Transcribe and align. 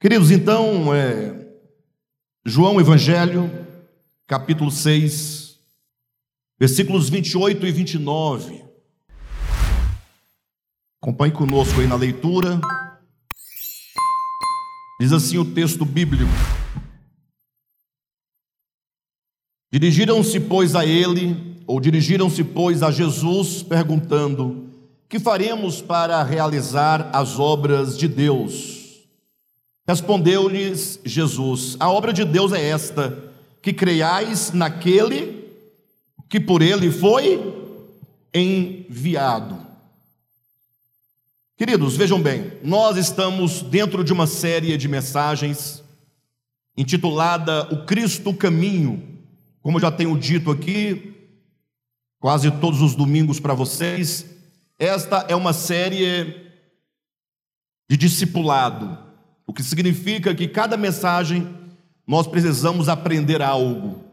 Queridos, 0.00 0.30
então, 0.30 0.94
é, 0.94 1.46
João 2.42 2.80
Evangelho, 2.80 3.50
capítulo 4.26 4.70
6, 4.70 5.58
versículos 6.58 7.10
28 7.10 7.66
e 7.66 7.70
29. 7.70 8.64
Acompanhe 11.02 11.34
conosco 11.34 11.82
aí 11.82 11.86
na 11.86 11.96
leitura. 11.96 12.58
Diz 14.98 15.12
assim 15.12 15.36
o 15.36 15.44
texto 15.44 15.84
bíblico: 15.84 16.32
Dirigiram-se, 19.70 20.40
pois, 20.40 20.74
a 20.74 20.86
ele, 20.86 21.62
ou 21.66 21.78
dirigiram-se, 21.78 22.42
pois, 22.42 22.82
a 22.82 22.90
Jesus, 22.90 23.62
perguntando: 23.62 24.66
Que 25.10 25.18
faremos 25.18 25.82
para 25.82 26.22
realizar 26.22 27.10
as 27.12 27.38
obras 27.38 27.98
de 27.98 28.08
Deus? 28.08 28.79
Respondeu-lhes 29.90 31.00
Jesus: 31.04 31.76
A 31.80 31.90
obra 31.90 32.12
de 32.12 32.24
Deus 32.24 32.52
é 32.52 32.64
esta, 32.64 33.24
que 33.60 33.72
creiais 33.72 34.52
naquele 34.52 35.50
que 36.28 36.38
por 36.38 36.62
ele 36.62 36.92
foi 36.92 37.42
enviado. 38.32 39.66
Queridos, 41.56 41.96
vejam 41.96 42.22
bem, 42.22 42.52
nós 42.62 42.96
estamos 42.96 43.62
dentro 43.62 44.04
de 44.04 44.12
uma 44.12 44.28
série 44.28 44.76
de 44.76 44.86
mensagens 44.86 45.82
intitulada 46.76 47.66
O 47.74 47.84
Cristo 47.84 48.32
Caminho. 48.32 49.18
Como 49.60 49.78
eu 49.78 49.82
já 49.82 49.90
tenho 49.90 50.16
dito 50.16 50.52
aqui, 50.52 51.14
quase 52.20 52.48
todos 52.48 52.80
os 52.80 52.94
domingos 52.94 53.40
para 53.40 53.54
vocês, 53.54 54.24
esta 54.78 55.26
é 55.28 55.34
uma 55.34 55.52
série 55.52 56.48
de 57.88 57.96
discipulado 57.96 59.09
o 59.50 59.52
que 59.52 59.64
significa 59.64 60.32
que 60.32 60.46
cada 60.46 60.76
mensagem 60.76 61.44
nós 62.06 62.24
precisamos 62.24 62.88
aprender 62.88 63.42
algo. 63.42 64.04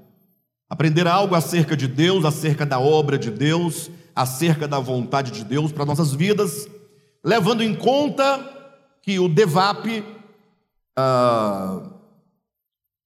Aprender 0.67 1.05
algo 1.05 1.35
acerca 1.35 1.77
de 1.77 1.87
Deus, 1.87 2.25
acerca 2.25 2.65
da 2.65 2.79
obra 2.79 3.19
de 3.19 3.29
Deus, 3.29 3.91
acerca 4.15 4.67
da 4.67 4.79
vontade 4.79 5.29
de 5.29 5.43
Deus 5.43 5.71
para 5.71 5.85
nossas 5.85 6.11
vidas, 6.11 6.67
levando 7.23 7.63
em 7.63 7.75
conta 7.75 8.43
que 9.03 9.19
o 9.19 9.29
DEVAP 9.29 10.03
ah, 10.97 11.83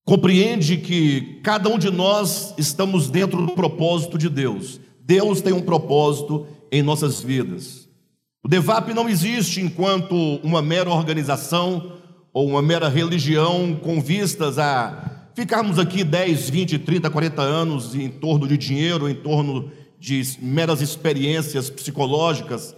compreende 0.05 0.77
que 0.77 1.41
cada 1.43 1.67
um 1.67 1.77
de 1.77 1.91
nós 1.91 2.53
estamos 2.57 3.09
dentro 3.09 3.45
do 3.45 3.51
propósito 3.51 4.17
de 4.17 4.29
Deus. 4.29 4.79
Deus 5.01 5.41
tem 5.41 5.51
um 5.51 5.63
propósito 5.63 6.47
em 6.71 6.81
nossas 6.81 7.19
vidas. 7.19 7.89
O 8.41 8.47
DEVAP 8.47 8.93
não 8.93 9.09
existe 9.09 9.59
enquanto 9.59 10.15
uma 10.41 10.61
mera 10.61 10.89
organização 10.89 11.99
ou 12.33 12.47
uma 12.47 12.61
mera 12.61 12.87
religião 12.87 13.75
com 13.75 14.01
vistas 14.01 14.57
a 14.57 15.29
ficarmos 15.33 15.79
aqui 15.79 16.03
10, 16.03 16.49
20, 16.49 16.79
30, 16.79 17.09
40 17.09 17.41
anos 17.41 17.95
em 17.95 18.09
torno 18.09 18.47
de 18.47 18.57
dinheiro, 18.57 19.09
em 19.09 19.15
torno 19.15 19.71
de 19.99 20.21
meras 20.39 20.81
experiências 20.81 21.69
psicológicas, 21.69 22.75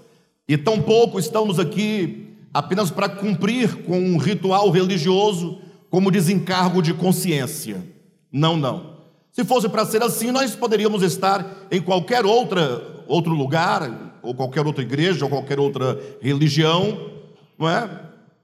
e 0.48 0.58
tampouco 0.58 1.20
estamos 1.20 1.60
aqui 1.60 2.28
apenas 2.54 2.92
para 2.92 3.10
cumprir 3.10 3.84
com 3.84 3.98
um 3.98 4.18
ritual 4.18 4.70
religioso 4.70 5.60
como 5.90 6.12
desencargo 6.12 6.82
de 6.82 6.94
consciência. 6.94 7.84
Não, 8.32 8.58
não. 8.58 8.94
Se 9.32 9.44
fosse 9.44 9.70
para 9.70 9.86
ser 9.86 10.04
assim, 10.04 10.32
nós 10.32 10.56
poderíamos 10.56 11.02
estar 11.02 11.68
em 11.72 11.82
qualquer 11.82 12.26
outra, 12.26 13.04
outro 13.08 13.34
lugar, 13.34 14.20
ou 14.22 14.36
qualquer 14.36 14.66
outra 14.66 14.84
igreja, 14.84 15.26
ou 15.26 15.30
qualquer 15.30 15.60
outra 15.60 16.00
religião, 16.22 17.10
não 17.58 17.70
é? 17.70 17.90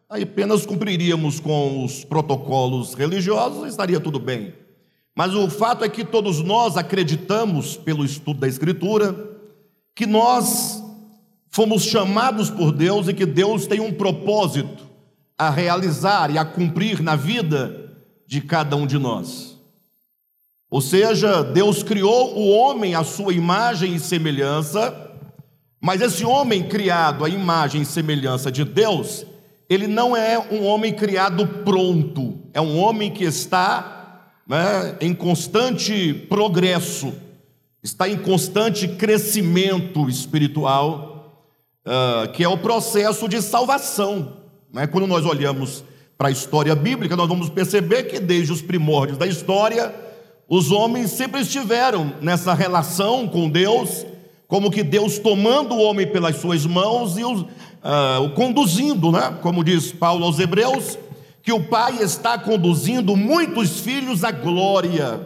Aí 0.10 0.24
apenas 0.24 0.66
cumpriríamos 0.66 1.40
com 1.40 1.86
os 1.86 2.04
protocolos 2.04 2.96
religiosos 2.96 3.66
e 3.66 3.68
estaria 3.68 4.00
tudo 4.00 4.20
bem. 4.20 4.54
Mas 5.16 5.36
o 5.36 5.50
fato 5.50 5.84
é 5.84 5.90
que 5.90 6.04
todos 6.04 6.42
nós 6.42 6.78
acreditamos, 6.78 7.78
pelo 7.78 8.04
estudo 8.04 8.40
da 8.40 8.48
Escritura, 8.48 9.16
que 9.94 10.08
nós 10.08 10.84
fomos 11.52 11.84
chamados 11.84 12.50
por 12.50 12.72
Deus 12.72 13.08
e 13.08 13.14
que 13.14 13.26
Deus 13.26 13.68
tem 13.68 13.80
um 13.80 13.94
propósito 13.94 14.88
a 15.38 15.50
realizar 15.50 16.32
e 16.32 16.38
a 16.38 16.46
cumprir 16.46 17.02
na 17.02 17.16
vida 17.16 17.92
de 18.26 18.42
cada 18.42 18.76
um 18.76 18.88
de 18.88 18.98
nós. 18.98 19.58
Ou 20.72 20.82
seja, 20.82 21.44
Deus 21.44 21.84
criou 21.84 22.38
o 22.38 22.50
homem 22.50 22.96
à 22.96 23.04
sua 23.04 23.34
imagem 23.34 23.96
e 23.96 24.00
semelhança, 24.00 25.12
mas 25.82 26.02
esse 26.02 26.24
homem 26.24 26.68
criado 26.68 27.26
à 27.26 27.30
imagem 27.30 27.82
e 27.82 27.86
semelhança 27.86 28.52
de 28.52 28.64
Deus, 28.64 29.26
ele 29.70 29.86
não 29.86 30.18
é 30.18 30.40
um 30.52 30.66
homem 30.66 30.92
criado 30.92 31.46
pronto, 31.64 32.40
é 32.54 32.60
um 32.60 32.80
homem 32.80 33.12
que 33.12 33.24
está 33.24 34.32
né, 34.48 34.98
em 35.00 35.14
constante 35.14 36.12
progresso, 36.28 37.14
está 37.84 38.10
em 38.10 38.18
constante 38.18 38.88
crescimento 38.88 40.10
espiritual, 40.10 41.46
uh, 41.86 42.32
que 42.32 42.44
é 42.44 42.50
o 42.50 42.58
processo 42.58 43.30
de 43.30 43.42
salvação. 43.44 44.38
Né? 44.74 44.88
Quando 44.88 45.06
nós 45.06 45.24
olhamos 45.24 45.84
para 46.18 46.30
a 46.30 46.32
história 46.32 46.74
bíblica, 46.76 47.16
nós 47.16 47.30
vamos 47.30 47.48
perceber 47.48 48.04
que 48.04 48.20
desde 48.20 48.52
os 48.52 48.64
primórdios 48.64 49.20
da 49.20 49.28
história, 49.28 49.94
os 50.48 50.72
homens 50.72 51.12
sempre 51.12 51.42
estiveram 51.42 52.16
nessa 52.22 52.56
relação 52.56 53.28
com 53.28 53.48
Deus, 53.48 54.04
como 54.48 54.72
que 54.72 54.82
Deus 54.82 55.20
tomando 55.20 55.76
o 55.76 55.82
homem 55.84 56.08
pelas 56.08 56.38
suas 56.38 56.66
mãos 56.66 57.20
e 57.20 57.24
os, 57.24 57.46
uh, 57.84 58.24
o 58.24 58.32
conduzindo, 58.32 59.12
né? 59.12 59.38
como 59.42 59.64
diz 59.64 59.92
Paulo 59.92 60.26
aos 60.26 60.40
Hebreus, 60.40 60.98
que 61.42 61.52
o 61.52 61.64
Pai 61.64 62.02
está 62.02 62.38
conduzindo 62.38 63.16
muitos 63.16 63.80
filhos 63.80 64.24
à 64.24 64.32
glória. 64.32 65.26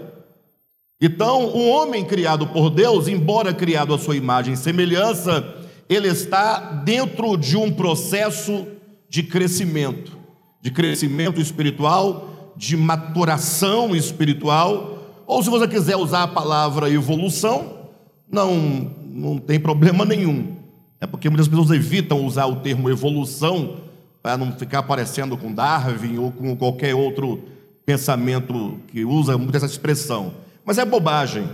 Então, 1.02 1.46
o 1.48 1.68
homem 1.70 2.06
criado 2.06 2.48
por 2.48 2.70
Deus, 2.70 3.08
embora 3.08 3.54
criado 3.54 3.94
à 3.94 3.98
sua 3.98 4.16
imagem 4.16 4.54
e 4.54 4.58
semelhança, 4.58 5.44
ele 5.90 6.08
está 6.08 6.60
dentro 6.86 7.36
de 7.36 7.58
um 7.58 7.72
processo 7.72 8.66
de 9.10 9.24
crescimento, 9.24 10.18
de 10.62 10.72
crescimento 10.72 11.42
espiritual, 11.42 12.54
de 12.56 12.78
maturação 12.78 13.96
espiritual, 13.96 15.24
ou 15.26 15.42
se 15.44 15.50
você 15.50 15.68
quiser 15.68 15.98
usar 15.98 16.24
a 16.24 16.28
palavra 16.28 16.90
evolução, 16.90 17.90
não, 18.32 18.92
não 19.04 19.38
tem 19.38 19.60
problema 19.60 20.06
nenhum. 20.06 20.63
É 21.04 21.06
porque 21.06 21.30
muitas 21.30 21.50
pessoas 21.50 21.70
evitam 21.70 22.26
usar 22.26 22.46
o 22.46 22.62
termo 22.62 22.90
evolução 22.90 23.76
para 24.22 24.38
não 24.38 24.54
ficar 24.54 24.84
parecendo 24.84 25.38
com 25.38 25.54
Darwin 25.54 26.18
ou 26.18 26.32
com 26.32 26.56
qualquer 26.56 26.96
outro 26.96 27.44
pensamento 27.86 28.80
que 28.88 29.04
usa 29.04 29.38
muito 29.38 29.54
essa 29.54 29.66
expressão. 29.66 30.34
Mas 30.64 30.78
é 30.78 30.86
bobagem. 30.86 31.46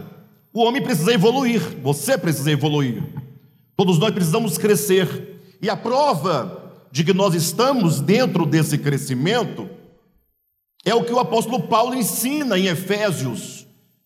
O 0.54 0.62
homem 0.62 0.84
precisa 0.84 1.12
evoluir, 1.12 1.62
você 1.82 2.16
precisa 2.16 2.52
evoluir. 2.52 3.02
Todos 3.76 3.98
nós 3.98 4.12
precisamos 4.12 4.56
crescer. 4.56 5.42
E 5.60 5.68
a 5.68 5.76
prova 5.76 6.72
de 6.92 7.04
que 7.04 7.12
nós 7.12 7.34
estamos 7.34 8.00
dentro 8.00 8.46
desse 8.46 8.78
crescimento 8.78 9.68
é 10.86 10.94
o 10.94 11.04
que 11.04 11.12
o 11.12 11.18
apóstolo 11.18 11.62
Paulo 11.64 11.96
ensina 11.96 12.56
em 12.56 12.68
Efésios, 12.68 13.66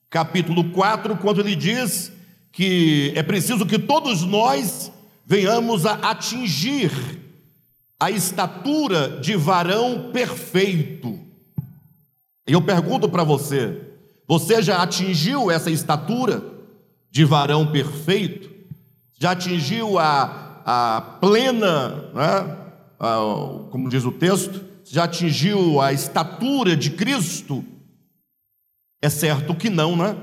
capítulo 0.10 0.70
4, 0.70 1.18
quando 1.18 1.42
ele 1.42 1.54
diz 1.54 2.14
que 2.50 3.12
é 3.14 3.22
preciso 3.22 3.66
que 3.66 3.78
todos 3.78 4.24
nós 4.24 4.90
venhamos 5.26 5.86
a 5.86 5.94
atingir 5.94 6.92
a 8.00 8.12
estatura 8.12 9.20
de 9.22 9.36
varão 9.36 10.12
perfeito. 10.12 11.20
E 12.48 12.54
eu 12.54 12.62
pergunto 12.62 13.08
para 13.08 13.24
você: 13.24 13.82
você 14.28 14.62
já 14.62 14.82
atingiu 14.82 15.50
essa 15.50 15.72
estatura 15.72 16.44
de 17.10 17.24
varão 17.24 17.72
perfeito? 17.72 18.52
Já 19.20 19.32
atingiu 19.32 19.98
a, 19.98 20.62
a 20.66 21.02
plena, 21.22 22.12
né? 22.14 22.58
a, 23.00 23.70
como 23.70 23.90
diz 23.90 24.04
o 24.04 24.12
texto, 24.12 24.62
já 24.84 25.06
atingiu 25.06 25.80
a 25.80 25.94
estatura 25.94 26.76
de 26.76 26.92
Cristo? 26.92 27.64
É 29.02 29.10
certo 29.10 29.56
que 29.56 29.70
não, 29.70 29.96
né? 29.96 30.16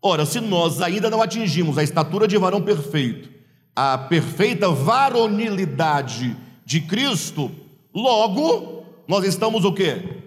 Ora, 0.00 0.26
se 0.26 0.40
nós 0.40 0.80
ainda 0.80 1.08
não 1.08 1.22
atingimos 1.22 1.78
a 1.78 1.82
estatura 1.82 2.26
de 2.26 2.36
varão 2.36 2.60
perfeito, 2.60 3.31
a 3.74 3.96
perfeita 3.96 4.70
varonilidade 4.70 6.36
de 6.64 6.80
Cristo, 6.80 7.50
logo 7.94 8.84
nós 9.08 9.24
estamos 9.24 9.64
o 9.64 9.72
quê? 9.72 10.20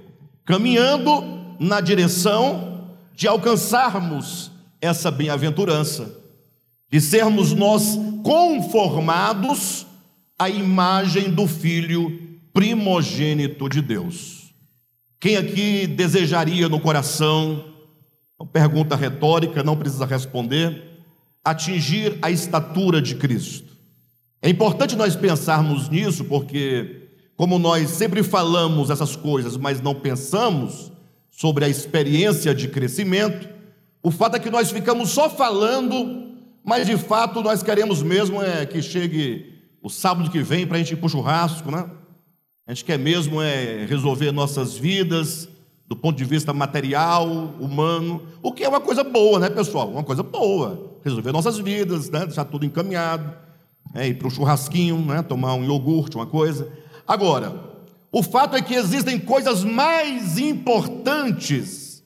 Caminhando 0.44 1.56
na 1.60 1.80
direção 1.82 2.90
de 3.14 3.28
alcançarmos 3.28 4.52
essa 4.82 5.10
bem-aventurança, 5.10 6.20
de 6.92 7.00
sermos 7.00 7.54
nós 7.54 7.98
conformados 8.24 9.86
à 10.38 10.50
imagem 10.50 11.32
do 11.32 11.48
Filho 11.48 12.40
primogênito 12.54 13.68
de 13.68 13.82
Deus. 13.82 14.54
Quem 15.20 15.38
aqui 15.38 15.88
desejaria 15.88 16.70
no 16.70 16.80
coração, 16.80 17.74
uma 18.40 18.48
pergunta 18.48 18.96
retórica, 18.96 19.64
não 19.64 19.76
precisa 19.76 20.06
responder, 20.06 20.85
atingir 21.46 22.18
a 22.24 22.32
estatura 22.32 23.00
de 23.00 23.16
Cristo. 23.16 23.78
É 24.42 24.50
importante 24.50 24.96
nós 24.96 25.16
pensarmos 25.16 25.88
nisso, 25.88 26.26
porque 26.26 27.04
como 27.38 27.60
nós 27.60 27.92
sempre 27.92 28.24
falamos 28.24 28.90
essas 28.90 29.16
coisas, 29.16 29.56
mas 29.56 29.80
não 29.80 29.94
pensamos 29.94 30.92
sobre 31.30 31.64
a 31.64 31.70
experiência 31.70 32.56
de 32.56 32.68
crescimento, 32.68 33.48
o 34.02 34.10
fato 34.10 34.38
é 34.38 34.40
que 34.40 34.50
nós 34.50 34.72
ficamos 34.72 35.12
só 35.12 35.30
falando, 35.30 36.34
mas 36.64 36.88
de 36.88 36.98
fato 36.98 37.42
nós 37.42 37.62
queremos 37.62 38.02
mesmo 38.02 38.42
é 38.42 38.66
que 38.66 38.82
chegue 38.82 39.54
o 39.82 39.90
sábado 39.90 40.32
que 40.32 40.42
vem 40.42 40.66
para 40.66 40.78
a 40.78 40.80
gente 40.80 40.94
ir 40.94 40.98
para 40.98 41.06
o 41.06 41.10
churrasco, 41.10 41.70
né? 41.70 41.90
A 42.66 42.74
gente 42.74 42.86
quer 42.86 42.98
mesmo 42.98 43.42
é 43.42 43.86
resolver 43.86 44.32
nossas 44.32 44.76
vidas 44.76 45.48
do 45.88 45.96
ponto 45.96 46.18
de 46.18 46.26
vista 46.26 46.52
material, 46.52 47.28
humano, 47.60 48.22
o 48.42 48.52
que 48.52 48.64
é 48.64 48.70
uma 48.70 48.82
coisa 48.82 49.04
boa, 49.04 49.40
né, 49.40 49.50
pessoal? 49.50 49.90
Uma 49.90 50.04
coisa 50.04 50.24
boa. 50.24 50.98
Resolver 51.04 51.32
nossas 51.32 51.60
vidas, 51.60 52.10
né? 52.10 52.26
deixar 52.26 52.46
tudo 52.46 52.66
encaminhado, 52.66 53.32
é, 53.94 54.08
ir 54.08 54.16
para 54.16 54.28
o 54.28 54.32
churrasquinho, 54.32 54.98
né? 55.06 55.22
tomar 55.22 55.54
um 55.54 55.64
iogurte, 55.64 56.16
uma 56.16 56.26
coisa. 56.26 56.68
Agora, 57.08 57.76
o 58.12 58.24
fato 58.24 58.56
é 58.56 58.62
que 58.62 58.74
existem 58.74 59.20
coisas 59.20 59.64
mais 59.64 60.38
importantes 60.40 62.04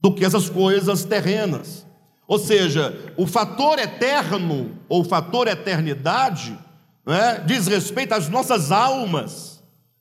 do 0.00 0.12
que 0.12 0.24
essas 0.24 0.48
coisas 0.48 1.04
terrenas. 1.04 1.84
Ou 2.28 2.38
seja, 2.38 3.12
o 3.16 3.26
fator 3.26 3.78
eterno, 3.78 4.72
ou 4.88 5.02
fator 5.02 5.48
eternidade, 5.48 6.58
né, 7.06 7.42
diz 7.46 7.66
respeito 7.66 8.12
às 8.12 8.28
nossas 8.28 8.70
almas. 8.70 9.55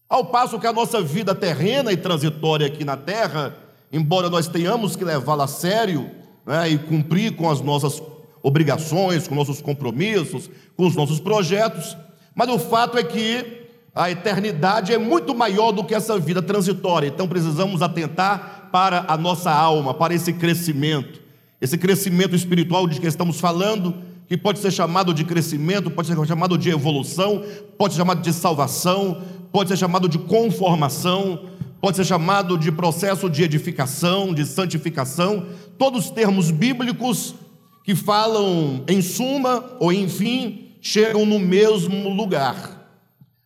Ao 0.07 0.25
passo 0.25 0.59
que 0.59 0.67
a 0.67 0.73
nossa 0.73 1.01
vida 1.01 1.33
terrena 1.33 1.91
e 1.91 1.97
transitória 1.97 2.67
aqui 2.67 2.85
na 2.85 2.95
terra, 2.95 3.57
embora 3.91 4.29
nós 4.29 4.47
tenhamos 4.47 4.95
que 4.95 5.03
levá-la 5.03 5.45
a 5.45 5.47
sério 5.47 6.11
né, 6.45 6.69
e 6.69 6.77
cumprir 6.77 7.35
com 7.35 7.49
as 7.49 7.59
nossas 7.59 8.01
obrigações, 8.43 9.27
com 9.27 9.33
nossos 9.33 9.61
compromissos, 9.63 10.47
com 10.77 10.85
os 10.85 10.95
nossos 10.95 11.19
projetos, 11.19 11.97
mas 12.35 12.47
o 12.49 12.59
fato 12.59 12.99
é 12.99 13.03
que 13.03 13.65
a 13.95 14.11
eternidade 14.11 14.93
é 14.93 14.97
muito 14.99 15.33
maior 15.33 15.71
do 15.71 15.83
que 15.83 15.95
essa 15.95 16.19
vida 16.19 16.41
transitória, 16.41 17.07
então 17.07 17.27
precisamos 17.27 17.81
atentar 17.81 18.69
para 18.71 19.05
a 19.07 19.17
nossa 19.17 19.51
alma, 19.51 19.91
para 19.91 20.13
esse 20.13 20.33
crescimento, 20.33 21.19
esse 21.59 21.79
crescimento 21.79 22.35
espiritual 22.35 22.87
de 22.87 22.99
que 22.99 23.07
estamos 23.07 23.39
falando, 23.39 23.95
que 24.27 24.37
pode 24.37 24.59
ser 24.59 24.69
chamado 24.69 25.13
de 25.13 25.23
crescimento, 25.23 25.89
pode 25.89 26.07
ser 26.07 26.27
chamado 26.27 26.57
de 26.57 26.69
evolução, 26.69 27.43
pode 27.77 27.93
ser 27.93 28.01
chamado 28.01 28.21
de 28.21 28.33
salvação, 28.33 29.21
pode 29.55 29.69
ser 29.69 29.77
chamado 29.77 30.09
de 30.09 30.19
conformação, 30.19 31.45
pode 31.79 31.95
ser 31.95 32.03
chamado 32.03 32.57
de 32.57 32.73
processo 32.73 33.29
de 33.29 33.41
edificação, 33.41 34.33
de 34.33 34.45
santificação, 34.45 35.47
todos 35.77 36.09
termos 36.09 36.51
bíblicos 36.51 37.35
que 37.81 37.95
falam 37.95 38.83
em 38.85 39.01
suma 39.01 39.77
ou 39.79 39.93
enfim, 39.93 40.75
chegam 40.81 41.25
no 41.25 41.39
mesmo 41.39 42.09
lugar. 42.09 42.85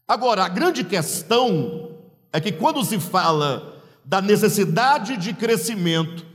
Agora, 0.08 0.46
a 0.46 0.50
grande 0.50 0.84
questão 0.84 1.92
é 2.34 2.42
que 2.42 2.54
quando 2.54 2.84
se 2.84 3.00
fala 3.00 3.80
da 4.04 4.20
necessidade 4.20 5.16
de 5.16 5.32
crescimento, 5.32 6.26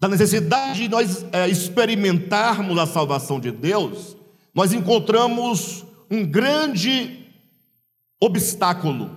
da 0.00 0.08
necessidade 0.08 0.84
de 0.84 0.88
nós 0.88 1.26
é, 1.32 1.46
experimentarmos 1.50 2.78
a 2.78 2.86
salvação 2.86 3.38
de 3.38 3.52
Deus, 3.52 4.16
nós 4.54 4.72
encontramos 4.72 5.84
um 6.10 6.24
grande 6.24 7.21
obstáculo, 8.24 9.10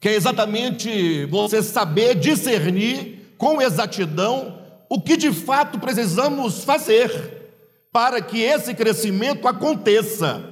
que 0.00 0.08
é 0.08 0.14
exatamente 0.14 1.26
você 1.26 1.62
saber 1.62 2.14
discernir 2.14 3.34
com 3.36 3.60
exatidão 3.60 4.58
o 4.88 4.98
que 4.98 5.18
de 5.18 5.30
fato 5.30 5.78
precisamos 5.78 6.64
fazer 6.64 7.52
para 7.92 8.22
que 8.22 8.40
esse 8.40 8.72
crescimento 8.72 9.46
aconteça. 9.46 10.42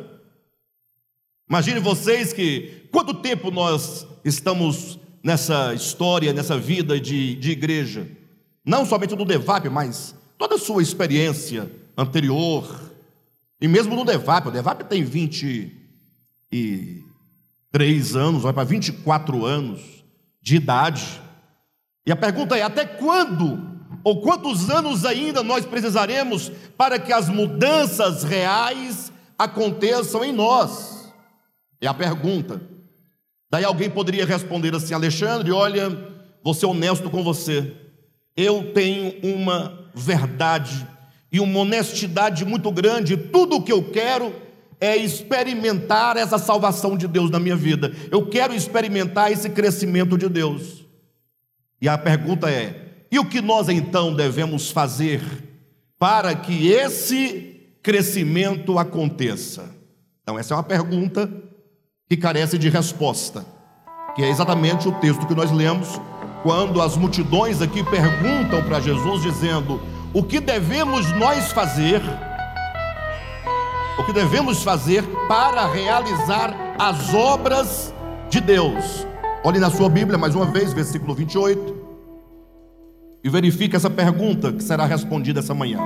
Imagine 1.48 1.80
vocês 1.80 2.34
que 2.34 2.86
quanto 2.92 3.14
tempo 3.14 3.50
nós 3.50 4.06
estamos 4.22 4.98
nessa 5.24 5.72
história, 5.72 6.34
nessa 6.34 6.58
vida 6.58 7.00
de, 7.00 7.34
de 7.36 7.52
igreja, 7.52 8.06
não 8.62 8.84
somente 8.84 9.16
no 9.16 9.24
DEVAP, 9.24 9.70
mas 9.70 10.14
toda 10.36 10.56
a 10.56 10.58
sua 10.58 10.82
experiência 10.82 11.70
anterior, 11.96 12.92
e 13.58 13.66
mesmo 13.66 13.96
no 13.96 14.04
DEVAP, 14.04 14.48
o 14.48 14.50
DEVAP 14.50 14.84
tem 14.84 15.02
23 16.52 18.16
anos, 18.16 18.42
vai 18.42 18.52
para 18.52 18.64
24 18.64 19.44
anos 19.44 19.80
de 20.42 20.56
idade, 20.56 21.20
e 22.06 22.12
a 22.12 22.16
pergunta 22.16 22.56
é: 22.56 22.62
até 22.62 22.84
quando 22.84 23.70
ou 24.02 24.20
quantos 24.20 24.70
anos 24.70 25.04
ainda 25.04 25.42
nós 25.42 25.64
precisaremos 25.64 26.50
para 26.76 26.98
que 26.98 27.12
as 27.12 27.28
mudanças 27.28 28.24
reais 28.24 29.12
aconteçam 29.38 30.24
em 30.24 30.32
nós? 30.32 31.12
É 31.80 31.86
a 31.86 31.94
pergunta. 31.94 32.60
Daí 33.50 33.64
alguém 33.64 33.90
poderia 33.90 34.26
responder 34.26 34.74
assim: 34.74 34.94
Alexandre, 34.94 35.52
olha, 35.52 35.90
vou 36.42 36.54
ser 36.54 36.66
honesto 36.66 37.10
com 37.10 37.22
você. 37.22 37.76
Eu 38.36 38.72
tenho 38.72 39.14
uma 39.22 39.88
verdade 39.94 40.86
e 41.30 41.38
uma 41.38 41.60
honestidade 41.60 42.44
muito 42.44 42.70
grande. 42.72 43.16
Tudo 43.16 43.56
o 43.56 43.62
que 43.62 43.72
eu 43.72 43.90
quero 43.90 44.34
é 44.80 44.96
experimentar 44.96 46.16
essa 46.16 46.38
salvação 46.38 46.96
de 46.96 47.06
Deus 47.06 47.30
na 47.30 47.38
minha 47.38 47.56
vida. 47.56 47.92
Eu 48.10 48.26
quero 48.26 48.54
experimentar 48.54 49.30
esse 49.30 49.50
crescimento 49.50 50.16
de 50.16 50.28
Deus. 50.28 50.86
E 51.80 51.88
a 51.88 51.98
pergunta 51.98 52.50
é: 52.50 53.04
e 53.10 53.18
o 53.18 53.24
que 53.24 53.40
nós 53.40 53.68
então 53.68 54.14
devemos 54.14 54.70
fazer 54.70 55.20
para 55.98 56.34
que 56.34 56.68
esse 56.68 57.60
crescimento 57.82 58.78
aconteça? 58.78 59.68
Então, 60.22 60.38
essa 60.38 60.54
é 60.54 60.56
uma 60.56 60.62
pergunta 60.62 61.30
que 62.08 62.16
carece 62.16 62.56
de 62.56 62.68
resposta, 62.68 63.44
que 64.14 64.22
é 64.22 64.30
exatamente 64.30 64.88
o 64.88 64.92
texto 64.92 65.26
que 65.26 65.34
nós 65.34 65.50
lemos 65.50 66.00
quando 66.42 66.80
as 66.80 66.96
multidões 66.96 67.60
aqui 67.60 67.84
perguntam 67.84 68.62
para 68.64 68.80
Jesus, 68.80 69.22
dizendo: 69.22 69.80
O 70.12 70.22
que 70.22 70.40
devemos 70.40 71.10
nós 71.16 71.52
fazer? 71.52 72.00
O 74.00 74.02
que 74.02 74.14
devemos 74.14 74.62
fazer 74.62 75.04
para 75.28 75.70
realizar 75.70 76.56
as 76.78 77.12
obras 77.12 77.92
de 78.30 78.40
Deus? 78.40 79.06
Olhe 79.44 79.58
na 79.58 79.68
sua 79.68 79.90
Bíblia 79.90 80.16
mais 80.16 80.34
uma 80.34 80.46
vez, 80.46 80.72
versículo 80.72 81.14
28, 81.14 81.76
e 83.22 83.28
verifique 83.28 83.76
essa 83.76 83.90
pergunta 83.90 84.54
que 84.54 84.64
será 84.64 84.86
respondida 84.86 85.40
essa 85.40 85.52
manhã. 85.52 85.80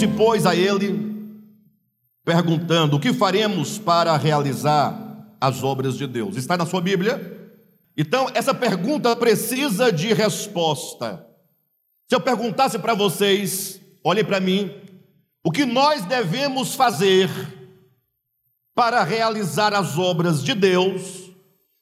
Dirigiram-se, 0.00 0.08
pois, 0.08 0.46
a 0.46 0.54
ele, 0.54 1.36
perguntando: 2.24 2.96
O 2.96 3.00
que 3.00 3.12
faremos 3.12 3.78
para 3.78 4.16
realizar 4.16 5.26
as 5.40 5.62
obras 5.62 5.96
de 5.96 6.06
Deus? 6.06 6.36
Está 6.36 6.56
na 6.56 6.64
sua 6.64 6.80
Bíblia? 6.80 7.38
Então, 7.96 8.28
essa 8.32 8.54
pergunta 8.54 9.14
precisa 9.14 9.92
de 9.92 10.12
resposta. 10.12 11.26
Se 12.08 12.14
eu 12.14 12.20
perguntasse 12.20 12.78
para 12.78 12.94
vocês, 12.94 13.80
olhem 14.02 14.24
para 14.24 14.40
mim, 14.40 14.72
o 15.44 15.50
que 15.50 15.66
nós 15.66 16.04
devemos 16.04 16.74
fazer 16.74 17.28
para 18.74 19.02
realizar 19.02 19.74
as 19.74 19.98
obras 19.98 20.42
de 20.42 20.54
Deus? 20.54 21.30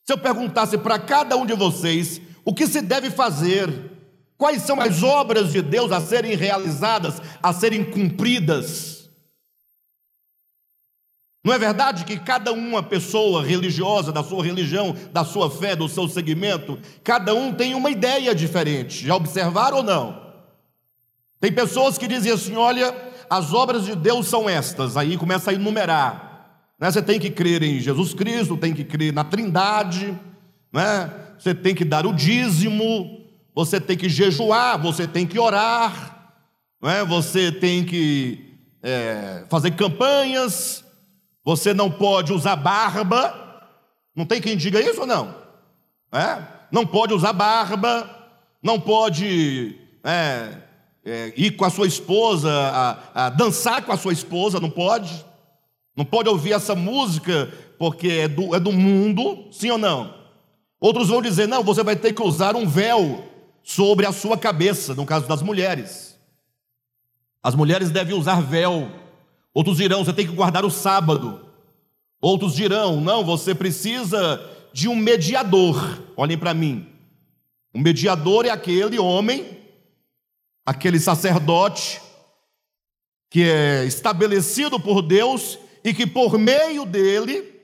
Se 0.04 0.12
eu 0.12 0.18
perguntasse 0.18 0.76
para 0.76 0.98
cada 0.98 1.36
um 1.36 1.46
de 1.46 1.54
vocês, 1.54 2.20
o 2.44 2.52
que 2.52 2.66
se 2.66 2.80
deve 2.80 3.10
fazer 3.10 3.97
Quais 4.38 4.62
são 4.62 4.80
as 4.80 5.02
obras 5.02 5.50
de 5.50 5.60
Deus 5.60 5.90
a 5.90 6.00
serem 6.00 6.36
realizadas, 6.36 7.20
a 7.42 7.52
serem 7.52 7.82
cumpridas? 7.84 9.10
Não 11.44 11.52
é 11.52 11.58
verdade 11.58 12.04
que 12.04 12.18
cada 12.18 12.52
uma 12.52 12.80
pessoa 12.82 13.42
religiosa, 13.42 14.12
da 14.12 14.22
sua 14.22 14.44
religião, 14.44 14.94
da 15.12 15.24
sua 15.24 15.50
fé, 15.50 15.74
do 15.74 15.88
seu 15.88 16.08
segmento, 16.08 16.78
cada 17.02 17.34
um 17.34 17.52
tem 17.52 17.74
uma 17.74 17.90
ideia 17.90 18.32
diferente? 18.32 19.04
Já 19.04 19.16
observaram 19.16 19.78
ou 19.78 19.82
não? 19.82 20.28
Tem 21.40 21.52
pessoas 21.52 21.98
que 21.98 22.06
dizem 22.06 22.30
assim: 22.30 22.54
olha, 22.54 22.94
as 23.28 23.52
obras 23.52 23.84
de 23.84 23.96
Deus 23.96 24.28
são 24.28 24.48
estas. 24.48 24.96
Aí 24.96 25.16
começa 25.16 25.50
a 25.50 25.54
enumerar. 25.54 26.62
Né? 26.78 26.90
Você 26.90 27.02
tem 27.02 27.18
que 27.18 27.30
crer 27.30 27.62
em 27.62 27.80
Jesus 27.80 28.14
Cristo, 28.14 28.56
tem 28.56 28.72
que 28.72 28.84
crer 28.84 29.12
na 29.12 29.24
Trindade, 29.24 30.16
né? 30.72 31.10
você 31.38 31.54
tem 31.54 31.74
que 31.74 31.84
dar 31.84 32.06
o 32.06 32.12
dízimo, 32.12 33.17
você 33.58 33.80
tem 33.80 33.96
que 33.96 34.08
jejuar, 34.08 34.80
você 34.80 35.04
tem 35.04 35.26
que 35.26 35.36
orar, 35.36 36.32
né? 36.80 37.04
você 37.04 37.50
tem 37.50 37.84
que 37.84 38.54
é, 38.80 39.46
fazer 39.50 39.72
campanhas, 39.72 40.84
você 41.44 41.74
não 41.74 41.90
pode 41.90 42.32
usar 42.32 42.54
barba. 42.54 43.34
Não 44.14 44.24
tem 44.24 44.40
quem 44.40 44.56
diga 44.56 44.80
isso 44.80 45.00
ou 45.00 45.08
não? 45.08 45.34
É? 46.12 46.40
Não 46.70 46.86
pode 46.86 47.12
usar 47.12 47.32
barba, 47.32 48.08
não 48.62 48.78
pode 48.78 49.74
é, 50.04 50.50
é, 51.04 51.32
ir 51.36 51.56
com 51.56 51.64
a 51.64 51.70
sua 51.70 51.88
esposa, 51.88 52.48
a, 52.52 53.26
a 53.26 53.28
dançar 53.28 53.82
com 53.82 53.90
a 53.90 53.96
sua 53.96 54.12
esposa, 54.12 54.60
não 54.60 54.70
pode. 54.70 55.26
Não 55.96 56.04
pode 56.04 56.28
ouvir 56.28 56.52
essa 56.52 56.76
música 56.76 57.52
porque 57.76 58.08
é 58.08 58.28
do, 58.28 58.54
é 58.54 58.60
do 58.60 58.70
mundo, 58.70 59.48
sim 59.50 59.68
ou 59.68 59.78
não? 59.78 60.14
Outros 60.80 61.08
vão 61.08 61.20
dizer: 61.20 61.48
não, 61.48 61.64
você 61.64 61.82
vai 61.82 61.96
ter 61.96 62.12
que 62.12 62.22
usar 62.22 62.54
um 62.54 62.64
véu 62.64 63.27
sobre 63.68 64.06
a 64.06 64.12
sua 64.12 64.38
cabeça, 64.38 64.94
no 64.94 65.04
caso 65.04 65.28
das 65.28 65.42
mulheres. 65.42 66.18
As 67.42 67.54
mulheres 67.54 67.90
devem 67.90 68.16
usar 68.16 68.40
véu. 68.40 68.90
Outros 69.52 69.76
dirão: 69.76 70.02
você 70.02 70.14
tem 70.14 70.26
que 70.26 70.32
guardar 70.32 70.64
o 70.64 70.70
sábado. 70.70 71.46
Outros 72.18 72.54
dirão: 72.54 72.98
não, 72.98 73.22
você 73.22 73.54
precisa 73.54 74.40
de 74.72 74.88
um 74.88 74.96
mediador. 74.96 76.02
Olhem 76.16 76.38
para 76.38 76.54
mim. 76.54 76.88
O 77.74 77.78
mediador 77.78 78.46
é 78.46 78.50
aquele 78.50 78.98
homem 78.98 79.58
aquele 80.64 81.00
sacerdote 81.00 82.00
que 83.30 83.42
é 83.42 83.84
estabelecido 83.86 84.78
por 84.78 85.00
Deus 85.00 85.58
e 85.82 85.94
que 85.94 86.06
por 86.06 86.38
meio 86.38 86.84
dele 86.84 87.54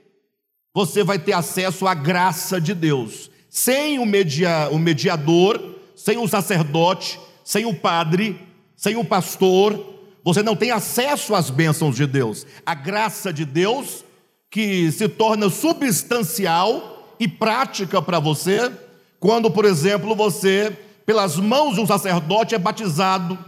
você 0.75 1.03
vai 1.03 1.19
ter 1.19 1.33
acesso 1.33 1.87
à 1.87 1.95
graça 1.95 2.61
de 2.61 2.75
Deus. 2.75 3.31
Sem 3.49 3.99
o, 3.99 4.07
media, 4.07 4.69
o 4.71 4.79
mediador, 4.79 5.75
sem 6.05 6.19
o 6.19 6.29
sacerdote, 6.29 7.19
sem 7.43 7.65
o 7.65 7.73
padre, 7.73 8.39
sem 8.77 8.95
o 8.95 9.03
pastor, 9.03 9.95
você 10.23 10.43
não 10.43 10.55
tem 10.55 10.71
acesso 10.71 11.35
às 11.35 11.49
bênçãos 11.49 11.97
de 11.97 12.07
Deus. 12.07 12.47
A 12.67 12.75
graça 12.75 13.33
de 13.33 13.47
Deus 13.47 14.05
que 14.51 14.93
se 14.93 15.09
torna 15.09 15.49
substancial 15.49 17.17
e 17.19 17.27
prática 17.27 18.03
para 18.03 18.19
você 18.19 18.71
quando, 19.19 19.51
por 19.51 19.65
exemplo, 19.65 20.15
você 20.15 20.77
pelas 21.07 21.39
mãos 21.39 21.77
de 21.77 21.81
um 21.81 21.87
sacerdote 21.87 22.55
é 22.55 22.59
batizado, 22.59 23.39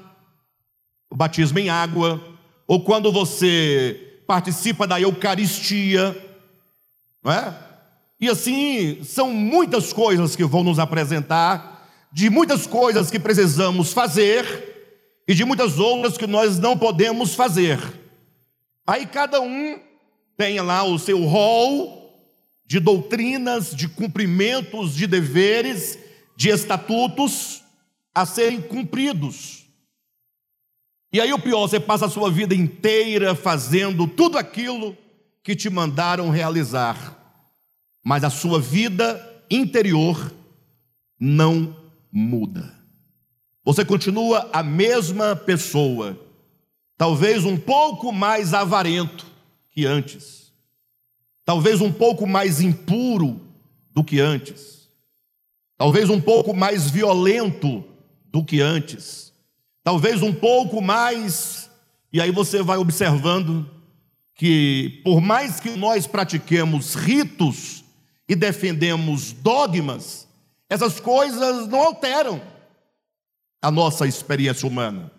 o 1.10 1.14
batismo 1.14 1.58
em 1.58 1.68
água, 1.68 2.22
ou 2.66 2.82
quando 2.82 3.12
você 3.12 4.22
participa 4.26 4.86
da 4.86 4.98
Eucaristia, 4.98 6.16
não 7.22 7.32
é? 7.32 7.54
E 8.18 8.30
assim, 8.30 9.04
são 9.04 9.30
muitas 9.30 9.92
coisas 9.92 10.34
que 10.34 10.44
vão 10.46 10.64
nos 10.64 10.78
apresentar, 10.78 11.75
de 12.16 12.30
muitas 12.30 12.66
coisas 12.66 13.11
que 13.11 13.18
precisamos 13.20 13.92
fazer 13.92 15.20
e 15.28 15.35
de 15.35 15.44
muitas 15.44 15.78
outras 15.78 16.16
que 16.16 16.26
nós 16.26 16.58
não 16.58 16.75
podemos 16.75 17.35
fazer. 17.35 17.78
Aí 18.87 19.04
cada 19.04 19.38
um 19.38 19.78
tem 20.35 20.58
lá 20.62 20.82
o 20.82 20.99
seu 20.99 21.23
rol 21.26 22.18
de 22.64 22.80
doutrinas, 22.80 23.76
de 23.76 23.87
cumprimentos, 23.87 24.94
de 24.94 25.06
deveres 25.06 25.99
de 26.35 26.49
estatutos 26.49 27.62
a 28.14 28.25
serem 28.25 28.62
cumpridos. 28.62 29.66
E 31.12 31.20
aí 31.20 31.35
o 31.35 31.38
pior, 31.38 31.68
você 31.68 31.78
passa 31.78 32.06
a 32.06 32.11
sua 32.11 32.30
vida 32.30 32.54
inteira 32.54 33.35
fazendo 33.35 34.06
tudo 34.06 34.38
aquilo 34.38 34.96
que 35.42 35.54
te 35.54 35.68
mandaram 35.68 36.30
realizar, 36.30 37.44
mas 38.02 38.25
a 38.25 38.30
sua 38.30 38.58
vida 38.58 39.44
interior 39.50 40.32
não 41.20 41.85
muda. 42.16 42.75
Você 43.64 43.85
continua 43.85 44.49
a 44.52 44.62
mesma 44.62 45.37
pessoa, 45.37 46.18
talvez 46.96 47.44
um 47.44 47.56
pouco 47.56 48.12
mais 48.12 48.54
avarento 48.54 49.26
que 49.70 49.85
antes, 49.85 50.52
talvez 51.44 51.80
um 51.80 51.92
pouco 51.92 52.26
mais 52.26 52.61
impuro 52.61 53.40
do 53.92 54.02
que 54.02 54.20
antes 54.20 54.76
talvez 55.76 56.08
um 56.08 56.20
pouco 56.20 56.54
mais 56.54 56.90
violento 56.90 57.85
do 58.32 58.42
que 58.44 58.61
antes, 58.61 59.32
talvez 59.82 60.23
um 60.23 60.32
pouco 60.32 60.80
mais, 60.80 61.70
e 62.12 62.20
aí 62.20 62.30
você 62.30 62.62
vai 62.62 62.78
observando 62.78 63.68
que, 64.35 65.00
por 65.04 65.20
mais 65.20 65.61
que 65.61 65.70
nós 65.70 66.06
pratiquemos 66.06 66.94
ritos 66.94 67.85
e 68.28 68.35
defendemos 68.35 69.32
dogmas, 69.32 70.25
essas 70.68 71.00
coisas 71.00 71.66
não 71.68 71.80
alteram 71.80 72.40
a 73.62 73.70
nossa 73.70 74.06
experiência 74.06 74.68
humana, 74.68 75.11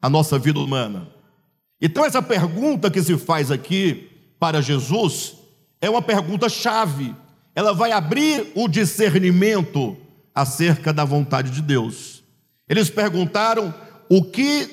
a 0.00 0.08
nossa 0.08 0.38
vida 0.38 0.58
humana. 0.58 1.08
Então, 1.80 2.04
essa 2.04 2.22
pergunta 2.22 2.90
que 2.90 3.02
se 3.02 3.16
faz 3.18 3.50
aqui 3.50 4.10
para 4.38 4.62
Jesus 4.62 5.34
é 5.80 5.90
uma 5.90 6.02
pergunta 6.02 6.48
chave 6.48 7.14
ela 7.54 7.72
vai 7.72 7.92
abrir 7.92 8.50
o 8.54 8.66
discernimento 8.66 9.96
acerca 10.34 10.92
da 10.92 11.04
vontade 11.04 11.50
de 11.50 11.60
Deus. 11.60 12.22
Eles 12.68 12.88
perguntaram: 12.88 13.74
o 14.08 14.24
que 14.24 14.70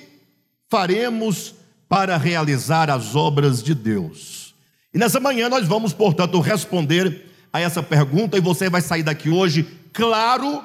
faremos 0.69 1.55
para 1.87 2.17
realizar 2.17 2.89
as 2.89 3.15
obras 3.15 3.61
de 3.61 3.73
Deus? 3.73 4.55
E 4.93 4.97
nessa 4.97 5.19
manhã 5.19 5.49
nós 5.49 5.67
vamos, 5.67 5.93
portanto, 5.93 6.39
responder 6.39 7.25
a 7.51 7.59
essa 7.59 7.83
pergunta 7.83 8.37
e 8.37 8.41
você 8.41 8.69
vai 8.69 8.81
sair 8.81 9.03
daqui 9.03 9.29
hoje 9.29 9.67
claro 9.93 10.63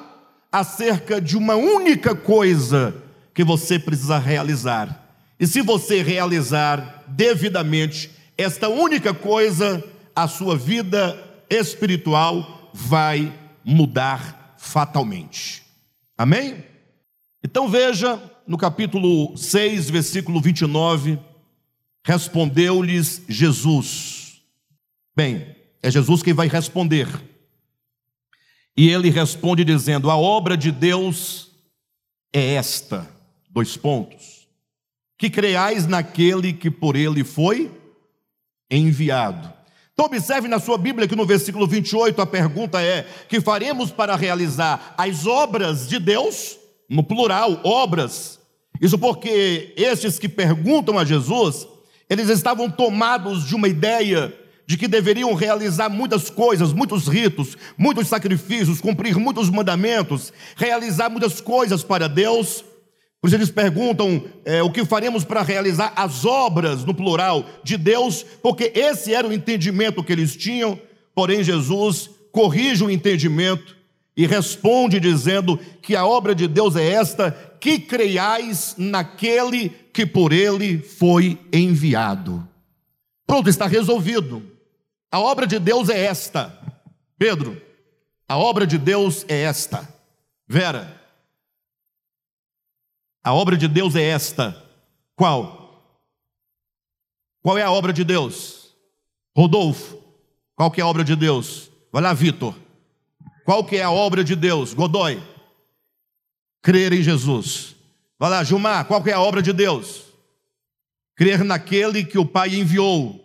acerca 0.51 1.19
de 1.19 1.37
uma 1.37 1.55
única 1.55 2.15
coisa 2.15 2.95
que 3.33 3.43
você 3.43 3.77
precisa 3.77 4.17
realizar. 4.17 5.03
E 5.39 5.45
se 5.45 5.61
você 5.61 6.01
realizar 6.01 7.03
devidamente 7.07 8.09
esta 8.37 8.69
única 8.69 9.13
coisa, 9.13 9.83
a 10.15 10.27
sua 10.27 10.55
vida 10.55 11.21
espiritual 11.49 12.71
vai 12.73 13.33
mudar 13.63 14.55
fatalmente. 14.57 15.63
Amém? 16.17 16.63
Então 17.43 17.67
veja 17.67 18.21
no 18.47 18.57
capítulo 18.57 19.35
6, 19.37 19.89
versículo 19.89 20.39
29, 20.39 21.19
respondeu-lhes 22.03 23.21
Jesus. 23.27 24.41
Bem, 25.15 25.55
é 25.81 25.91
Jesus 25.91 26.23
quem 26.23 26.33
vai 26.33 26.47
responder. 26.47 27.07
E 28.77 28.89
ele 28.89 29.09
responde 29.09 29.63
dizendo: 29.63 30.09
A 30.09 30.17
obra 30.17 30.57
de 30.57 30.71
Deus 30.71 31.51
é 32.33 32.55
esta, 32.55 33.09
dois 33.49 33.77
pontos, 33.77 34.47
que 35.17 35.29
creais 35.29 35.87
naquele 35.87 36.51
que 36.51 36.69
por 36.69 36.95
ele 36.95 37.23
foi 37.23 37.71
enviado. 38.69 39.53
Então, 39.93 40.07
observe 40.07 40.49
na 40.49 40.59
sua 40.59 40.77
Bíblia 40.77 41.07
que 41.07 41.15
no 41.15 41.25
versículo 41.25 41.65
28 41.65 42.21
a 42.21 42.25
pergunta 42.25 42.81
é: 42.81 43.07
que 43.29 43.39
faremos 43.39 43.91
para 43.91 44.15
realizar 44.15 44.93
as 44.97 45.25
obras 45.25 45.87
de 45.87 45.99
Deus? 45.99 46.57
No 46.89 47.01
plural, 47.01 47.61
obras. 47.63 48.39
Isso 48.81 48.99
porque 48.99 49.73
estes 49.77 50.19
que 50.19 50.27
perguntam 50.27 50.99
a 50.99 51.05
Jesus, 51.05 51.65
eles 52.09 52.27
estavam 52.27 52.69
tomados 52.69 53.47
de 53.47 53.55
uma 53.55 53.69
ideia 53.69 54.37
de 54.67 54.77
que 54.77 54.87
deveriam 54.87 55.33
realizar 55.33 55.89
muitas 55.89 56.29
coisas, 56.29 56.73
muitos 56.73 57.07
ritos, 57.07 57.57
muitos 57.77 58.07
sacrifícios, 58.07 58.81
cumprir 58.81 59.17
muitos 59.17 59.49
mandamentos, 59.49 60.33
realizar 60.55 61.09
muitas 61.09 61.39
coisas 61.39 61.83
para 61.83 62.07
Deus 62.07 62.63
por 63.25 63.29
isso 63.29 63.37
eles 63.37 63.49
perguntam 63.49 64.23
é, 64.45 64.61
o 64.61 64.69
que 64.69 64.85
faremos 64.85 65.23
para 65.23 65.41
realizar 65.41 65.91
as 65.95 66.25
obras, 66.25 66.85
no 66.85 66.93
plural, 66.93 67.43
de 67.63 67.75
Deus, 67.75 68.23
porque 68.39 68.71
esse 68.75 69.15
era 69.15 69.27
o 69.27 69.33
entendimento 69.33 70.03
que 70.03 70.13
eles 70.13 70.35
tinham, 70.35 70.79
porém 71.15 71.43
Jesus 71.43 72.07
corrige 72.31 72.83
o 72.83 72.89
entendimento 72.91 73.75
e 74.15 74.27
responde 74.27 74.99
dizendo 74.99 75.59
que 75.81 75.95
a 75.95 76.05
obra 76.05 76.35
de 76.35 76.47
Deus 76.47 76.75
é 76.75 76.87
esta: 76.87 77.31
que 77.59 77.79
creiais 77.79 78.75
naquele 78.77 79.69
que 79.91 80.05
por 80.05 80.31
ele 80.31 80.77
foi 80.77 81.39
enviado. 81.51 82.47
Pronto, 83.25 83.49
está 83.49 83.65
resolvido. 83.65 84.43
A 85.15 85.19
obra 85.21 85.47
de 85.47 85.57
Deus 85.59 85.87
é 85.87 85.97
esta. 86.03 86.61
Pedro, 87.17 87.61
a 88.27 88.37
obra 88.37 88.67
de 88.67 88.77
Deus 88.77 89.23
é 89.29 89.43
esta. 89.43 89.87
Vera, 90.45 91.01
a 93.23 93.33
obra 93.33 93.55
de 93.55 93.65
Deus 93.65 93.95
é 93.95 94.03
esta. 94.03 94.61
Qual? 95.15 95.89
Qual 97.41 97.57
é 97.57 97.61
a 97.61 97.71
obra 97.71 97.93
de 97.93 98.03
Deus? 98.03 98.75
Rodolfo. 99.33 100.03
Qual 100.53 100.69
que 100.69 100.81
é 100.81 100.83
a 100.83 100.87
obra 100.87 101.05
de 101.05 101.15
Deus? 101.15 101.71
Vai 101.93 102.01
lá, 102.01 102.13
Vitor. 102.13 102.53
Qual 103.45 103.63
que 103.63 103.77
é 103.77 103.83
a 103.83 103.91
obra 103.91 104.21
de 104.21 104.35
Deus? 104.35 104.73
Godoy. 104.73 105.23
Crer 106.61 106.91
em 106.91 107.01
Jesus. 107.01 107.77
Vai 108.19 108.29
lá, 108.29 108.43
Gilmar. 108.43 108.83
Qual 108.83 109.01
que 109.01 109.11
é 109.11 109.13
a 109.13 109.21
obra 109.21 109.41
de 109.41 109.53
Deus? 109.53 110.03
crer 111.15 111.41
naquele 111.45 112.03
que 112.03 112.17
o 112.17 112.25
Pai 112.25 112.53
enviou. 112.53 113.24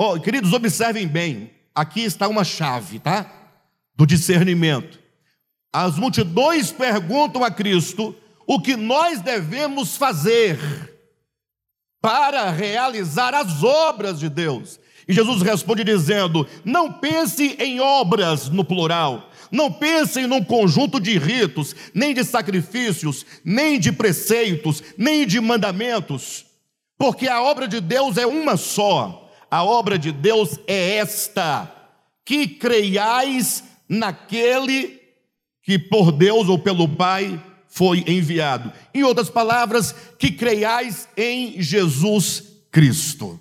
Oh, 0.00 0.20
queridos, 0.20 0.52
observem 0.52 1.08
bem, 1.08 1.50
aqui 1.74 2.02
está 2.04 2.28
uma 2.28 2.44
chave, 2.44 3.00
tá? 3.00 3.28
Do 3.96 4.06
discernimento. 4.06 5.00
As 5.72 5.96
multidões 5.96 6.70
perguntam 6.70 7.42
a 7.42 7.50
Cristo 7.50 8.14
o 8.46 8.60
que 8.60 8.76
nós 8.76 9.20
devemos 9.20 9.96
fazer 9.96 10.56
para 12.00 12.48
realizar 12.52 13.34
as 13.34 13.64
obras 13.64 14.20
de 14.20 14.28
Deus. 14.28 14.78
E 15.08 15.12
Jesus 15.12 15.42
responde 15.42 15.82
dizendo: 15.82 16.46
Não 16.64 16.92
pense 16.92 17.56
em 17.58 17.80
obras 17.80 18.48
no 18.48 18.64
plural, 18.64 19.28
não 19.50 19.72
pensem 19.72 20.28
num 20.28 20.44
conjunto 20.44 21.00
de 21.00 21.18
ritos, 21.18 21.74
nem 21.92 22.14
de 22.14 22.22
sacrifícios, 22.22 23.26
nem 23.44 23.80
de 23.80 23.90
preceitos, 23.90 24.80
nem 24.96 25.26
de 25.26 25.40
mandamentos, 25.40 26.46
porque 26.96 27.26
a 27.26 27.42
obra 27.42 27.66
de 27.66 27.80
Deus 27.80 28.16
é 28.16 28.26
uma 28.26 28.56
só. 28.56 29.27
A 29.50 29.64
obra 29.64 29.98
de 29.98 30.12
Deus 30.12 30.58
é 30.66 30.96
esta: 30.96 31.72
que 32.24 32.46
creiais 32.46 33.64
naquele 33.88 35.00
que 35.62 35.78
por 35.78 36.12
Deus 36.12 36.48
ou 36.48 36.58
pelo 36.58 36.88
Pai 36.88 37.42
foi 37.68 38.02
enviado. 38.06 38.72
Em 38.92 39.02
outras 39.02 39.28
palavras, 39.28 39.94
que 40.18 40.30
creiais 40.30 41.08
em 41.16 41.60
Jesus 41.60 42.44
Cristo. 42.70 43.38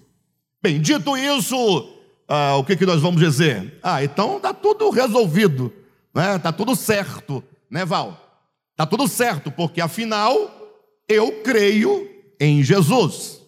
Bem, 0.62 0.82
dito 0.82 1.16
isso, 1.16 1.94
ah, 2.28 2.58
o 2.58 2.64
que, 2.64 2.76
que 2.76 2.86
nós 2.86 3.02
vamos 3.02 3.22
dizer? 3.22 3.80
Ah, 3.82 4.04
então 4.04 4.38
está 4.38 4.54
tudo 4.54 4.90
resolvido, 4.90 5.72
né? 6.14 6.36
Está 6.36 6.52
tudo 6.52 6.76
certo, 6.76 7.44
né, 7.70 7.86
Val? 7.86 8.44
Está 8.72 8.86
tudo 8.86 9.08
certo, 9.08 9.50
porque 9.50 9.80
afinal 9.80 10.36
eu 11.08 11.42
creio 11.44 12.10
em 12.40 12.64
Jesus. 12.64 13.42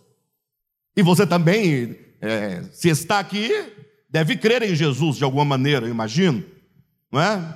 E 0.95 1.03
você 1.03 1.27
também, 1.27 1.97
é, 2.21 2.63
se 2.71 2.89
está 2.89 3.19
aqui, 3.19 3.49
deve 4.09 4.35
crer 4.37 4.63
em 4.63 4.75
Jesus 4.75 5.17
de 5.17 5.23
alguma 5.23 5.45
maneira, 5.45 5.85
eu 5.85 5.91
imagino, 5.91 6.43
não 7.11 7.21
é? 7.21 7.55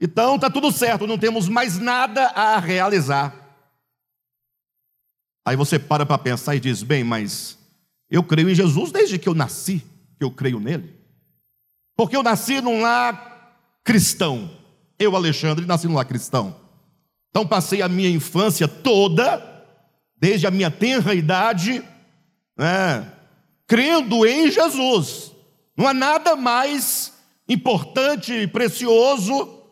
Então 0.00 0.36
está 0.36 0.48
tudo 0.48 0.72
certo, 0.72 1.06
não 1.06 1.18
temos 1.18 1.48
mais 1.48 1.78
nada 1.78 2.26
a 2.28 2.58
realizar. 2.58 3.34
Aí 5.44 5.56
você 5.56 5.78
para 5.78 6.06
para 6.06 6.18
pensar 6.18 6.56
e 6.56 6.60
diz: 6.60 6.82
bem, 6.82 7.04
mas 7.04 7.58
eu 8.08 8.22
creio 8.22 8.48
em 8.48 8.54
Jesus 8.54 8.90
desde 8.90 9.18
que 9.18 9.28
eu 9.28 9.34
nasci, 9.34 9.84
que 10.18 10.24
eu 10.24 10.30
creio 10.30 10.58
nele. 10.58 10.94
Porque 11.96 12.16
eu 12.16 12.22
nasci 12.22 12.60
num 12.60 12.80
lar 12.80 13.58
cristão. 13.84 14.50
Eu, 14.98 15.14
Alexandre, 15.14 15.66
nasci 15.66 15.86
num 15.86 15.94
lar 15.94 16.04
cristão. 16.04 16.56
Então 17.30 17.46
passei 17.46 17.82
a 17.82 17.88
minha 17.88 18.10
infância 18.10 18.66
toda, 18.66 19.64
desde 20.16 20.46
a 20.46 20.50
minha 20.50 20.70
tenra 20.70 21.14
idade, 21.14 21.82
né, 22.56 23.12
crendo 23.70 24.26
em 24.26 24.50
Jesus. 24.50 25.30
Não 25.76 25.86
há 25.86 25.94
nada 25.94 26.34
mais 26.34 27.12
importante 27.48 28.32
e 28.32 28.48
precioso 28.48 29.62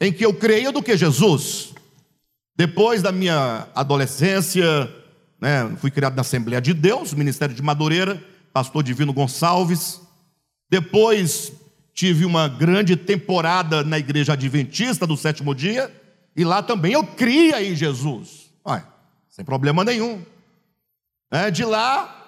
em 0.00 0.12
que 0.12 0.26
eu 0.26 0.34
creio 0.34 0.72
do 0.72 0.82
que 0.82 0.96
Jesus. 0.96 1.72
Depois 2.56 3.02
da 3.02 3.12
minha 3.12 3.68
adolescência, 3.72 4.92
né, 5.40 5.76
fui 5.76 5.92
criado 5.92 6.16
na 6.16 6.22
Assembleia 6.22 6.60
de 6.60 6.74
Deus, 6.74 7.14
Ministério 7.14 7.54
de 7.54 7.62
Madureira, 7.62 8.20
pastor 8.52 8.82
Divino 8.82 9.12
Gonçalves. 9.12 10.00
Depois 10.68 11.52
tive 11.92 12.24
uma 12.24 12.48
grande 12.48 12.96
temporada 12.96 13.84
na 13.84 13.96
Igreja 13.96 14.32
Adventista 14.32 15.06
do 15.06 15.16
sétimo 15.16 15.54
dia, 15.54 15.88
e 16.34 16.44
lá 16.44 16.64
também 16.64 16.94
eu 16.94 17.04
cria 17.04 17.62
em 17.62 17.76
Jesus. 17.76 18.50
Sem 19.30 19.44
problema 19.44 19.84
nenhum. 19.84 20.20
É, 21.30 21.48
de 21.48 21.64
lá, 21.64 22.23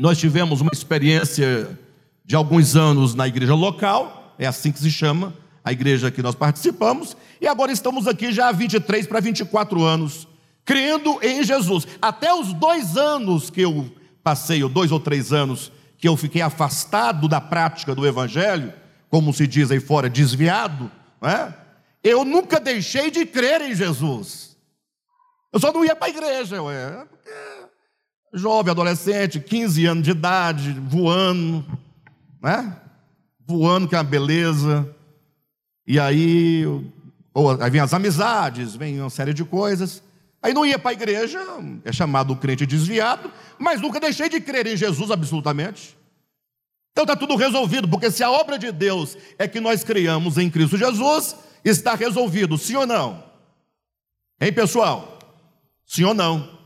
nós 0.00 0.16
tivemos 0.16 0.62
uma 0.62 0.70
experiência 0.72 1.78
de 2.24 2.34
alguns 2.34 2.74
anos 2.74 3.14
na 3.14 3.28
igreja 3.28 3.54
local, 3.54 4.34
é 4.38 4.46
assim 4.46 4.72
que 4.72 4.78
se 4.78 4.90
chama, 4.90 5.34
a 5.62 5.72
igreja 5.72 6.10
que 6.10 6.22
nós 6.22 6.34
participamos, 6.34 7.14
e 7.38 7.46
agora 7.46 7.70
estamos 7.70 8.08
aqui 8.08 8.32
já 8.32 8.48
há 8.48 8.52
23 8.52 9.06
para 9.06 9.20
24 9.20 9.84
anos, 9.84 10.26
crendo 10.64 11.18
em 11.22 11.44
Jesus. 11.44 11.86
Até 12.00 12.32
os 12.32 12.54
dois 12.54 12.96
anos 12.96 13.50
que 13.50 13.60
eu 13.60 13.94
passei, 14.24 14.62
ou 14.62 14.70
dois 14.70 14.90
ou 14.90 14.98
três 14.98 15.34
anos, 15.34 15.70
que 15.98 16.08
eu 16.08 16.16
fiquei 16.16 16.40
afastado 16.40 17.28
da 17.28 17.38
prática 17.38 17.94
do 17.94 18.06
Evangelho, 18.06 18.72
como 19.10 19.34
se 19.34 19.46
diz 19.46 19.70
aí 19.70 19.80
fora, 19.80 20.08
desviado, 20.08 20.90
é? 21.20 21.52
eu 22.02 22.24
nunca 22.24 22.58
deixei 22.58 23.10
de 23.10 23.26
crer 23.26 23.60
em 23.60 23.74
Jesus. 23.74 24.56
Eu 25.52 25.60
só 25.60 25.70
não 25.70 25.84
ia 25.84 25.94
para 25.94 26.06
a 26.06 26.10
igreja, 26.10 26.62
ué, 26.62 27.04
jovem, 28.32 28.70
adolescente, 28.70 29.40
15 29.40 29.86
anos 29.86 30.04
de 30.04 30.10
idade, 30.10 30.72
voando, 30.72 31.64
né? 32.42 32.76
Voando, 33.46 33.88
que 33.88 33.94
é 33.94 33.98
uma 33.98 34.04
beleza. 34.04 34.88
E 35.86 35.98
aí, 35.98 36.64
ou, 37.34 37.50
aí 37.62 37.70
vem 37.70 37.80
as 37.80 37.92
amizades, 37.92 38.76
vem 38.76 39.00
uma 39.00 39.10
série 39.10 39.34
de 39.34 39.44
coisas. 39.44 40.02
Aí 40.42 40.54
não 40.54 40.64
ia 40.64 40.78
para 40.78 40.90
a 40.90 40.94
igreja, 40.94 41.38
é 41.84 41.92
chamado 41.92 42.34
crente 42.36 42.64
desviado, 42.64 43.30
mas 43.58 43.80
nunca 43.80 44.00
deixei 44.00 44.28
de 44.28 44.40
crer 44.40 44.66
em 44.66 44.76
Jesus 44.76 45.10
absolutamente. 45.10 45.96
Então 46.92 47.04
está 47.04 47.14
tudo 47.14 47.36
resolvido, 47.36 47.88
porque 47.88 48.10
se 48.10 48.22
a 48.22 48.30
obra 48.30 48.58
de 48.58 48.72
Deus 48.72 49.16
é 49.38 49.46
que 49.46 49.60
nós 49.60 49.84
criamos 49.84 50.38
em 50.38 50.48
Cristo 50.48 50.78
Jesus, 50.78 51.36
está 51.64 51.94
resolvido, 51.94 52.56
sim 52.56 52.76
ou 52.76 52.86
não? 52.86 53.22
Hein, 54.40 54.52
pessoal? 54.52 55.18
Sim 55.84 56.04
ou 56.04 56.14
não? 56.14 56.59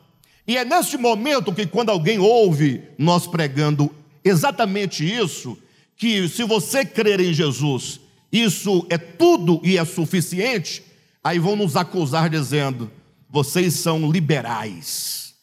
E 0.47 0.57
é 0.57 0.65
neste 0.65 0.97
momento 0.97 1.53
que, 1.53 1.67
quando 1.67 1.91
alguém 1.91 2.19
ouve 2.19 2.83
nós 2.99 3.27
pregando 3.27 3.91
exatamente 4.23 5.05
isso, 5.05 5.57
que 5.97 6.29
se 6.29 6.45
você 6.45 6.85
crer 6.85 7.21
em 7.21 7.33
Jesus 7.33 8.01
isso 8.35 8.85
é 8.91 8.99
tudo 8.99 9.61
e 9.63 9.79
é 9.79 9.85
suficiente, 9.85 10.83
aí 11.23 11.39
vão 11.39 11.55
nos 11.55 11.77
acusar 11.77 12.29
dizendo: 12.29 12.91
vocês 13.31 13.75
são 13.75 14.11
liberais, 14.11 15.37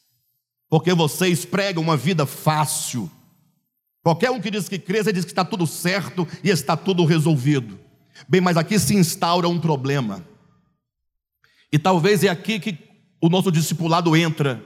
porque 0.70 0.94
vocês 0.94 1.46
pregam 1.46 1.82
uma 1.82 1.96
vida 1.96 2.26
fácil. 2.26 3.10
Qualquer 4.04 4.30
um 4.30 4.42
que 4.42 4.52
diz 4.52 4.68
que 4.68 4.78
crê, 4.78 5.02
diz 5.14 5.24
que 5.24 5.32
está 5.32 5.46
tudo 5.46 5.66
certo 5.66 6.28
e 6.44 6.50
está 6.50 6.76
tudo 6.76 7.06
resolvido. 7.06 7.80
Bem, 8.28 8.42
mas 8.42 8.58
aqui 8.58 8.78
se 8.78 8.94
instaura 8.94 9.48
um 9.48 9.60
problema. 9.60 10.28
E 11.72 11.80
talvez 11.80 12.26
é 12.26 12.28
aqui 12.28 12.60
que 12.60 12.78
o 13.22 13.30
nosso 13.30 13.50
discipulado 13.50 14.18
entra, 14.18 14.62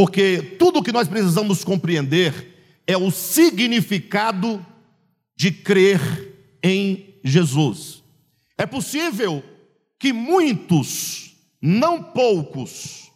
porque 0.00 0.56
tudo 0.58 0.78
o 0.78 0.82
que 0.82 0.92
nós 0.92 1.08
precisamos 1.08 1.62
compreender 1.62 2.82
é 2.86 2.96
o 2.96 3.10
significado 3.10 4.64
de 5.36 5.50
crer 5.50 6.00
em 6.62 7.16
Jesus. 7.22 8.02
É 8.56 8.64
possível 8.64 9.44
que 9.98 10.10
muitos, 10.10 11.36
não 11.60 12.02
poucos, 12.02 13.10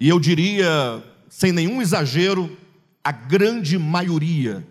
e 0.00 0.08
eu 0.08 0.18
diria, 0.18 1.04
sem 1.28 1.52
nenhum 1.52 1.82
exagero, 1.82 2.56
a 3.04 3.12
grande 3.12 3.76
maioria 3.76 4.66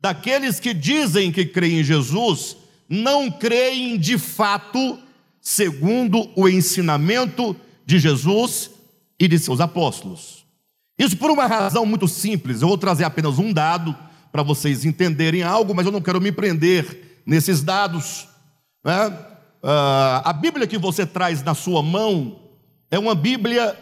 daqueles 0.00 0.58
que 0.58 0.74
dizem 0.74 1.30
que 1.30 1.46
creem 1.46 1.78
em 1.78 1.84
Jesus, 1.84 2.56
não 2.88 3.30
creem 3.30 3.96
de 3.96 4.18
fato 4.18 4.98
segundo 5.40 6.28
o 6.34 6.48
ensinamento 6.48 7.54
de 7.86 8.00
Jesus 8.00 8.72
e 9.16 9.28
de 9.28 9.38
seus 9.38 9.60
apóstolos. 9.60 10.35
Isso 10.98 11.16
por 11.16 11.30
uma 11.30 11.46
razão 11.46 11.84
muito 11.84 12.08
simples. 12.08 12.62
Eu 12.62 12.68
vou 12.68 12.78
trazer 12.78 13.04
apenas 13.04 13.38
um 13.38 13.52
dado 13.52 13.94
para 14.32 14.42
vocês 14.42 14.84
entenderem 14.84 15.42
algo, 15.42 15.74
mas 15.74 15.86
eu 15.86 15.92
não 15.92 16.00
quero 16.00 16.20
me 16.20 16.32
prender 16.32 17.22
nesses 17.26 17.62
dados. 17.62 18.28
Né? 18.84 19.08
Uh, 19.62 20.22
a 20.24 20.32
Bíblia 20.32 20.66
que 20.66 20.78
você 20.78 21.04
traz 21.04 21.42
na 21.42 21.54
sua 21.54 21.82
mão 21.82 22.40
é 22.90 22.98
uma 22.98 23.14
Bíblia, 23.14 23.76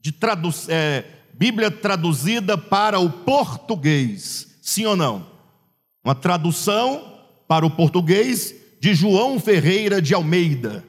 de 0.00 0.12
tradu 0.12 0.50
é, 0.68 1.04
Bíblia 1.34 1.70
traduzida 1.70 2.56
para 2.56 3.00
o 3.00 3.10
português, 3.10 4.58
sim 4.62 4.84
ou 4.84 4.94
não? 4.94 5.26
Uma 6.04 6.14
tradução 6.14 7.18
para 7.48 7.64
o 7.66 7.70
português 7.70 8.54
de 8.78 8.94
João 8.94 9.40
Ferreira 9.40 10.00
de 10.00 10.14
Almeida. 10.14 10.84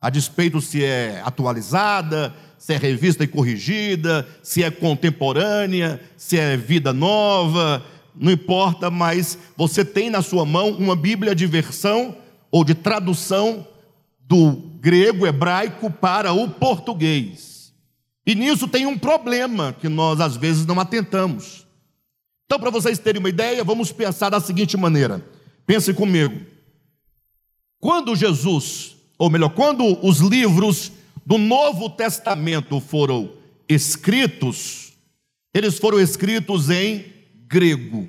A 0.00 0.10
despeito 0.10 0.60
se 0.60 0.82
é 0.82 1.22
atualizada, 1.24 2.34
se 2.58 2.74
é 2.74 2.76
revista 2.76 3.24
e 3.24 3.28
corrigida, 3.28 4.26
se 4.42 4.62
é 4.62 4.70
contemporânea, 4.70 6.00
se 6.16 6.38
é 6.38 6.56
vida 6.56 6.92
nova, 6.92 7.84
não 8.14 8.32
importa, 8.32 8.90
mas 8.90 9.38
você 9.56 9.84
tem 9.84 10.10
na 10.10 10.22
sua 10.22 10.44
mão 10.44 10.70
uma 10.70 10.96
Bíblia 10.96 11.34
de 11.34 11.46
versão 11.46 12.16
ou 12.50 12.64
de 12.64 12.74
tradução 12.74 13.66
do 14.20 14.52
grego 14.80 15.26
hebraico 15.26 15.90
para 15.90 16.32
o 16.32 16.48
português. 16.48 17.72
E 18.26 18.34
nisso 18.34 18.66
tem 18.66 18.86
um 18.86 18.98
problema 18.98 19.72
que 19.72 19.88
nós 19.88 20.20
às 20.20 20.36
vezes 20.36 20.66
não 20.66 20.80
atentamos. 20.80 21.66
Então, 22.44 22.58
para 22.58 22.70
vocês 22.70 22.98
terem 22.98 23.20
uma 23.20 23.28
ideia, 23.28 23.62
vamos 23.62 23.92
pensar 23.92 24.30
da 24.30 24.40
seguinte 24.40 24.76
maneira: 24.76 25.24
pense 25.66 25.92
comigo. 25.92 26.40
Quando 27.78 28.16
Jesus, 28.16 28.96
ou 29.18 29.30
melhor, 29.30 29.50
quando 29.50 29.84
os 30.04 30.18
livros 30.18 30.90
do 31.26 31.36
Novo 31.36 31.90
Testamento 31.90 32.80
foram 32.80 33.36
escritos, 33.68 34.92
eles 35.52 35.76
foram 35.76 35.98
escritos 35.98 36.70
em 36.70 37.12
grego. 37.48 38.08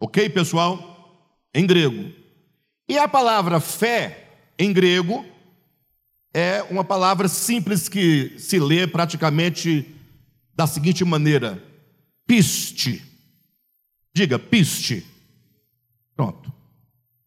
Ok, 0.00 0.30
pessoal? 0.30 1.28
Em 1.52 1.66
grego. 1.66 2.12
E 2.88 2.96
a 2.96 3.08
palavra 3.08 3.58
fé, 3.58 4.28
em 4.56 4.72
grego, 4.72 5.26
é 6.32 6.62
uma 6.70 6.84
palavra 6.84 7.26
simples 7.26 7.88
que 7.88 8.38
se 8.38 8.60
lê 8.60 8.86
praticamente 8.86 9.92
da 10.54 10.66
seguinte 10.66 11.04
maneira: 11.04 11.60
piste. 12.24 13.02
Diga, 14.14 14.38
piste. 14.38 15.04
Pronto. 16.14 16.52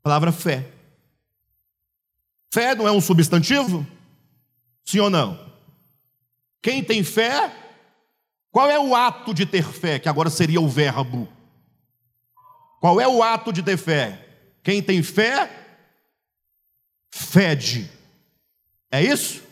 Palavra 0.02 0.32
fé. 0.32 0.72
Fé 2.54 2.74
não 2.76 2.88
é 2.88 2.92
um 2.92 3.02
substantivo? 3.02 3.86
Sim 4.86 5.00
ou 5.00 5.10
não? 5.10 5.44
Quem 6.62 6.84
tem 6.84 7.04
fé, 7.04 7.52
qual 8.52 8.70
é 8.70 8.80
o 8.80 8.96
ato 8.96 9.34
de 9.34 9.46
ter 9.46 9.66
fé, 9.66 10.00
que 10.00 10.08
agora 10.08 10.30
seria 10.30 10.62
o 10.62 10.70
verbo? 10.70 11.28
Qual 12.80 13.02
é 13.02 13.08
o 13.08 13.24
ato 13.24 13.52
de 13.52 13.64
ter 13.64 13.78
fé? 13.78 14.28
Quem 14.64 14.82
tem 14.82 15.02
fé, 15.02 15.50
fede. 17.10 17.90
É 18.92 19.02
isso? 19.02 19.44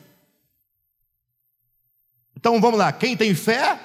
Então 2.36 2.62
vamos 2.62 2.78
lá, 2.78 2.92
quem 2.92 3.18
tem 3.18 3.34
fé, 3.34 3.80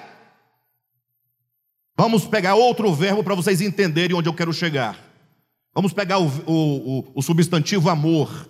vamos 1.95 2.25
pegar 2.25 2.55
outro 2.55 2.93
verbo 2.93 3.23
para 3.23 3.35
vocês 3.35 3.61
entenderem 3.61 4.15
onde 4.15 4.29
eu 4.29 4.33
quero 4.33 4.53
chegar. 4.53 4.99
Vamos 5.73 5.93
pegar 5.93 6.19
o, 6.19 6.27
o, 6.45 6.99
o, 6.99 7.11
o 7.15 7.21
substantivo 7.21 7.89
amor. 7.89 8.49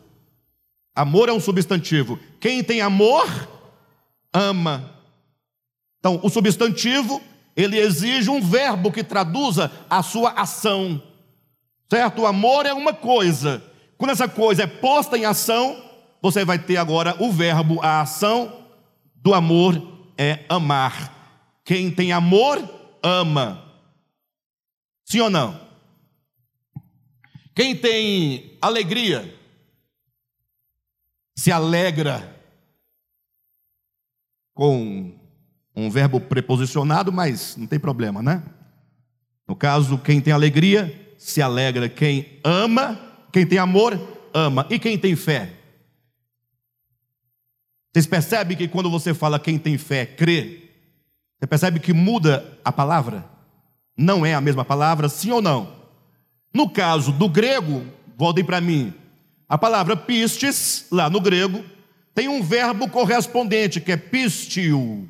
Amor 0.99 1.29
é 1.29 1.31
um 1.31 1.39
substantivo. 1.39 2.19
Quem 2.41 2.61
tem 2.61 2.81
amor, 2.81 3.25
ama. 4.33 4.93
Então, 5.97 6.19
o 6.21 6.29
substantivo, 6.29 7.21
ele 7.55 7.79
exige 7.79 8.29
um 8.29 8.41
verbo 8.41 8.91
que 8.91 9.01
traduza 9.01 9.71
a 9.89 10.03
sua 10.03 10.31
ação. 10.31 11.01
Certo? 11.89 12.23
O 12.23 12.27
amor 12.27 12.65
é 12.65 12.73
uma 12.73 12.93
coisa. 12.93 13.63
Quando 13.97 14.11
essa 14.11 14.27
coisa 14.27 14.63
é 14.63 14.67
posta 14.67 15.17
em 15.17 15.23
ação, 15.23 15.81
você 16.21 16.43
vai 16.43 16.59
ter 16.59 16.75
agora 16.75 17.15
o 17.17 17.31
verbo, 17.31 17.79
a 17.81 18.01
ação 18.01 18.65
do 19.15 19.33
amor 19.33 19.81
é 20.17 20.43
amar. 20.49 21.61
Quem 21.63 21.89
tem 21.89 22.11
amor, 22.11 22.61
ama. 23.01 23.73
Sim 25.05 25.21
ou 25.21 25.29
não? 25.29 25.57
Quem 27.55 27.73
tem 27.73 28.57
alegria, 28.61 29.38
se 31.39 31.53
alegra 31.53 32.35
com 34.53 35.17
um 35.73 35.89
verbo 35.89 36.19
preposicionado, 36.19 37.13
mas 37.13 37.55
não 37.55 37.65
tem 37.65 37.79
problema, 37.79 38.21
né? 38.21 38.43
No 39.47 39.55
caso, 39.55 39.97
quem 39.97 40.19
tem 40.19 40.33
alegria, 40.33 41.15
se 41.17 41.41
alegra. 41.41 41.87
Quem 41.87 42.41
ama, 42.43 42.99
quem 43.31 43.47
tem 43.47 43.57
amor, 43.57 43.97
ama. 44.33 44.67
E 44.69 44.77
quem 44.77 44.97
tem 44.97 45.15
fé? 45.15 45.53
Vocês 47.93 48.05
percebem 48.05 48.57
que 48.57 48.67
quando 48.67 48.91
você 48.91 49.13
fala 49.13 49.39
quem 49.39 49.57
tem 49.57 49.77
fé, 49.77 50.05
crê, 50.05 50.69
você 51.39 51.47
percebe 51.47 51.79
que 51.79 51.93
muda 51.93 52.59
a 52.65 52.71
palavra? 52.71 53.23
Não 53.97 54.25
é 54.25 54.33
a 54.33 54.41
mesma 54.41 54.65
palavra, 54.65 55.07
sim 55.07 55.31
ou 55.31 55.41
não? 55.41 55.73
No 56.53 56.69
caso 56.69 57.13
do 57.13 57.29
grego, 57.29 57.85
voltem 58.17 58.43
para 58.43 58.59
mim, 58.59 58.93
a 59.49 59.57
palavra 59.57 59.97
pistes, 59.97 60.85
lá 60.91 61.09
no 61.09 61.19
grego, 61.19 61.65
tem 62.13 62.27
um 62.27 62.43
verbo 62.43 62.87
correspondente 62.87 63.81
que 63.81 63.91
é 63.91 63.97
pistiu. 63.97 65.09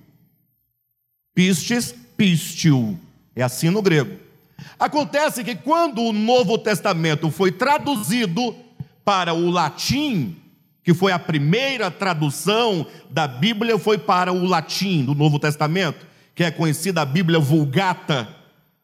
Pistes, 1.36 1.94
pistiu. 2.16 2.98
É 3.36 3.44
assim 3.44 3.70
no 3.70 3.82
grego. 3.82 4.18
Acontece 4.80 5.44
que 5.44 5.56
quando 5.56 6.02
o 6.02 6.14
Novo 6.14 6.58
Testamento 6.58 7.30
foi 7.30 7.52
traduzido 7.52 8.56
para 9.04 9.34
o 9.34 9.50
latim, 9.50 10.38
que 10.84 10.94
foi 10.94 11.12
a 11.12 11.20
primeira 11.20 11.92
tradução 11.92 12.88
da 13.10 13.28
Bíblia, 13.28 13.78
foi 13.78 13.98
para 13.98 14.32
o 14.32 14.46
latim 14.46 15.04
do 15.04 15.14
Novo 15.14 15.38
Testamento, 15.38 16.08
que 16.34 16.46
é 16.46 16.52
conhecida 16.52 17.02
a 17.02 17.06
Bíblia 17.06 17.40
Vulgata, 17.40 18.30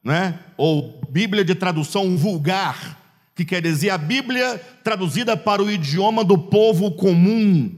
né? 0.04 0.38
ou 0.58 1.00
Bíblia 1.10 1.46
de 1.46 1.56
tradução 1.56 2.18
vulgar 2.18 3.05
que 3.36 3.43
quer 3.43 3.62
dizer 3.62 3.89
a 3.89 3.98
Bíblia 3.98 4.58
traduzida 4.82 5.36
para 5.36 5.62
o 5.62 5.69
idioma 5.69 6.24
do 6.24 6.38
povo 6.38 6.91
comum. 6.91 7.78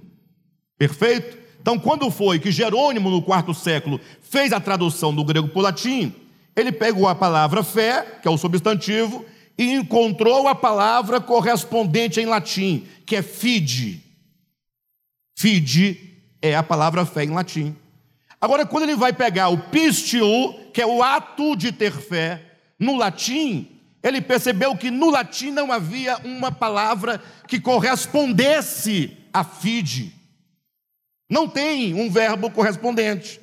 Perfeito? 0.78 1.38
Então, 1.60 1.80
quando 1.80 2.10
foi 2.12 2.39
que 2.39 2.52
Jerônimo, 2.52 3.10
no 3.10 3.22
quarto 3.22 3.54
século, 3.54 4.00
fez 4.22 4.54
a 4.54 4.60
tradução 4.60 5.13
do 5.13 5.26
grego 5.26 5.48
para 5.48 5.60
o 5.60 5.63
latim, 5.63 6.13
ele 6.56 6.72
pegou 6.72 7.08
a 7.08 7.15
palavra 7.15 7.63
fé, 7.63 8.20
que 8.22 8.28
é 8.28 8.32
o 8.32 8.38
substantivo, 8.38 9.26
e 9.58 9.74
encontrou 9.74 10.48
a 10.48 10.54
palavra 10.54 11.20
correspondente 11.20 12.22
em 12.22 12.26
latim, 12.26 12.86
que 13.06 13.15
é 13.15 13.24
fide. 13.24 14.04
Fide 15.36 16.17
é 16.41 16.56
a 16.56 16.63
palavra 16.63 17.06
fé 17.06 17.24
em 17.24 17.32
latim. 17.32 17.76
Agora, 18.39 18.65
quando 18.65 18.84
ele 18.84 18.96
vai 18.96 19.12
pegar 19.12 19.50
o 19.50 19.58
pistio, 19.58 20.54
que 20.72 20.82
é 20.82 20.86
o 20.86 21.02
ato 21.02 21.56
de 21.56 21.72
ter 21.72 21.91
fé, 21.91 22.43
no 22.80 22.96
latim, 22.96 23.77
ele 24.04 24.22
percebeu 24.22 24.76
que 24.76 24.92
no 24.92 25.10
latim 25.10 25.52
não 25.52 25.72
havia 25.72 26.18
uma 26.20 26.52
palavra 26.52 27.22
que 27.48 27.60
correspondesse 27.60 29.18
a 29.34 29.44
fide. 29.44 30.14
Não 31.30 31.48
tem 31.48 31.94
um 31.94 32.10
verbo 32.10 32.50
correspondente. 32.50 33.40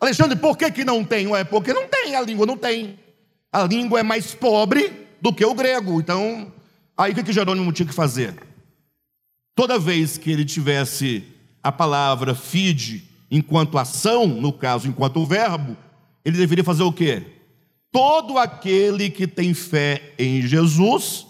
Alexandre, 0.00 0.36
por 0.36 0.56
que, 0.56 0.70
que 0.70 0.84
não 0.84 1.04
tem? 1.04 1.34
É 1.34 1.44
porque 1.44 1.72
não 1.72 1.88
tem, 1.88 2.14
a 2.14 2.20
língua 2.20 2.46
não 2.46 2.56
tem. 2.56 2.98
A 3.52 3.64
língua 3.64 4.00
é 4.00 4.02
mais 4.02 4.34
pobre 4.34 5.06
do 5.20 5.32
que 5.32 5.44
o 5.44 5.54
grego. 5.54 6.00
Então, 6.00 6.52
aí 6.96 7.12
o 7.12 7.14
que, 7.14 7.22
que 7.22 7.32
Jerônimo 7.32 7.72
tinha 7.72 7.86
que 7.86 7.94
fazer? 7.94 8.34
Toda 9.54 9.78
vez 9.78 10.18
que 10.18 10.30
ele 10.30 10.44
tivesse 10.44 11.24
a 11.62 11.72
palavra 11.72 12.34
fide 12.34 13.04
enquanto 13.30 13.78
ação, 13.78 14.26
no 14.26 14.52
caso, 14.52 14.86
enquanto 14.86 15.24
verbo, 15.24 15.76
ele 16.24 16.36
deveria 16.36 16.64
fazer 16.64 16.82
o 16.82 16.92
quê? 16.92 17.35
Todo 17.90 18.38
aquele 18.38 19.10
que 19.10 19.26
tem 19.26 19.54
fé 19.54 20.14
em 20.18 20.42
Jesus 20.42 21.26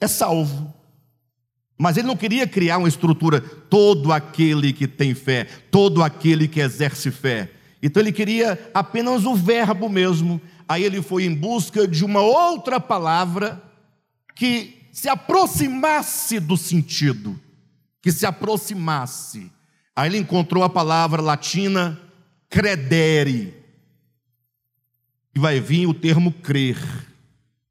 é 0.00 0.06
salvo. 0.06 0.72
Mas 1.78 1.96
ele 1.96 2.06
não 2.06 2.16
queria 2.16 2.46
criar 2.46 2.78
uma 2.78 2.88
estrutura, 2.88 3.40
todo 3.40 4.12
aquele 4.12 4.72
que 4.72 4.86
tem 4.86 5.14
fé, 5.14 5.44
todo 5.70 6.02
aquele 6.02 6.46
que 6.46 6.60
exerce 6.60 7.10
fé. 7.10 7.50
Então 7.82 8.02
ele 8.02 8.12
queria 8.12 8.70
apenas 8.74 9.24
o 9.24 9.34
verbo 9.34 9.88
mesmo. 9.88 10.40
Aí 10.68 10.84
ele 10.84 11.00
foi 11.00 11.24
em 11.24 11.34
busca 11.34 11.88
de 11.88 12.04
uma 12.04 12.20
outra 12.20 12.78
palavra 12.78 13.62
que 14.34 14.86
se 14.92 15.08
aproximasse 15.08 16.38
do 16.38 16.56
sentido, 16.56 17.40
que 18.02 18.12
se 18.12 18.26
aproximasse. 18.26 19.50
Aí 19.96 20.10
ele 20.10 20.18
encontrou 20.18 20.62
a 20.62 20.68
palavra 20.68 21.22
latina 21.22 21.98
credere, 22.48 23.54
e 25.34 25.38
vai 25.38 25.60
vir 25.60 25.86
o 25.86 25.94
termo 25.94 26.32
crer. 26.32 26.78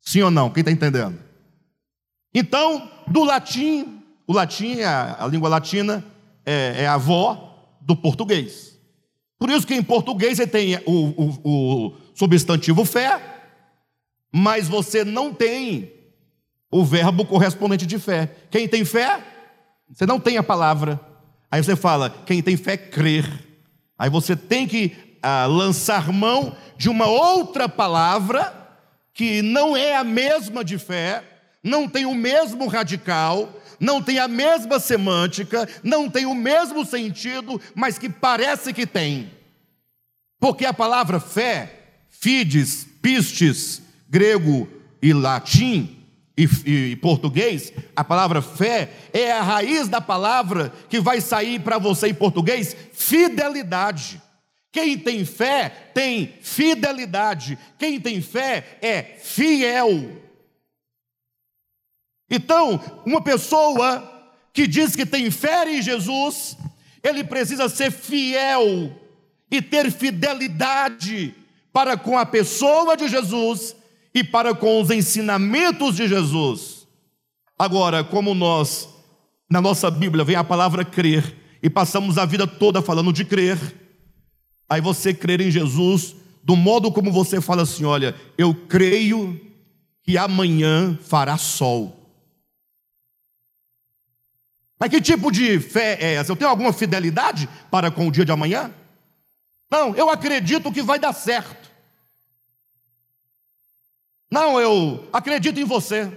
Sim 0.02 0.22
ou 0.22 0.32
não? 0.32 0.50
Quem 0.50 0.62
está 0.62 0.72
entendendo? 0.72 1.20
Então, 2.34 2.90
do 3.08 3.24
latim, 3.24 4.02
o 4.28 4.34
latim, 4.34 4.82
a, 4.82 5.24
a 5.24 5.28
língua 5.28 5.50
latina, 5.50 6.06
é, 6.46 6.84
é, 6.84 6.88
a 6.88 6.94
avó 6.94 7.78
do 7.82 7.96
português. 7.96 8.80
Por 9.38 9.50
isso 9.50 9.66
que 9.66 9.74
em 9.74 9.84
português 9.84 10.38
você 10.38 10.48
tem 10.48 10.78
o, 10.86 10.92
o, 10.92 11.40
o 11.44 11.98
substantivo 12.14 12.86
fé, 12.86 13.22
mas 14.32 14.68
você 14.68 15.04
não 15.04 15.34
tem 15.34 15.92
o 16.72 16.84
verbo 16.84 17.26
correspondente 17.26 17.86
de 17.86 17.98
fé. 17.98 18.36
Quem 18.52 18.68
tem 18.68 18.86
fé, 18.86 19.24
você 19.92 20.06
não 20.06 20.20
tem 20.20 20.38
a 20.38 20.44
palavra. 20.44 21.00
Aí 21.52 21.64
você 21.64 21.76
fala, 21.76 22.10
quem 22.26 22.44
tem 22.44 22.56
fé, 22.56 22.78
crer. 22.78 23.26
Aí 23.98 24.10
você 24.10 24.36
tem 24.36 24.68
que 24.68 25.09
ah, 25.22 25.46
lançar 25.46 26.12
mão 26.12 26.56
de 26.78 26.90
uma 26.90 27.08
outra 27.08 27.68
palavra 27.68 28.56
que 29.14 29.42
não 29.42 29.76
é 29.76 29.96
a 29.96 30.04
mesma 30.04 30.64
de 30.64 30.78
fé, 30.78 31.24
não 31.64 31.88
tem 31.90 32.06
o 32.06 32.16
mesmo 32.16 32.68
radical, 32.68 33.54
não 33.80 34.02
tem 34.02 34.20
a 34.20 34.28
mesma 34.28 34.80
semântica, 34.80 35.68
não 35.84 36.10
tem 36.10 36.26
o 36.26 36.36
mesmo 36.36 36.86
sentido, 36.86 37.60
mas 37.76 37.98
que 37.98 38.10
parece 38.10 38.74
que 38.74 38.86
tem. 38.86 39.32
Porque 40.40 40.66
a 40.66 40.74
palavra 40.74 41.20
fé, 41.20 41.74
fides, 42.10 42.88
pistes, 43.02 43.82
grego 44.10 44.68
e 45.02 45.14
latim 45.14 45.98
e, 46.38 46.48
e, 46.66 46.96
português, 46.96 47.74
a 47.94 48.04
palavra 48.04 48.42
fé 48.42 48.90
é 49.12 49.32
a 49.32 49.42
raiz 49.42 49.90
da 49.90 50.00
palavra 50.00 50.72
que 50.90 51.02
vai 51.02 51.20
sair 51.20 51.60
para 51.60 51.78
você 51.78 52.08
em 52.08 52.14
português, 52.14 52.76
fidelidade. 52.94 54.22
Quem 54.72 54.98
tem 54.98 55.26
fé 55.26 55.70
tem 55.94 56.34
fidelidade. 56.42 57.58
Quem 57.78 58.00
tem 58.00 58.22
fé 58.22 58.78
é 58.82 59.02
fiel. 59.02 60.22
Então, 62.30 62.80
uma 63.06 63.22
pessoa 63.22 64.08
que 64.54 64.68
diz 64.68 64.96
que 64.96 65.06
tem 65.06 65.32
fé 65.32 65.68
em 65.70 65.82
Jesus, 65.82 66.56
ele 67.04 67.24
precisa 67.24 67.68
ser 67.68 67.92
fiel 67.92 68.96
e 69.50 69.62
ter 69.62 69.92
fidelidade 69.92 71.34
para 71.74 71.98
com 71.98 72.18
a 72.18 72.26
pessoa 72.26 72.96
de 72.96 73.08
Jesus 73.08 73.76
e 74.14 74.24
para 74.24 74.54
com 74.54 74.82
os 74.82 74.92
ensinamentos 74.92 75.96
de 75.96 76.08
Jesus. 76.08 76.88
Agora, 77.58 78.04
como 78.04 78.36
nós, 78.36 78.88
na 79.50 79.60
nossa 79.60 79.90
Bíblia, 79.90 80.24
vem 80.24 80.36
a 80.36 80.44
palavra 80.44 80.86
crer 80.86 81.36
e 81.62 81.70
passamos 81.70 82.18
a 82.18 82.26
vida 82.26 82.46
toda 82.46 82.82
falando 82.82 83.12
de 83.12 83.26
crer, 83.26 83.58
aí 84.70 84.80
você 84.80 85.14
crer 85.14 85.42
em 85.42 85.50
Jesus, 85.50 86.16
do 86.44 86.56
modo 86.56 86.92
como 86.92 87.12
você 87.12 87.42
fala 87.42 87.64
assim: 87.64 87.84
olha, 87.84 88.16
eu 88.38 88.54
creio 88.54 89.40
que 90.04 90.18
amanhã 90.18 90.98
fará 91.02 91.38
sol. 91.38 91.96
Mas 94.80 94.90
que 94.90 95.02
tipo 95.02 95.30
de 95.32 95.60
fé 95.60 95.98
é 96.00 96.14
essa? 96.14 96.32
Eu 96.32 96.38
tenho 96.38 96.50
alguma 96.50 96.72
fidelidade 96.72 97.50
para 97.70 97.92
com 97.92 98.08
o 98.08 98.12
dia 98.12 98.24
de 98.24 98.32
amanhã? 98.32 98.74
Não, 99.70 99.94
eu 99.94 100.10
acredito 100.10 100.72
que 100.72 100.82
vai 100.82 100.98
dar 100.98 101.14
certo. 101.14 101.70
Não, 104.32 104.60
eu 104.60 105.08
acredito 105.12 105.60
em 105.60 105.66
você. 105.66 106.12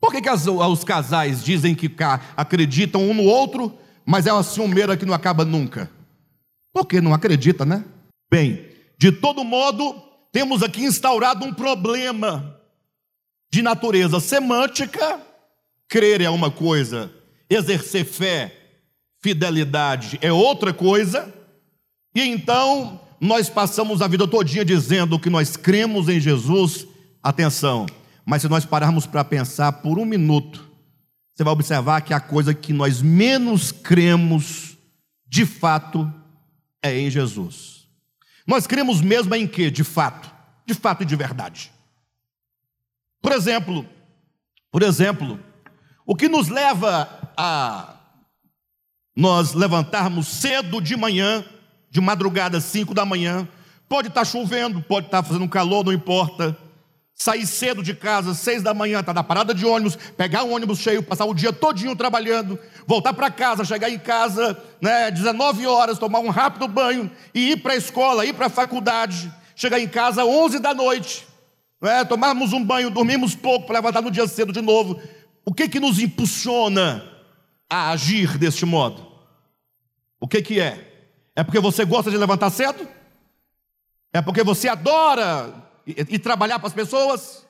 Por 0.00 0.12
que, 0.12 0.22
que 0.22 0.28
as, 0.28 0.46
os 0.46 0.84
casais 0.84 1.44
dizem 1.44 1.74
que 1.74 1.90
acreditam 2.36 3.02
um 3.02 3.14
no 3.14 3.24
outro, 3.24 3.76
mas 4.08 4.26
é 4.26 4.32
uma 4.32 4.42
ciumeira 4.42 4.96
que 4.96 5.04
não 5.04 5.12
acaba 5.12 5.44
nunca? 5.44 5.90
Porque 6.72 6.98
não 6.98 7.12
acredita, 7.12 7.66
né? 7.66 7.84
Bem, 8.30 8.66
de 8.96 9.12
todo 9.12 9.44
modo, 9.44 10.02
temos 10.32 10.62
aqui 10.62 10.82
instaurado 10.82 11.44
um 11.44 11.52
problema 11.52 12.58
de 13.52 13.60
natureza 13.60 14.18
semântica. 14.18 15.20
Crer 15.86 16.22
é 16.22 16.30
uma 16.30 16.50
coisa, 16.50 17.12
exercer 17.50 18.06
fé, 18.06 18.56
fidelidade 19.20 20.18
é 20.22 20.32
outra 20.32 20.72
coisa. 20.72 21.30
E 22.14 22.22
então 22.22 22.98
nós 23.20 23.50
passamos 23.50 24.00
a 24.00 24.08
vida 24.08 24.26
todinha 24.26 24.64
dizendo 24.64 25.20
que 25.20 25.28
nós 25.28 25.54
cremos 25.54 26.08
em 26.08 26.18
Jesus. 26.18 26.86
Atenção, 27.22 27.84
mas 28.24 28.40
se 28.40 28.48
nós 28.48 28.64
pararmos 28.64 29.04
para 29.04 29.22
pensar 29.22 29.70
por 29.72 29.98
um 29.98 30.06
minuto, 30.06 30.67
você 31.38 31.44
vai 31.44 31.52
observar 31.52 32.00
que 32.00 32.12
a 32.12 32.18
coisa 32.18 32.52
que 32.52 32.72
nós 32.72 33.00
menos 33.00 33.70
cremos, 33.70 34.76
de 35.24 35.46
fato, 35.46 36.12
é 36.82 36.98
em 36.98 37.08
Jesus. 37.08 37.86
Nós 38.44 38.66
cremos 38.66 39.00
mesmo 39.00 39.32
em 39.36 39.46
quê? 39.46 39.70
De 39.70 39.84
fato, 39.84 40.28
de 40.66 40.74
fato 40.74 41.04
e 41.04 41.06
de 41.06 41.14
verdade. 41.14 41.70
Por 43.22 43.30
exemplo, 43.30 43.86
por 44.68 44.82
exemplo, 44.82 45.38
o 46.04 46.16
que 46.16 46.28
nos 46.28 46.48
leva 46.48 47.08
a 47.36 47.94
nós 49.14 49.52
levantarmos 49.54 50.26
cedo 50.26 50.80
de 50.80 50.96
manhã, 50.96 51.44
de 51.88 52.00
madrugada, 52.00 52.60
5 52.60 52.92
da 52.92 53.04
manhã, 53.04 53.46
pode 53.88 54.08
estar 54.08 54.24
chovendo, 54.24 54.82
pode 54.82 55.06
estar 55.06 55.22
fazendo 55.22 55.48
calor, 55.48 55.84
não 55.84 55.92
importa 55.92 56.58
sair 57.18 57.44
cedo 57.48 57.82
de 57.82 57.94
casa, 57.94 58.32
seis 58.32 58.62
da 58.62 58.72
manhã, 58.72 59.00
estar 59.00 59.12
tá 59.12 59.14
na 59.14 59.24
parada 59.24 59.52
de 59.52 59.66
ônibus, 59.66 59.96
pegar 60.16 60.44
um 60.44 60.52
ônibus 60.52 60.78
cheio, 60.78 61.02
passar 61.02 61.24
o 61.24 61.34
dia 61.34 61.52
todinho 61.52 61.96
trabalhando, 61.96 62.56
voltar 62.86 63.12
para 63.12 63.28
casa, 63.28 63.64
chegar 63.64 63.90
em 63.90 63.98
casa, 63.98 64.56
né, 64.80 65.10
19 65.10 65.66
horas, 65.66 65.98
tomar 65.98 66.20
um 66.20 66.28
rápido 66.30 66.68
banho 66.68 67.10
e 67.34 67.50
ir 67.50 67.56
para 67.56 67.72
a 67.72 67.76
escola, 67.76 68.24
ir 68.24 68.34
para 68.34 68.46
a 68.46 68.50
faculdade, 68.50 69.32
chegar 69.56 69.80
em 69.80 69.88
casa 69.88 70.24
11 70.24 70.60
da 70.60 70.72
noite, 70.72 71.26
né, 71.82 72.04
tomarmos 72.04 72.52
um 72.52 72.64
banho, 72.64 72.88
dormimos 72.88 73.34
pouco 73.34 73.66
para 73.66 73.80
levantar 73.80 74.00
no 74.00 74.12
dia 74.12 74.28
cedo 74.28 74.52
de 74.52 74.62
novo. 74.62 75.00
O 75.44 75.52
que 75.52 75.68
que 75.68 75.80
nos 75.80 75.98
impulsiona 75.98 77.04
a 77.68 77.90
agir 77.90 78.38
deste 78.38 78.64
modo? 78.64 79.04
O 80.20 80.28
que 80.28 80.40
que 80.40 80.60
é? 80.60 81.10
É 81.34 81.42
porque 81.42 81.58
você 81.58 81.84
gosta 81.84 82.12
de 82.12 82.16
levantar 82.16 82.50
cedo? 82.50 82.86
É 84.12 84.22
porque 84.22 84.44
você 84.44 84.68
adora 84.68 85.67
e, 85.88 86.14
e 86.14 86.18
trabalhar 86.18 86.58
para 86.58 86.68
as 86.68 86.74
pessoas. 86.74 87.46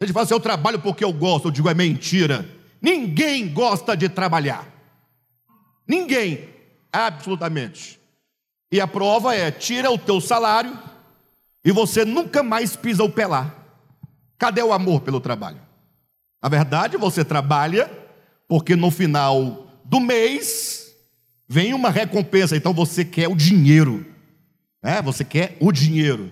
A 0.00 0.04
gente 0.04 0.12
fala 0.12 0.24
assim, 0.24 0.34
eu 0.34 0.40
trabalho 0.40 0.80
porque 0.80 1.04
eu 1.04 1.12
gosto, 1.12 1.48
eu 1.48 1.52
digo, 1.52 1.68
é 1.68 1.74
mentira. 1.74 2.48
Ninguém 2.82 3.52
gosta 3.52 3.96
de 3.96 4.08
trabalhar. 4.08 4.66
Ninguém, 5.86 6.48
absolutamente. 6.92 7.98
E 8.70 8.80
a 8.80 8.86
prova 8.86 9.34
é: 9.34 9.50
tira 9.50 9.90
o 9.90 9.98
teu 9.98 10.20
salário 10.20 10.78
e 11.64 11.72
você 11.72 12.04
nunca 12.04 12.42
mais 12.42 12.76
pisa 12.76 13.02
o 13.02 13.10
pé 13.10 13.26
lá. 13.26 13.54
Cadê 14.36 14.62
o 14.62 14.72
amor 14.72 15.00
pelo 15.00 15.20
trabalho? 15.20 15.60
Na 16.42 16.48
verdade, 16.48 16.96
você 16.96 17.24
trabalha 17.24 17.90
porque 18.46 18.76
no 18.76 18.90
final 18.90 19.66
do 19.84 19.98
mês 19.98 20.94
vem 21.48 21.74
uma 21.74 21.90
recompensa, 21.90 22.56
então 22.56 22.72
você 22.72 23.04
quer 23.04 23.28
o 23.28 23.34
dinheiro. 23.34 24.06
É, 24.82 25.02
você 25.02 25.24
quer 25.24 25.56
o 25.60 25.72
dinheiro. 25.72 26.30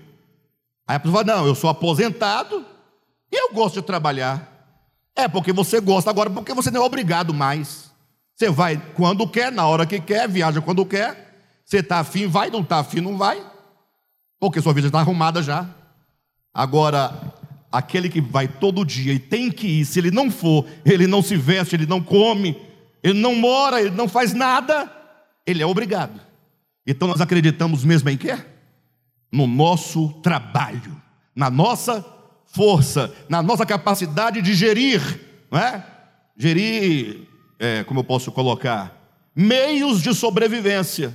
Aí 0.87 0.97
a 0.97 1.01
pessoa 1.01 1.25
fala: 1.25 1.39
Não, 1.39 1.47
eu 1.47 1.55
sou 1.55 1.69
aposentado 1.69 2.65
e 3.31 3.37
eu 3.37 3.53
gosto 3.53 3.81
de 3.81 3.87
trabalhar. 3.87 4.53
É 5.15 5.27
porque 5.27 5.53
você 5.53 5.81
gosta 5.81 6.11
agora, 6.11 6.29
porque 6.29 6.55
você 6.55 6.71
não 6.71 6.83
é 6.83 6.85
obrigado 6.85 7.33
mais. 7.33 7.91
Você 8.35 8.51
vai 8.51 8.81
quando 8.95 9.27
quer, 9.27 9.51
na 9.51 9.67
hora 9.67 9.87
que 9.87 9.99
quer, 9.99 10.29
viaja 10.29 10.61
quando 10.61 10.85
quer. 10.85 11.25
Você 11.65 11.79
está 11.79 12.01
afim, 12.01 12.27
vai, 12.27 12.51
não 12.51 12.61
está 12.61 12.79
afim, 12.79 13.01
não 13.01 13.17
vai. 13.17 13.43
Porque 14.39 14.61
sua 14.61 14.75
vida 14.75 14.89
está 14.89 15.01
arrumada 15.01 15.43
já. 15.43 15.67
Agora, 16.53 17.35
aquele 17.73 18.09
que 18.09 18.21
vai 18.21 18.47
todo 18.47 18.85
dia 18.85 19.13
e 19.13 19.19
tem 19.19 19.51
que 19.51 19.67
ir, 19.67 19.85
se 19.85 19.99
ele 19.99 20.11
não 20.11 20.31
for, 20.31 20.67
ele 20.85 21.07
não 21.07 21.23
se 21.23 21.37
veste, 21.37 21.75
ele 21.75 21.87
não 21.87 22.03
come, 22.03 22.57
ele 23.03 23.19
não 23.19 23.35
mora, 23.35 23.81
ele 23.81 23.91
não 23.91 24.07
faz 24.07 24.33
nada, 24.33 24.91
ele 25.47 25.63
é 25.63 25.67
obrigado. 25.67 26.21
Então 26.87 27.09
nós 27.09 27.21
acreditamos 27.21 27.85
mesmo 27.85 28.09
em 28.09 28.17
quê? 28.17 28.39
No 29.37 29.47
nosso 29.47 30.09
trabalho, 30.23 30.97
na 31.35 31.51
nossa 31.51 32.03
força, 32.47 33.15
na 33.29 33.43
nossa 33.43 33.67
capacidade 33.67 34.41
de 34.41 34.55
gerir, 34.55 35.03
não 35.51 35.59
é? 35.59 35.87
Gerir, 36.35 37.29
é, 37.59 37.85
como 37.85 38.01
eu 38.01 38.05
posso 38.05 38.33
colocar, 38.33 38.97
meios 39.35 40.01
de 40.01 40.15
sobrevivência. 40.15 41.15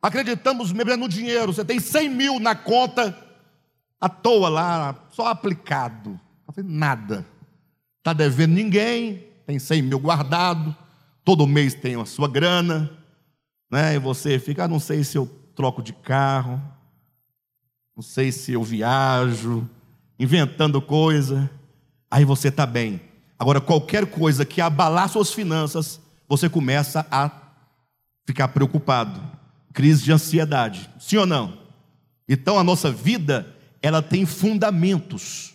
Acreditamos 0.00 0.72
mesmo 0.72 0.96
no 0.96 1.08
dinheiro. 1.08 1.52
Você 1.52 1.62
tem 1.62 1.78
100 1.78 2.08
mil 2.08 2.40
na 2.40 2.54
conta, 2.54 3.14
à 4.00 4.08
toa 4.08 4.48
lá, 4.48 4.94
só 5.10 5.26
aplicado, 5.26 6.18
não 6.46 6.54
fez 6.54 6.66
nada. 6.66 7.26
Está 7.98 8.14
devendo 8.14 8.54
ninguém, 8.54 9.26
tem 9.46 9.58
100 9.58 9.82
mil 9.82 9.98
guardado, 9.98 10.74
todo 11.22 11.46
mês 11.46 11.74
tem 11.74 12.00
a 12.00 12.06
sua 12.06 12.28
grana, 12.28 12.90
né? 13.70 13.94
e 13.94 13.98
você 13.98 14.38
fica, 14.38 14.64
ah, 14.64 14.68
não 14.68 14.80
sei 14.80 15.04
se 15.04 15.18
eu 15.18 15.26
troco 15.54 15.82
de 15.82 15.92
carro, 15.92 16.58
não 18.02 18.08
sei 18.08 18.32
se 18.32 18.52
eu 18.52 18.64
viajo, 18.64 19.64
inventando 20.18 20.82
coisa. 20.82 21.48
Aí 22.10 22.24
você 22.24 22.48
está 22.48 22.66
bem. 22.66 23.00
Agora, 23.38 23.60
qualquer 23.60 24.06
coisa 24.06 24.44
que 24.44 24.60
abalar 24.60 25.08
suas 25.08 25.32
finanças, 25.32 26.00
você 26.28 26.48
começa 26.48 27.06
a 27.12 27.30
ficar 28.26 28.48
preocupado. 28.48 29.22
Crise 29.72 30.02
de 30.02 30.10
ansiedade. 30.10 30.90
Sim 30.98 31.18
ou 31.18 31.26
não? 31.26 31.56
Então 32.28 32.58
a 32.58 32.64
nossa 32.64 32.90
vida, 32.90 33.46
ela 33.80 34.02
tem 34.02 34.26
fundamentos. 34.26 35.54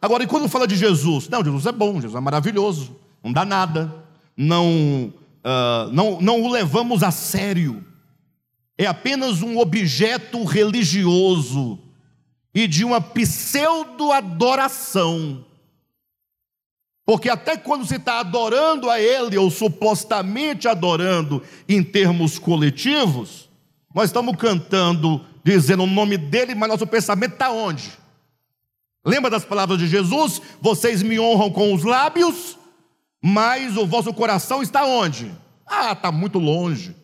Agora, 0.00 0.22
e 0.22 0.28
quando 0.28 0.48
fala 0.48 0.68
de 0.68 0.76
Jesus? 0.76 1.28
Não, 1.28 1.42
Jesus 1.42 1.66
é 1.66 1.72
bom, 1.72 1.96
Jesus 1.96 2.14
é 2.14 2.20
maravilhoso, 2.20 2.94
não 3.24 3.32
dá 3.32 3.44
nada, 3.44 3.92
não, 4.36 5.12
uh, 5.44 5.90
não, 5.92 6.20
não 6.20 6.42
o 6.42 6.48
levamos 6.48 7.02
a 7.02 7.10
sério 7.10 7.84
é 8.84 8.88
apenas 8.88 9.42
um 9.42 9.58
objeto 9.58 10.44
religioso 10.44 11.78
e 12.54 12.66
de 12.66 12.84
uma 12.84 13.00
pseudo-adoração. 13.00 15.46
Porque 17.04 17.28
até 17.28 17.56
quando 17.56 17.84
se 17.86 17.96
está 17.96 18.20
adorando 18.20 18.88
a 18.88 19.00
Ele, 19.00 19.36
ou 19.36 19.50
supostamente 19.50 20.68
adorando 20.68 21.42
em 21.68 21.82
termos 21.82 22.38
coletivos, 22.38 23.50
nós 23.94 24.10
estamos 24.10 24.36
cantando, 24.36 25.20
dizendo 25.44 25.82
o 25.82 25.86
nome 25.86 26.16
dele, 26.16 26.54
mas 26.54 26.68
nosso 26.68 26.86
pensamento 26.86 27.32
está 27.32 27.50
onde? 27.50 27.90
Lembra 29.04 29.28
das 29.30 29.44
palavras 29.44 29.78
de 29.78 29.88
Jesus? 29.88 30.40
Vocês 30.60 31.02
me 31.02 31.18
honram 31.18 31.50
com 31.50 31.74
os 31.74 31.82
lábios, 31.82 32.56
mas 33.20 33.76
o 33.76 33.84
vosso 33.86 34.14
coração 34.14 34.62
está 34.62 34.84
onde? 34.84 35.32
Ah, 35.66 35.90
está 35.92 36.12
muito 36.12 36.38
longe. 36.38 36.94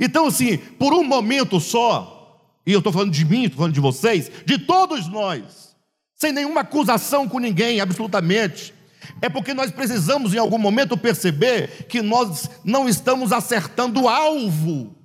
Então, 0.00 0.26
assim, 0.26 0.56
por 0.56 0.94
um 0.94 1.04
momento 1.04 1.60
só, 1.60 2.42
e 2.66 2.72
eu 2.72 2.78
estou 2.78 2.92
falando 2.92 3.12
de 3.12 3.24
mim, 3.24 3.44
estou 3.44 3.58
falando 3.58 3.74
de 3.74 3.80
vocês, 3.80 4.30
de 4.46 4.58
todos 4.58 5.06
nós, 5.06 5.76
sem 6.14 6.32
nenhuma 6.32 6.62
acusação 6.62 7.28
com 7.28 7.38
ninguém, 7.38 7.80
absolutamente, 7.80 8.72
é 9.20 9.28
porque 9.28 9.52
nós 9.52 9.70
precisamos 9.70 10.32
em 10.32 10.38
algum 10.38 10.58
momento 10.58 10.96
perceber 10.96 11.86
que 11.86 12.00
nós 12.00 12.48
não 12.64 12.88
estamos 12.88 13.32
acertando 13.32 14.02
o 14.02 14.08
alvo. 14.08 14.96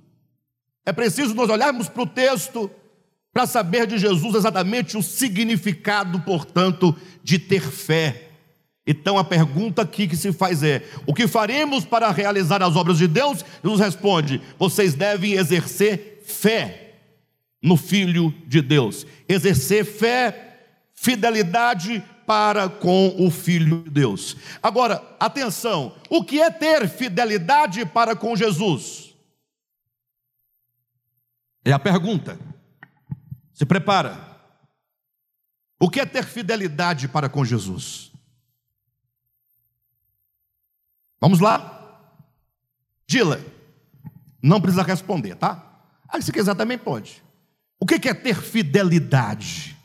É 0.84 0.92
preciso 0.92 1.34
nós 1.34 1.50
olharmos 1.50 1.88
para 1.88 2.02
o 2.02 2.06
texto 2.06 2.70
para 3.32 3.46
saber 3.46 3.86
de 3.86 3.98
Jesus 3.98 4.34
exatamente 4.34 4.96
o 4.96 5.02
significado, 5.02 6.20
portanto, 6.20 6.96
de 7.22 7.38
ter 7.38 7.60
fé. 7.60 8.25
Então 8.86 9.18
a 9.18 9.24
pergunta 9.24 9.82
aqui 9.82 10.06
que 10.06 10.16
se 10.16 10.32
faz 10.32 10.62
é: 10.62 10.82
o 11.06 11.12
que 11.12 11.26
faremos 11.26 11.84
para 11.84 12.10
realizar 12.10 12.62
as 12.62 12.76
obras 12.76 12.98
de 12.98 13.08
Deus? 13.08 13.44
Jesus 13.62 13.80
responde: 13.80 14.40
vocês 14.58 14.94
devem 14.94 15.32
exercer 15.32 16.22
fé. 16.24 16.82
no 17.62 17.76
Filho 17.76 18.32
de 18.46 18.60
Deus. 18.62 19.04
Exercer 19.28 19.84
fé, 19.84 20.68
fidelidade 20.94 22.00
para 22.26 22.68
com 22.68 23.14
o 23.18 23.30
Filho 23.30 23.82
de 23.82 23.90
Deus. 23.90 24.36
Agora, 24.62 25.02
atenção: 25.18 25.96
o 26.08 26.22
que 26.22 26.40
é 26.40 26.50
ter 26.50 26.88
fidelidade 26.88 27.84
para 27.86 28.14
com 28.14 28.36
Jesus? 28.36 29.14
É 31.64 31.72
a 31.72 31.78
pergunta. 31.78 32.38
Se 33.52 33.66
prepara. 33.66 34.36
O 35.80 35.90
que 35.90 36.00
é 36.00 36.06
ter 36.06 36.24
fidelidade 36.24 37.08
para 37.08 37.28
com 37.28 37.44
Jesus? 37.44 38.12
Vamos 41.26 41.40
lá? 41.40 42.08
Dila, 43.04 43.44
não 44.40 44.60
precisa 44.60 44.84
responder, 44.84 45.34
tá? 45.34 45.82
Ah, 46.06 46.20
se 46.20 46.30
quiser 46.30 46.54
também 46.54 46.78
pode. 46.78 47.20
O 47.80 47.84
que 47.84 48.08
é 48.08 48.14
ter 48.14 48.40
fidelidade? 48.40 49.76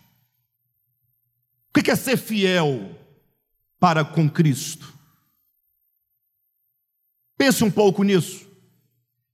O 1.75 1.81
que 1.81 1.89
é 1.89 1.95
ser 1.95 2.15
fiel 2.15 2.95
para 3.79 4.05
com 4.05 4.29
Cristo? 4.29 4.93
Pense 7.35 7.63
um 7.63 7.71
pouco 7.71 8.03
nisso. 8.03 8.47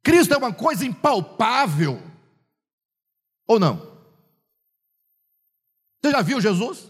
Cristo 0.02 0.34
é 0.34 0.38
uma 0.38 0.54
coisa 0.54 0.86
impalpável. 0.86 2.02
Ou 3.46 3.60
não? 3.60 3.86
Você 6.02 6.12
já 6.12 6.22
viu 6.22 6.40
Jesus? 6.40 6.88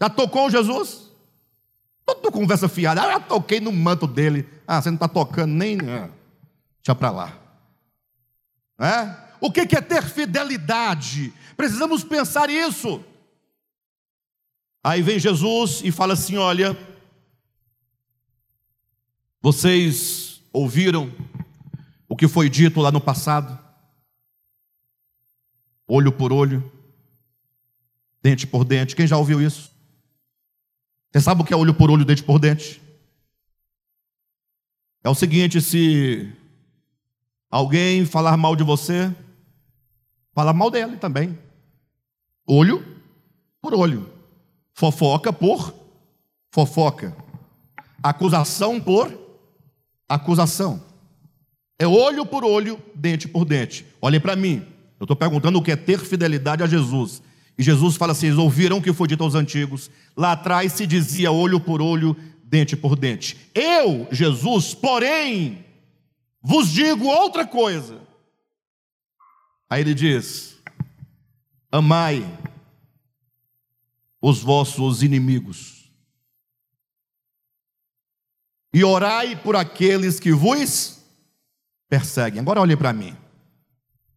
Já 0.00 0.10
tocou 0.10 0.50
Jesus? 0.50 1.01
Toda 2.04 2.30
conversa 2.30 2.68
fiada. 2.68 3.02
Ah, 3.02 3.12
já 3.12 3.20
toquei 3.20 3.60
no 3.60 3.72
manto 3.72 4.06
dele. 4.06 4.48
Ah, 4.66 4.80
você 4.80 4.90
não 4.90 4.96
está 4.96 5.08
tocando 5.08 5.52
nem. 5.52 5.78
Ah, 5.80 6.08
deixa 6.82 6.94
para 6.94 7.10
lá. 7.10 7.38
É? 8.78 9.16
O 9.40 9.50
que 9.50 9.60
é 9.60 9.80
ter 9.80 10.02
fidelidade? 10.04 11.32
Precisamos 11.56 12.02
pensar 12.04 12.50
isso. 12.50 13.02
Aí 14.84 15.02
vem 15.02 15.18
Jesus 15.18 15.80
e 15.84 15.90
fala 15.92 16.14
assim: 16.14 16.36
Olha, 16.36 16.76
vocês 19.40 20.40
ouviram 20.52 21.12
o 22.08 22.16
que 22.16 22.28
foi 22.28 22.48
dito 22.50 22.80
lá 22.80 22.90
no 22.90 23.00
passado? 23.00 23.62
olho 25.94 26.10
por 26.10 26.32
olho, 26.32 26.72
dente 28.22 28.46
por 28.46 28.64
dente. 28.64 28.96
Quem 28.96 29.06
já 29.06 29.16
ouviu 29.16 29.42
isso? 29.42 29.71
Você 31.12 31.20
sabe 31.20 31.42
o 31.42 31.44
que 31.44 31.52
é 31.52 31.56
olho 31.56 31.74
por 31.74 31.90
olho, 31.90 32.04
dente 32.04 32.22
por 32.22 32.38
dente? 32.38 32.80
É 35.04 35.10
o 35.10 35.14
seguinte: 35.14 35.60
se 35.60 36.32
alguém 37.50 38.06
falar 38.06 38.36
mal 38.36 38.56
de 38.56 38.64
você, 38.64 39.14
fala 40.32 40.54
mal 40.54 40.70
dele 40.70 40.96
também. 40.96 41.38
Olho 42.46 42.82
por 43.60 43.74
olho, 43.74 44.10
fofoca 44.74 45.32
por 45.32 45.74
fofoca, 46.50 47.16
acusação 48.02 48.80
por 48.80 49.12
acusação. 50.08 50.82
É 51.78 51.86
olho 51.86 52.24
por 52.24 52.44
olho, 52.44 52.80
dente 52.94 53.26
por 53.28 53.44
dente. 53.44 53.86
Olhem 54.00 54.20
para 54.20 54.36
mim. 54.36 54.66
Eu 55.00 55.04
estou 55.04 55.16
perguntando 55.16 55.58
o 55.58 55.62
que 55.62 55.72
é 55.72 55.76
ter 55.76 55.98
fidelidade 55.98 56.62
a 56.62 56.66
Jesus. 56.66 57.22
E 57.62 57.64
Jesus 57.64 57.94
fala 57.94 58.10
assim: 58.10 58.32
ouviram 58.32 58.78
o 58.78 58.82
que 58.82 58.92
foi 58.92 59.06
dito 59.06 59.22
aos 59.22 59.36
antigos. 59.36 59.88
Lá 60.16 60.32
atrás 60.32 60.72
se 60.72 60.84
dizia 60.84 61.30
olho 61.30 61.60
por 61.60 61.80
olho, 61.80 62.16
dente 62.42 62.76
por 62.76 62.96
dente. 62.96 63.38
Eu, 63.54 64.08
Jesus, 64.10 64.74
porém, 64.74 65.64
vos 66.42 66.68
digo 66.68 67.06
outra 67.06 67.46
coisa. 67.46 68.00
Aí 69.70 69.80
ele 69.80 69.94
diz: 69.94 70.58
amai 71.70 72.26
os 74.20 74.40
vossos 74.40 75.04
inimigos, 75.04 75.88
e 78.74 78.82
orai 78.82 79.36
por 79.36 79.54
aqueles 79.54 80.18
que 80.18 80.32
vos 80.32 81.00
perseguem. 81.88 82.40
Agora 82.40 82.60
olhe 82.60 82.76
para 82.76 82.92
mim 82.92 83.16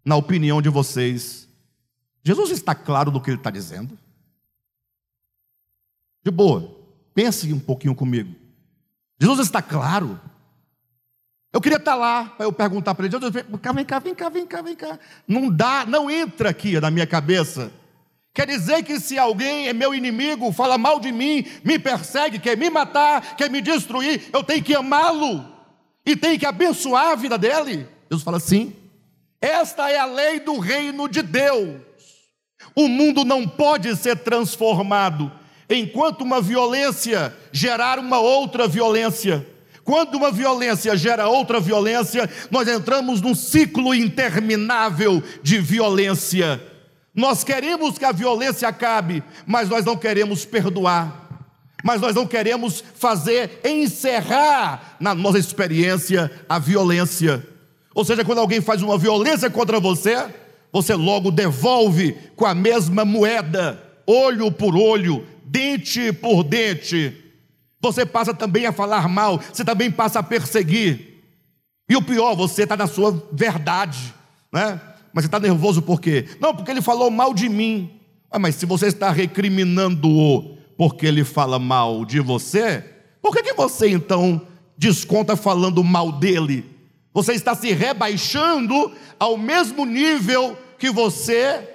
na 0.03 0.15
opinião 0.15 0.63
de 0.63 0.69
vocês, 0.69 1.44
Jesus 2.25 2.49
está 2.49 2.73
claro 2.73 3.11
do 3.11 3.21
que 3.21 3.29
ele 3.29 3.38
está 3.38 3.51
dizendo? 3.51 3.97
De 6.23 6.31
boa, 6.31 6.75
pense 7.13 7.53
um 7.53 7.59
pouquinho 7.59 7.93
comigo. 7.93 8.33
Jesus 9.19 9.41
está 9.41 9.61
claro. 9.61 10.19
Eu 11.53 11.61
queria 11.61 11.77
estar 11.77 11.95
lá 11.95 12.25
para 12.25 12.47
eu 12.47 12.51
perguntar 12.51 12.95
para 12.95 13.05
ele, 13.05 13.15
Jesus, 13.15 13.31
vem 13.31 13.59
cá, 13.59 13.71
vem 13.71 13.85
cá, 13.85 13.99
vem 13.99 14.15
cá, 14.15 14.29
vem 14.29 14.47
cá, 14.47 14.61
vem 14.63 14.75
cá. 14.75 14.99
Não 15.27 15.51
dá, 15.51 15.85
não 15.85 16.09
entra 16.09 16.49
aqui 16.49 16.79
na 16.79 16.89
minha 16.89 17.05
cabeça. 17.05 17.71
Quer 18.33 18.47
dizer 18.47 18.83
que 18.83 18.99
se 18.99 19.19
alguém 19.19 19.67
é 19.67 19.73
meu 19.73 19.93
inimigo, 19.93 20.51
fala 20.51 20.79
mal 20.79 20.99
de 20.99 21.11
mim, 21.11 21.45
me 21.63 21.77
persegue, 21.77 22.39
quer 22.39 22.57
me 22.57 22.71
matar, 22.71 23.35
quer 23.35 23.51
me 23.51 23.61
destruir, 23.61 24.29
eu 24.33 24.43
tenho 24.43 24.63
que 24.63 24.75
amá-lo 24.75 25.45
e 26.03 26.15
tenho 26.15 26.39
que 26.39 26.45
abençoar 26.45 27.11
a 27.11 27.15
vida 27.15 27.38
dele? 27.38 27.88
Jesus 28.09 28.23
fala 28.23 28.39
sim. 28.39 28.75
Esta 29.39 29.91
é 29.91 29.99
a 29.99 30.05
lei 30.05 30.39
do 30.39 30.57
reino 30.57 31.07
de 31.07 31.21
Deus. 31.21 31.84
O 32.75 32.88
mundo 32.88 33.23
não 33.23 33.47
pode 33.47 33.95
ser 33.95 34.17
transformado 34.17 35.31
enquanto 35.69 36.21
uma 36.21 36.41
violência 36.41 37.35
gerar 37.51 37.97
uma 37.99 38.19
outra 38.19 38.67
violência. 38.67 39.45
Quando 39.83 40.15
uma 40.15 40.31
violência 40.31 40.97
gera 40.97 41.27
outra 41.27 41.59
violência, 41.59 42.27
nós 42.49 42.67
entramos 42.67 43.21
num 43.21 43.35
ciclo 43.35 43.93
interminável 43.93 45.21
de 45.43 45.59
violência. 45.59 46.61
Nós 47.13 47.43
queremos 47.43 47.97
que 47.97 48.03
a 48.03 48.11
violência 48.11 48.67
acabe, 48.67 49.23
mas 49.45 49.69
nós 49.69 49.85
não 49.85 49.95
queremos 49.95 50.43
perdoar. 50.43 51.29
Mas 51.83 52.01
nós 52.01 52.15
não 52.15 52.25
queremos 52.25 52.83
fazer 52.95 53.61
encerrar 53.63 54.97
na 54.99 55.13
nossa 55.13 55.38
experiência 55.38 56.31
a 56.49 56.57
violência. 56.57 57.47
Ou 57.93 58.03
seja, 58.03 58.25
quando 58.25 58.39
alguém 58.39 58.59
faz 58.59 58.81
uma 58.81 58.97
violência 58.97 59.51
contra 59.51 59.79
você, 59.79 60.17
você 60.75 60.93
logo 60.93 61.31
devolve 61.31 62.17
com 62.35 62.45
a 62.45 62.53
mesma 62.53 63.05
moeda, 63.05 63.81
olho 64.05 64.51
por 64.51 64.75
olho, 64.75 65.25
dente 65.45 66.11
por 66.11 66.43
dente. 66.43 67.15
Você 67.79 68.05
passa 68.05 68.33
também 68.33 68.65
a 68.65 68.73
falar 68.73 69.07
mal, 69.07 69.39
você 69.53 69.63
também 69.63 69.89
passa 69.89 70.19
a 70.19 70.23
perseguir. 70.23 71.23
E 71.89 71.95
o 71.95 72.01
pior, 72.01 72.35
você 72.35 72.63
está 72.63 72.75
na 72.75 72.88
sua 72.88 73.25
verdade, 73.31 74.13
né? 74.51 74.81
Mas 75.13 75.23
você 75.23 75.27
está 75.29 75.39
nervoso 75.39 75.81
por 75.81 76.01
quê? 76.01 76.25
Não, 76.41 76.53
porque 76.53 76.71
ele 76.71 76.81
falou 76.81 77.09
mal 77.09 77.33
de 77.33 77.47
mim. 77.47 77.89
Ah, 78.29 78.38
mas 78.38 78.55
se 78.55 78.65
você 78.65 78.88
está 78.88 79.11
recriminando-o 79.11 80.57
porque 80.75 81.05
ele 81.05 81.23
fala 81.23 81.57
mal 81.57 82.03
de 82.03 82.19
você, 82.19 82.83
por 83.21 83.33
que, 83.33 83.43
que 83.43 83.53
você 83.53 83.88
então 83.88 84.41
desconta 84.77 85.38
falando 85.38 85.81
mal 85.81 86.11
dele? 86.11 86.65
Você 87.13 87.31
está 87.31 87.55
se 87.55 87.71
rebaixando 87.71 88.91
ao 89.17 89.38
mesmo 89.38 89.85
nível 89.85 90.57
que 90.77 90.89
você 90.89 91.67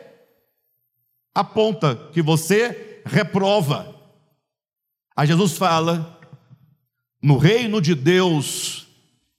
aponta, 1.34 1.96
que 2.12 2.22
você 2.22 3.02
reprova. 3.04 3.94
Aí 5.16 5.26
Jesus 5.26 5.56
fala: 5.56 6.18
no 7.22 7.36
reino 7.36 7.80
de 7.80 7.94
Deus, 7.94 8.86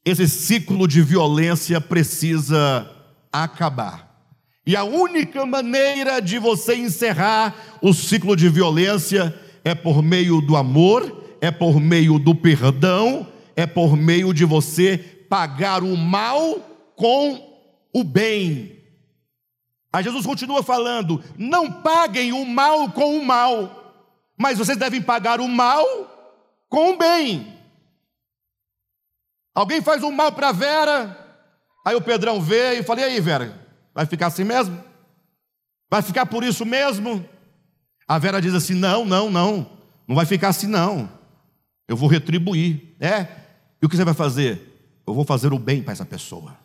esse 0.05 0.27
ciclo 0.27 0.87
de 0.87 1.01
violência 1.01 1.79
precisa 1.79 2.89
acabar. 3.31 4.09
E 4.65 4.75
a 4.75 4.83
única 4.83 5.45
maneira 5.45 6.19
de 6.19 6.37
você 6.37 6.75
encerrar 6.75 7.79
o 7.81 7.93
ciclo 7.93 8.35
de 8.35 8.47
violência 8.47 9.33
é 9.63 9.73
por 9.73 10.03
meio 10.03 10.39
do 10.41 10.55
amor, 10.55 11.23
é 11.41 11.49
por 11.49 11.79
meio 11.79 12.19
do 12.19 12.35
perdão, 12.35 13.27
é 13.55 13.65
por 13.65 13.97
meio 13.97 14.33
de 14.33 14.45
você 14.45 14.97
pagar 14.97 15.83
o 15.83 15.97
mal 15.97 16.91
com 16.95 17.57
o 17.93 18.03
bem. 18.03 18.80
Aí 19.91 20.03
Jesus 20.03 20.25
continua 20.25 20.63
falando: 20.63 21.23
não 21.37 21.71
paguem 21.71 22.31
o 22.31 22.45
mal 22.45 22.91
com 22.91 23.17
o 23.17 23.25
mal, 23.25 23.93
mas 24.37 24.57
vocês 24.57 24.77
devem 24.77 25.01
pagar 25.01 25.39
o 25.39 25.47
mal 25.47 25.85
com 26.69 26.91
o 26.91 26.97
bem. 26.97 27.59
Alguém 29.53 29.81
faz 29.81 30.01
um 30.03 30.11
mal 30.11 30.31
para 30.31 30.51
Vera, 30.51 31.17
aí 31.85 31.95
o 31.95 32.01
Pedrão 32.01 32.41
vê 32.41 32.79
e 32.79 32.83
fala: 32.83 33.01
e 33.01 33.03
aí, 33.03 33.19
Vera, 33.19 33.67
vai 33.93 34.05
ficar 34.05 34.27
assim 34.27 34.43
mesmo? 34.43 34.81
Vai 35.89 36.01
ficar 36.01 36.25
por 36.25 36.43
isso 36.43 36.65
mesmo? 36.65 37.27
A 38.07 38.17
Vera 38.17 38.41
diz 38.41 38.53
assim: 38.53 38.73
não, 38.73 39.05
não, 39.05 39.29
não, 39.29 39.69
não 40.07 40.15
vai 40.15 40.25
ficar 40.25 40.49
assim 40.49 40.67
não. 40.67 41.09
Eu 41.87 41.97
vou 41.97 42.07
retribuir. 42.07 42.95
É? 42.99 43.27
E 43.81 43.85
o 43.85 43.89
que 43.89 43.97
você 43.97 44.05
vai 44.05 44.13
fazer? 44.13 44.71
eu 45.11 45.13
vou 45.13 45.25
fazer 45.25 45.51
o 45.53 45.59
bem 45.59 45.81
para 45.83 45.93
essa 45.93 46.05
pessoa. 46.05 46.57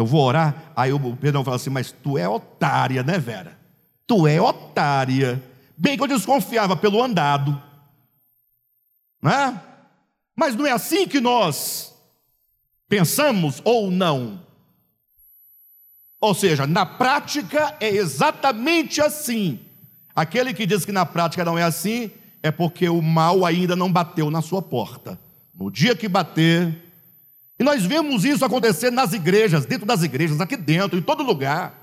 Eu 0.00 0.06
vou 0.06 0.24
orar. 0.24 0.72
Aí 0.74 0.92
o 0.92 1.16
Pedro 1.16 1.44
fala 1.44 1.56
assim: 1.56 1.70
Mas 1.70 1.92
tu 1.92 2.16
é 2.16 2.28
otária, 2.28 3.02
né, 3.02 3.18
Vera? 3.18 3.58
Tu 4.06 4.26
é 4.26 4.40
otária. 4.40 5.42
Bem 5.76 5.96
que 5.96 6.02
eu 6.02 6.08
desconfiava 6.08 6.76
pelo 6.76 7.02
andado, 7.02 7.60
né? 9.22 9.60
Mas 10.34 10.56
não 10.56 10.66
é 10.66 10.72
assim 10.72 11.06
que 11.06 11.20
nós 11.20 11.94
pensamos 12.88 13.60
ou 13.64 13.90
não? 13.90 14.40
Ou 16.20 16.34
seja, 16.34 16.66
na 16.66 16.84
prática 16.84 17.76
é 17.80 17.88
exatamente 17.88 19.00
assim. 19.00 19.60
Aquele 20.14 20.52
que 20.52 20.66
diz 20.66 20.84
que 20.84 20.92
na 20.92 21.06
prática 21.06 21.44
não 21.44 21.58
é 21.58 21.62
assim, 21.62 22.10
é 22.42 22.50
porque 22.50 22.88
o 22.88 23.00
mal 23.00 23.44
ainda 23.44 23.76
não 23.76 23.90
bateu 23.90 24.30
na 24.30 24.42
sua 24.42 24.60
porta. 24.60 25.18
No 25.54 25.70
dia 25.70 25.94
que 25.94 26.08
bater, 26.08 26.89
e 27.60 27.62
nós 27.62 27.84
vemos 27.84 28.24
isso 28.24 28.42
acontecer 28.42 28.90
nas 28.90 29.12
igrejas, 29.12 29.66
dentro 29.66 29.84
das 29.86 30.02
igrejas, 30.02 30.40
aqui 30.40 30.56
dentro, 30.56 30.98
em 30.98 31.02
todo 31.02 31.22
lugar. 31.22 31.74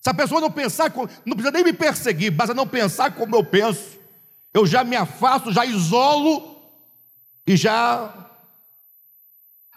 Se 0.00 0.08
a 0.08 0.14
pessoa 0.14 0.40
não 0.40 0.50
pensar, 0.50 0.90
não 1.26 1.36
precisa 1.36 1.50
nem 1.50 1.62
me 1.62 1.74
perseguir, 1.74 2.30
basta 2.30 2.54
não 2.54 2.66
pensar 2.66 3.14
como 3.14 3.36
eu 3.36 3.44
penso, 3.44 3.98
eu 4.54 4.64
já 4.64 4.82
me 4.82 4.96
afasto, 4.96 5.52
já 5.52 5.66
isolo 5.66 6.56
e 7.46 7.58
já. 7.58 8.10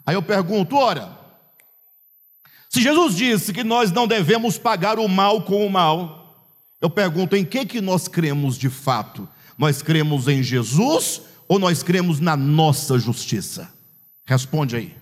Aí 0.05 0.15
eu 0.15 0.23
pergunto: 0.23 0.77
ora, 0.77 1.19
se 2.69 2.81
Jesus 2.81 3.13
disse 3.13 3.51
que 3.51 3.65
nós 3.65 3.91
não 3.91 4.07
devemos 4.07 4.57
pagar 4.57 4.99
o 4.99 5.07
mal 5.09 5.41
com 5.41 5.67
o 5.67 5.69
mal, 5.69 6.47
eu 6.79 6.89
pergunto: 6.89 7.35
em 7.35 7.43
que, 7.43 7.65
que 7.65 7.81
nós 7.81 8.07
cremos 8.07 8.57
de 8.57 8.69
fato? 8.69 9.27
Nós 9.57 9.81
cremos 9.81 10.29
em 10.29 10.41
Jesus 10.41 11.23
ou 11.49 11.57
nós 11.57 11.81
cremos 11.81 12.19
na 12.19 12.37
nossa 12.37 12.99
justiça? 12.99 13.69
Responde 14.23 14.75
aí. 14.75 14.95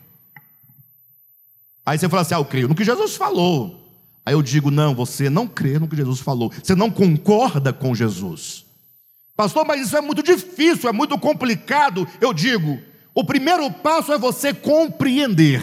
Aí 1.85 1.99
você 1.99 2.07
fala 2.07 2.21
assim: 2.21 2.33
ah, 2.33 2.37
eu 2.37 2.45
creio 2.45 2.69
no 2.69 2.75
que 2.75 2.85
Jesus 2.85 3.17
falou. 3.17 3.83
Aí 4.25 4.33
eu 4.33 4.41
digo: 4.41 4.71
não, 4.71 4.95
você 4.95 5.29
não 5.29 5.45
crê 5.45 5.77
no 5.77 5.87
que 5.87 5.95
Jesus 5.97 6.21
falou, 6.21 6.49
você 6.51 6.73
não 6.73 6.89
concorda 6.89 7.73
com 7.73 7.93
Jesus. 7.93 8.65
Pastor, 9.35 9.65
mas 9.67 9.81
isso 9.81 9.95
é 9.95 10.01
muito 10.01 10.23
difícil, 10.23 10.89
é 10.89 10.93
muito 10.93 11.19
complicado. 11.19 12.07
Eu 12.21 12.33
digo: 12.33 12.81
o 13.13 13.25
primeiro 13.25 13.69
passo 13.69 14.13
é 14.13 14.17
você 14.17 14.53
compreender. 14.53 15.61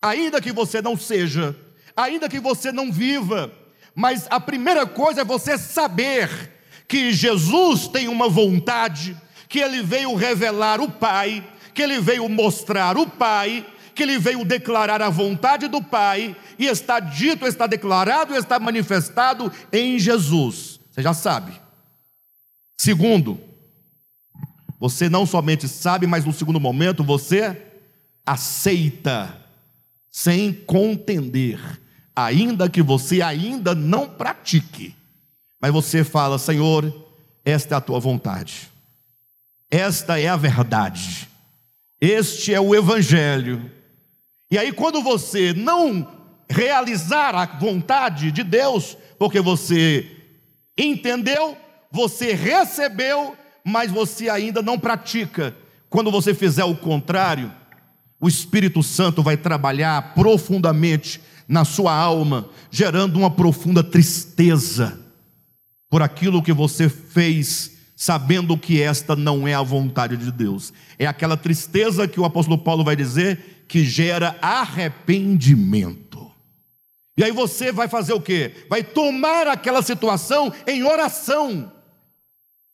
Ainda 0.00 0.40
que 0.40 0.52
você 0.52 0.80
não 0.80 0.96
seja, 0.96 1.56
ainda 1.96 2.28
que 2.28 2.38
você 2.38 2.70
não 2.70 2.92
viva, 2.92 3.52
mas 3.94 4.28
a 4.30 4.38
primeira 4.38 4.86
coisa 4.86 5.22
é 5.22 5.24
você 5.24 5.58
saber 5.58 6.53
que 6.88 7.12
Jesus 7.12 7.88
tem 7.88 8.08
uma 8.08 8.28
vontade, 8.28 9.16
que 9.48 9.58
ele 9.58 9.82
veio 9.82 10.14
revelar 10.14 10.80
o 10.80 10.90
Pai, 10.90 11.46
que 11.72 11.82
ele 11.82 12.00
veio 12.00 12.28
mostrar 12.28 12.96
o 12.96 13.06
Pai, 13.06 13.66
que 13.94 14.02
ele 14.02 14.18
veio 14.18 14.44
declarar 14.44 15.00
a 15.00 15.08
vontade 15.08 15.68
do 15.68 15.82
Pai, 15.82 16.36
e 16.58 16.66
está 16.66 17.00
dito, 17.00 17.46
está 17.46 17.66
declarado, 17.66 18.34
está 18.34 18.58
manifestado 18.58 19.52
em 19.72 19.98
Jesus. 19.98 20.80
Você 20.90 21.02
já 21.02 21.14
sabe. 21.14 21.52
Segundo, 22.76 23.40
você 24.78 25.08
não 25.08 25.24
somente 25.24 25.66
sabe, 25.68 26.06
mas 26.06 26.24
no 26.24 26.32
segundo 26.32 26.60
momento 26.60 27.02
você 27.02 27.56
aceita, 28.26 29.36
sem 30.10 30.52
contender, 30.52 31.58
ainda 32.14 32.68
que 32.68 32.82
você 32.82 33.22
ainda 33.22 33.74
não 33.74 34.08
pratique. 34.08 34.94
Mas 35.64 35.72
você 35.72 36.04
fala, 36.04 36.38
Senhor, 36.38 36.94
esta 37.42 37.74
é 37.74 37.78
a 37.78 37.80
tua 37.80 37.98
vontade, 37.98 38.70
esta 39.70 40.20
é 40.20 40.28
a 40.28 40.36
verdade, 40.36 41.26
este 41.98 42.52
é 42.52 42.60
o 42.60 42.74
Evangelho. 42.74 43.72
E 44.50 44.58
aí, 44.58 44.70
quando 44.72 45.00
você 45.00 45.54
não 45.54 46.06
realizar 46.50 47.34
a 47.34 47.46
vontade 47.46 48.30
de 48.30 48.42
Deus, 48.42 48.94
porque 49.18 49.40
você 49.40 50.06
entendeu, 50.76 51.56
você 51.90 52.34
recebeu, 52.34 53.34
mas 53.64 53.90
você 53.90 54.28
ainda 54.28 54.60
não 54.60 54.78
pratica. 54.78 55.56
Quando 55.88 56.10
você 56.10 56.34
fizer 56.34 56.64
o 56.64 56.76
contrário, 56.76 57.50
o 58.20 58.28
Espírito 58.28 58.82
Santo 58.82 59.22
vai 59.22 59.38
trabalhar 59.38 60.12
profundamente 60.12 61.22
na 61.48 61.64
sua 61.64 61.94
alma, 61.94 62.50
gerando 62.70 63.16
uma 63.16 63.30
profunda 63.30 63.82
tristeza 63.82 65.03
por 65.94 66.02
aquilo 66.02 66.42
que 66.42 66.52
você 66.52 66.88
fez, 66.88 67.70
sabendo 67.94 68.58
que 68.58 68.82
esta 68.82 69.14
não 69.14 69.46
é 69.46 69.54
a 69.54 69.62
vontade 69.62 70.16
de 70.16 70.32
Deus. 70.32 70.72
É 70.98 71.06
aquela 71.06 71.36
tristeza 71.36 72.08
que 72.08 72.18
o 72.18 72.24
apóstolo 72.24 72.58
Paulo 72.58 72.82
vai 72.82 72.96
dizer 72.96 73.64
que 73.68 73.84
gera 73.84 74.36
arrependimento. 74.42 76.28
E 77.16 77.22
aí 77.22 77.30
você 77.30 77.70
vai 77.70 77.86
fazer 77.86 78.12
o 78.12 78.20
quê? 78.20 78.66
Vai 78.68 78.82
tomar 78.82 79.46
aquela 79.46 79.82
situação 79.82 80.52
em 80.66 80.82
oração. 80.82 81.70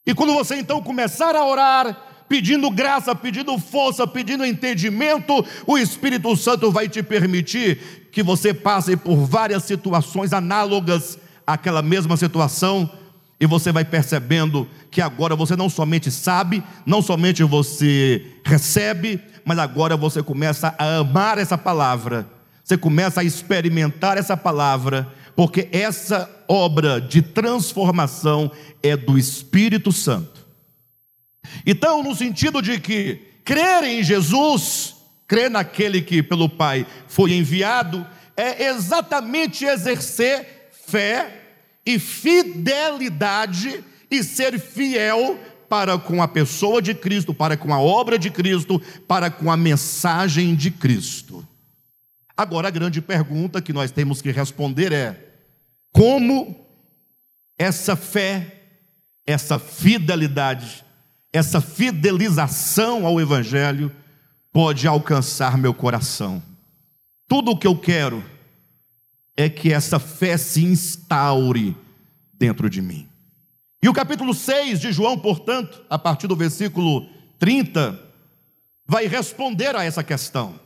E 0.06 0.14
quando 0.14 0.32
você 0.32 0.56
então 0.56 0.82
começar 0.82 1.36
a 1.36 1.44
orar, 1.44 2.24
pedindo 2.26 2.70
graça, 2.70 3.14
pedindo 3.14 3.58
força, 3.58 4.06
pedindo 4.06 4.46
entendimento, 4.46 5.44
o 5.66 5.76
Espírito 5.76 6.34
Santo 6.38 6.72
vai 6.72 6.88
te 6.88 7.02
permitir 7.02 8.08
que 8.10 8.22
você 8.22 8.54
passe 8.54 8.96
por 8.96 9.16
várias 9.26 9.64
situações 9.64 10.32
análogas 10.32 11.18
àquela 11.46 11.82
mesma 11.82 12.16
situação, 12.16 12.90
e 13.40 13.46
você 13.46 13.72
vai 13.72 13.86
percebendo 13.86 14.68
que 14.90 15.00
agora 15.00 15.34
você 15.34 15.56
não 15.56 15.70
somente 15.70 16.10
sabe, 16.10 16.62
não 16.84 17.00
somente 17.00 17.42
você 17.42 18.22
recebe, 18.44 19.18
mas 19.46 19.58
agora 19.58 19.96
você 19.96 20.22
começa 20.22 20.74
a 20.78 20.98
amar 20.98 21.38
essa 21.38 21.56
palavra, 21.56 22.28
você 22.62 22.76
começa 22.76 23.22
a 23.22 23.24
experimentar 23.24 24.18
essa 24.18 24.36
palavra, 24.36 25.10
porque 25.34 25.68
essa 25.72 26.28
obra 26.46 27.00
de 27.00 27.22
transformação 27.22 28.52
é 28.82 28.94
do 28.94 29.16
Espírito 29.16 29.90
Santo. 29.90 30.46
Então, 31.64 32.02
no 32.02 32.14
sentido 32.14 32.60
de 32.60 32.78
que 32.78 33.22
crer 33.42 33.84
em 33.84 34.02
Jesus, 34.02 34.96
crer 35.26 35.50
naquele 35.50 36.02
que 36.02 36.22
pelo 36.22 36.46
Pai 36.46 36.86
foi 37.08 37.32
enviado, 37.32 38.06
é 38.36 38.66
exatamente 38.66 39.64
exercer 39.64 40.68
fé 40.86 41.39
e 41.94 41.98
fidelidade 41.98 43.84
e 44.10 44.22
ser 44.22 44.58
fiel 44.58 45.38
para 45.68 45.98
com 45.98 46.22
a 46.22 46.28
pessoa 46.28 46.80
de 46.82 46.94
Cristo, 46.94 47.32
para 47.32 47.56
com 47.56 47.72
a 47.72 47.80
obra 47.80 48.18
de 48.18 48.30
Cristo, 48.30 48.80
para 49.06 49.30
com 49.30 49.50
a 49.50 49.56
mensagem 49.56 50.54
de 50.54 50.70
Cristo. 50.70 51.46
Agora, 52.36 52.68
a 52.68 52.70
grande 52.70 53.00
pergunta 53.00 53.60
que 53.60 53.72
nós 53.72 53.90
temos 53.90 54.22
que 54.22 54.30
responder 54.30 54.92
é: 54.92 55.34
como 55.92 56.66
essa 57.58 57.94
fé, 57.94 58.62
essa 59.26 59.58
fidelidade, 59.58 60.84
essa 61.32 61.60
fidelização 61.60 63.04
ao 63.06 63.20
Evangelho 63.20 63.92
pode 64.52 64.86
alcançar 64.88 65.58
meu 65.58 65.74
coração? 65.74 66.42
Tudo 67.28 67.52
o 67.52 67.56
que 67.56 67.66
eu 67.66 67.76
quero 67.76 68.24
é 69.36 69.48
que 69.48 69.72
essa 69.72 69.98
fé 69.98 70.36
se 70.36 70.64
instaure 70.64 71.76
dentro 72.34 72.68
de 72.68 72.82
mim. 72.82 73.08
E 73.82 73.88
o 73.88 73.92
capítulo 73.92 74.34
6 74.34 74.80
de 74.80 74.92
João, 74.92 75.18
portanto, 75.18 75.82
a 75.88 75.98
partir 75.98 76.26
do 76.26 76.36
versículo 76.36 77.08
30, 77.38 77.98
vai 78.86 79.06
responder 79.06 79.74
a 79.74 79.84
essa 79.84 80.02
questão. 80.02 80.58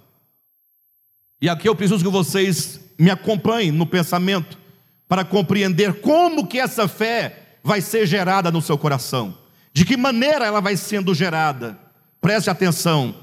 E 1.41 1.49
aqui 1.49 1.69
eu 1.69 1.77
preciso 1.77 2.05
que 2.05 2.11
vocês 2.11 2.81
me 2.99 3.11
acompanhem 3.11 3.71
no 3.71 3.87
pensamento 3.87 4.59
para 5.07 5.25
compreender 5.25 6.01
como 6.01 6.47
que 6.47 6.59
essa 6.59 6.89
fé 6.89 7.59
vai 7.63 7.81
ser 7.81 8.07
gerada 8.07 8.51
no 8.51 8.63
seu 8.63 8.77
coração. 8.77 9.37
De 9.73 9.85
que 9.85 9.97
maneira 9.97 10.47
ela 10.47 10.61
vai 10.61 10.77
sendo 10.77 11.15
gerada? 11.15 11.79
Preste 12.21 12.49
atenção. 12.49 13.15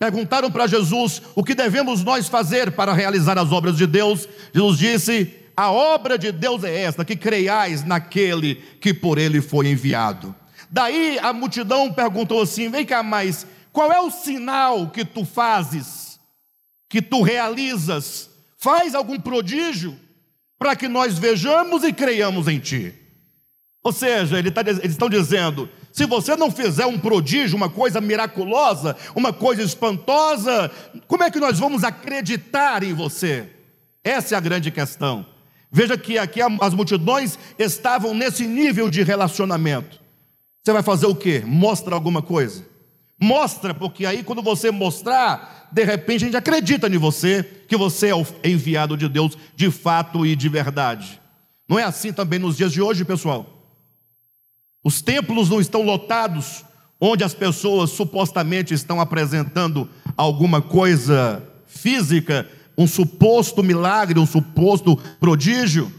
Perguntaram 0.00 0.50
para 0.50 0.66
Jesus 0.66 1.22
o 1.36 1.44
que 1.44 1.54
devemos 1.54 2.02
nós 2.02 2.26
fazer 2.26 2.72
para 2.72 2.92
realizar 2.92 3.38
as 3.38 3.52
obras 3.52 3.76
de 3.76 3.86
Deus. 3.86 4.28
Jesus 4.52 4.78
disse: 4.78 5.32
A 5.56 5.70
obra 5.70 6.18
de 6.18 6.32
Deus 6.32 6.64
é 6.64 6.82
esta, 6.82 7.04
que 7.04 7.14
creiais 7.14 7.84
naquele 7.84 8.56
que 8.80 8.92
por 8.92 9.16
ele 9.16 9.40
foi 9.40 9.68
enviado. 9.68 10.34
Daí 10.68 11.20
a 11.20 11.32
multidão 11.32 11.92
perguntou 11.92 12.42
assim: 12.42 12.68
Vem 12.68 12.84
cá, 12.84 13.02
mas 13.02 13.46
qual 13.72 13.92
é 13.92 14.00
o 14.00 14.10
sinal 14.10 14.90
que 14.90 15.04
tu 15.04 15.24
fazes, 15.24 16.18
que 16.88 17.00
tu 17.00 17.22
realizas? 17.22 18.28
Faz 18.58 18.96
algum 18.96 19.20
prodígio? 19.20 19.96
para 20.60 20.76
que 20.76 20.86
nós 20.86 21.18
vejamos 21.18 21.82
e 21.84 21.90
creiamos 21.90 22.46
em 22.46 22.58
Ti. 22.58 22.94
Ou 23.82 23.92
seja, 23.92 24.36
tá, 24.52 24.60
eles 24.60 24.84
estão 24.84 25.08
dizendo: 25.08 25.70
se 25.92 26.06
você 26.06 26.36
não 26.36 26.50
fizer 26.50 26.86
um 26.86 26.98
prodígio, 26.98 27.56
uma 27.56 27.68
coisa 27.68 28.00
miraculosa, 28.00 28.96
uma 29.14 29.32
coisa 29.32 29.62
espantosa, 29.62 30.70
como 31.06 31.24
é 31.24 31.30
que 31.30 31.40
nós 31.40 31.58
vamos 31.58 31.84
acreditar 31.84 32.82
em 32.82 32.92
você? 32.92 33.48
Essa 34.04 34.34
é 34.34 34.38
a 34.38 34.40
grande 34.40 34.70
questão. 34.70 35.26
Veja 35.70 35.96
que 35.96 36.18
aqui 36.18 36.40
as 36.60 36.74
multidões 36.74 37.38
estavam 37.58 38.14
nesse 38.14 38.46
nível 38.46 38.90
de 38.90 39.02
relacionamento. 39.02 40.00
Você 40.62 40.72
vai 40.72 40.82
fazer 40.82 41.06
o 41.06 41.14
quê? 41.14 41.42
Mostra 41.44 41.94
alguma 41.94 42.22
coisa. 42.22 42.64
Mostra, 43.20 43.74
porque 43.74 44.06
aí 44.06 44.22
quando 44.22 44.42
você 44.42 44.70
mostrar, 44.70 45.68
de 45.70 45.84
repente 45.84 46.24
a 46.24 46.26
gente 46.26 46.36
acredita 46.36 46.88
em 46.88 46.98
você, 46.98 47.42
que 47.68 47.76
você 47.76 48.08
é 48.08 48.14
o 48.14 48.26
enviado 48.42 48.96
de 48.96 49.08
Deus 49.08 49.36
de 49.54 49.70
fato 49.70 50.24
e 50.24 50.34
de 50.34 50.48
verdade. 50.48 51.20
Não 51.68 51.78
é 51.78 51.84
assim 51.84 52.12
também 52.12 52.38
nos 52.38 52.56
dias 52.56 52.72
de 52.72 52.80
hoje, 52.80 53.04
pessoal? 53.04 53.59
Os 54.82 55.02
templos 55.02 55.50
não 55.50 55.60
estão 55.60 55.82
lotados, 55.82 56.64
onde 57.00 57.24
as 57.24 57.34
pessoas 57.34 57.90
supostamente 57.90 58.74
estão 58.74 59.00
apresentando 59.00 59.88
alguma 60.16 60.60
coisa 60.60 61.42
física, 61.66 62.48
um 62.76 62.86
suposto 62.86 63.62
milagre, 63.62 64.18
um 64.18 64.26
suposto 64.26 64.96
prodígio. 65.18 65.92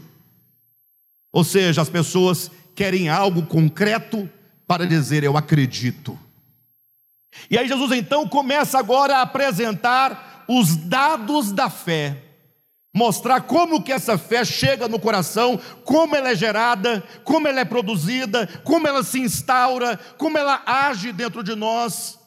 Ou 1.32 1.44
seja, 1.44 1.80
as 1.80 1.88
pessoas 1.88 2.50
querem 2.74 3.08
algo 3.08 3.42
concreto 3.46 4.28
para 4.66 4.86
dizer 4.86 5.24
eu 5.24 5.36
acredito. 5.36 6.18
E 7.50 7.56
aí 7.56 7.66
Jesus 7.66 7.92
então 7.92 8.28
começa 8.28 8.78
agora 8.78 9.18
a 9.18 9.22
apresentar 9.22 10.44
os 10.48 10.76
dados 10.76 11.52
da 11.52 11.70
fé, 11.70 12.22
mostrar 12.94 13.42
como 13.42 13.82
que 13.82 13.92
essa 13.92 14.18
fé 14.18 14.44
chega 14.44 14.86
no 14.86 14.98
coração, 14.98 15.58
como 15.84 16.14
ela 16.14 16.30
é 16.30 16.36
gerada, 16.36 17.02
como 17.24 17.48
ela 17.48 17.60
é 17.60 17.64
produzida, 17.64 18.46
como 18.64 18.86
ela 18.86 19.02
se 19.02 19.20
instaura, 19.20 19.98
como 20.18 20.36
ela 20.36 20.62
age 20.66 21.12
dentro 21.12 21.42
de 21.42 21.54
nós. 21.54 22.18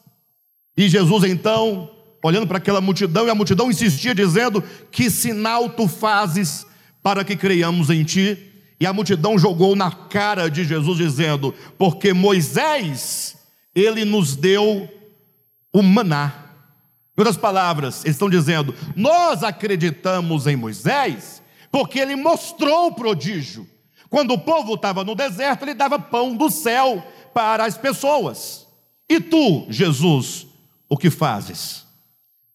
E 0.76 0.88
Jesus 0.88 1.24
então, 1.24 1.90
olhando 2.22 2.46
para 2.46 2.58
aquela 2.58 2.80
multidão, 2.80 3.26
e 3.26 3.30
a 3.30 3.34
multidão 3.34 3.70
insistia 3.70 4.14
dizendo: 4.14 4.62
"Que 4.90 5.10
sinal 5.10 5.70
tu 5.70 5.86
fazes 5.86 6.66
para 7.02 7.24
que 7.24 7.36
creiamos 7.36 7.90
em 7.90 8.02
ti?" 8.02 8.52
E 8.78 8.86
a 8.86 8.92
multidão 8.92 9.38
jogou 9.38 9.74
na 9.74 9.90
cara 9.90 10.50
de 10.50 10.64
Jesus, 10.64 10.98
dizendo: 10.98 11.54
Porque 11.78 12.12
Moisés, 12.12 13.36
ele 13.74 14.04
nos 14.04 14.36
deu 14.36 14.88
o 15.72 15.82
maná. 15.82 16.45
Em 17.16 17.20
outras 17.20 17.36
palavras, 17.36 18.04
eles 18.04 18.16
estão 18.16 18.28
dizendo: 18.28 18.74
Nós 18.94 19.42
acreditamos 19.42 20.46
em 20.46 20.56
Moisés, 20.56 21.42
porque 21.70 21.98
ele 21.98 22.16
mostrou 22.16 22.88
o 22.88 22.94
prodígio. 22.94 23.68
Quando 24.08 24.32
o 24.34 24.38
povo 24.38 24.74
estava 24.74 25.02
no 25.02 25.14
deserto, 25.14 25.62
ele 25.62 25.74
dava 25.74 25.98
pão 25.98 26.36
do 26.36 26.50
céu 26.50 27.04
para 27.34 27.64
as 27.64 27.76
pessoas. 27.76 28.66
E 29.08 29.20
tu, 29.20 29.66
Jesus, 29.68 30.46
o 30.88 30.96
que 30.96 31.10
fazes? 31.10 31.84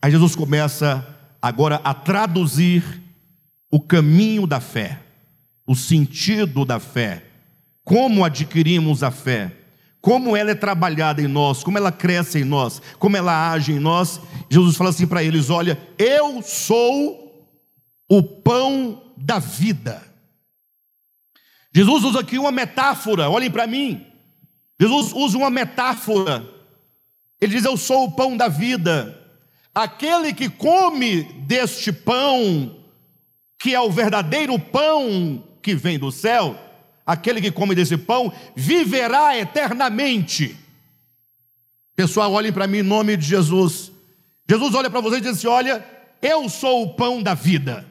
Aí 0.01 0.12
Jesus 0.12 0.36
começa 0.36 1.05
agora 1.41 1.82
a 1.84 1.93
traduzir 1.93 3.01
o 3.70 3.80
caminho 3.80 4.47
da 4.47 4.59
fé 4.59 4.99
o 5.72 5.76
sentido 5.76 6.66
da 6.66 6.82
fé, 6.82 7.24
como 7.84 8.26
adquirimos 8.26 9.03
a 9.03 9.09
fé, 9.09 9.55
como 10.02 10.36
ela 10.36 10.52
é 10.52 10.56
trabalhada 10.56 11.22
em 11.22 11.28
nós, 11.28 11.64
como 11.64 11.78
ela 11.78 11.91
cresce 11.91 12.39
em 12.39 12.43
nós, 12.43 12.82
como 12.97 13.16
ela 13.16 13.52
age 13.52 13.72
em 13.72 13.80
nós. 13.80 14.20
Jesus 14.49 14.76
fala 14.76 14.89
assim 14.89 15.06
para 15.06 15.24
eles: 15.24 15.49
Olha, 15.49 15.80
eu 15.97 16.41
sou 16.41 17.47
o 18.10 18.24
pão 18.24 19.14
da 19.16 19.38
vida. 19.38 20.04
Jesus 21.74 22.04
usa 22.04 22.20
aqui 22.20 22.38
uma 22.38 22.52
metáfora, 22.52 23.30
olhem 23.30 23.52
para 23.52 23.68
mim. 23.68 24.06
Jesus 24.80 25.14
usa 25.14 25.38
uma 25.38 25.52
metáfora. 25.52 26.43
Ele 27.39 27.54
diz: 27.54 27.64
Eu 27.64 27.78
sou 27.78 28.06
o 28.06 28.12
pão 28.12 28.36
da 28.36 28.47
vida. 28.47 29.18
Aquele 29.74 30.34
que 30.34 30.49
come 30.49 31.24
deste 31.45 31.93
pão, 31.93 32.76
que 33.58 33.74
é 33.74 33.80
o 33.80 33.91
verdadeiro 33.91 34.60
pão 34.60 35.41
que 35.62 35.76
vem 35.76 35.97
do 35.97 36.12
céu, 36.12 36.60
aquele 37.12 37.41
que 37.41 37.51
come 37.51 37.76
desse 37.76 37.97
pão, 37.97 38.32
viverá 38.55 39.38
eternamente. 39.38 40.57
Pessoal, 41.95 42.32
olhem 42.32 42.53
para 42.53 42.68
mim 42.68 42.80
em 42.80 42.84
nome 42.84 43.18
de 43.18 43.26
Jesus. 43.26 43.91
Jesus 44.49 44.74
olha 44.74 44.89
para 44.89 45.01
vocês 45.01 45.20
e 45.20 45.24
diz 45.24 45.38
assim: 45.38 45.47
Olha, 45.47 45.86
eu 46.22 46.47
sou 46.49 46.84
o 46.84 46.93
pão 46.95 47.22
da 47.22 47.34
vida. 47.34 47.86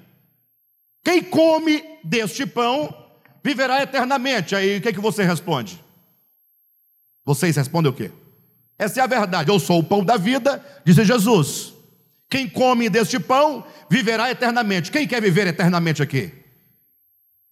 Quem 1.04 1.22
come 1.22 1.82
deste 2.02 2.46
pão 2.46 2.94
viverá 3.42 3.82
eternamente. 3.82 4.54
Aí 4.54 4.78
o 4.78 4.80
que, 4.80 4.88
é 4.88 4.92
que 4.92 5.00
você 5.00 5.22
responde? 5.22 5.82
Vocês 7.24 7.56
respondem 7.56 7.90
o 7.90 7.94
quê? 7.94 8.10
Essa 8.78 9.00
é 9.00 9.02
a 9.02 9.06
verdade. 9.06 9.50
Eu 9.50 9.60
sou 9.60 9.80
o 9.80 9.84
pão 9.84 10.02
da 10.02 10.16
vida, 10.16 10.64
disse 10.84 11.04
Jesus. 11.04 11.74
Quem 12.28 12.48
come 12.48 12.88
deste 12.88 13.18
pão 13.18 13.66
viverá 13.90 14.30
eternamente. 14.30 14.90
Quem 14.90 15.06
quer 15.06 15.20
viver 15.20 15.46
eternamente 15.46 16.02
aqui? 16.02 16.39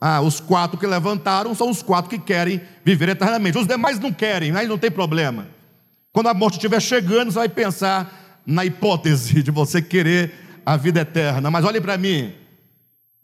Ah, 0.01 0.20
os 0.20 0.38
quatro 0.38 0.78
que 0.78 0.86
levantaram 0.86 1.55
são 1.55 1.68
os 1.70 1.82
quatro 1.82 2.09
que 2.09 2.18
querem 2.18 2.61
viver 2.84 3.09
eternamente. 3.09 3.59
Os 3.59 3.66
demais 3.66 3.99
não 3.99 4.12
querem, 4.12 4.55
aí 4.57 4.66
não 4.66 4.78
tem 4.78 4.90
problema. 4.90 5.49
Quando 6.12 6.28
a 6.28 6.34
morte 6.34 6.55
estiver 6.55 6.80
chegando, 6.80 7.32
você 7.32 7.38
vai 7.38 7.49
pensar 7.49 8.40
na 8.46 8.64
hipótese 8.64 9.42
de 9.42 9.51
você 9.51 9.82
querer 9.82 10.32
a 10.64 10.76
vida 10.76 11.01
eterna. 11.01 11.51
Mas 11.51 11.64
olhe 11.64 11.80
para 11.80 11.99
mim, 11.99 12.32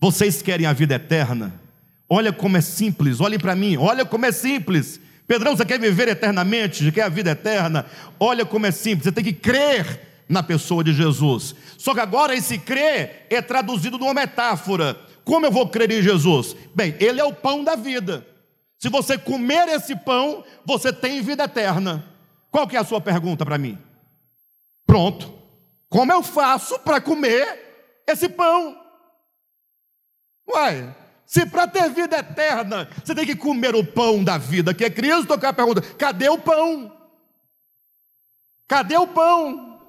vocês 0.00 0.42
querem 0.42 0.66
a 0.66 0.72
vida 0.72 0.96
eterna? 0.96 1.54
Olha 2.08 2.32
como 2.32 2.56
é 2.56 2.60
simples, 2.60 3.20
olhe 3.20 3.38
para 3.38 3.54
mim, 3.54 3.76
olha 3.76 4.04
como 4.04 4.26
é 4.26 4.32
simples. 4.32 5.00
Pedrão, 5.26 5.56
você 5.56 5.64
quer 5.64 5.80
viver 5.80 6.08
eternamente? 6.08 6.84
Você 6.84 6.92
quer 6.92 7.04
a 7.04 7.08
vida 7.08 7.30
eterna? 7.30 7.86
Olha 8.20 8.44
como 8.44 8.66
é 8.66 8.70
simples, 8.70 9.04
você 9.04 9.12
tem 9.12 9.24
que 9.24 9.32
crer 9.32 10.00
na 10.28 10.42
pessoa 10.42 10.84
de 10.84 10.92
Jesus. 10.92 11.54
Só 11.78 11.94
que 11.94 12.00
agora 12.00 12.34
esse 12.34 12.58
crer 12.58 13.26
é 13.30 13.40
traduzido 13.40 13.96
numa 13.96 14.12
metáfora. 14.12 14.98
Como 15.24 15.46
eu 15.46 15.50
vou 15.50 15.68
crer 15.68 15.90
em 15.90 16.02
Jesus? 16.02 16.54
Bem, 16.74 16.94
Ele 17.00 17.20
é 17.20 17.24
o 17.24 17.32
pão 17.32 17.64
da 17.64 17.74
vida. 17.74 18.26
Se 18.78 18.88
você 18.88 19.16
comer 19.16 19.68
esse 19.68 19.96
pão, 19.96 20.44
você 20.64 20.92
tem 20.92 21.22
vida 21.22 21.44
eterna. 21.44 22.04
Qual 22.50 22.68
que 22.68 22.76
é 22.76 22.80
a 22.80 22.84
sua 22.84 23.00
pergunta 23.00 23.44
para 23.44 23.58
mim? 23.58 23.78
Pronto. 24.86 25.32
Como 25.88 26.12
eu 26.12 26.22
faço 26.22 26.78
para 26.80 27.00
comer 27.00 28.02
esse 28.06 28.28
pão? 28.28 28.78
Uai, 30.46 30.94
se 31.24 31.46
para 31.46 31.66
ter 31.66 31.88
vida 31.90 32.18
eterna 32.18 32.88
você 33.02 33.14
tem 33.14 33.24
que 33.24 33.34
comer 33.34 33.74
o 33.74 33.84
pão 33.84 34.22
da 34.22 34.36
vida, 34.36 34.74
que 34.74 34.84
é 34.84 34.90
Cristo, 34.90 35.32
eu 35.32 35.38
quero 35.38 35.54
pergunta: 35.54 35.80
cadê 35.80 36.28
o 36.28 36.38
pão? 36.38 36.92
Cadê 38.68 38.96
o 38.96 39.06
pão? 39.06 39.80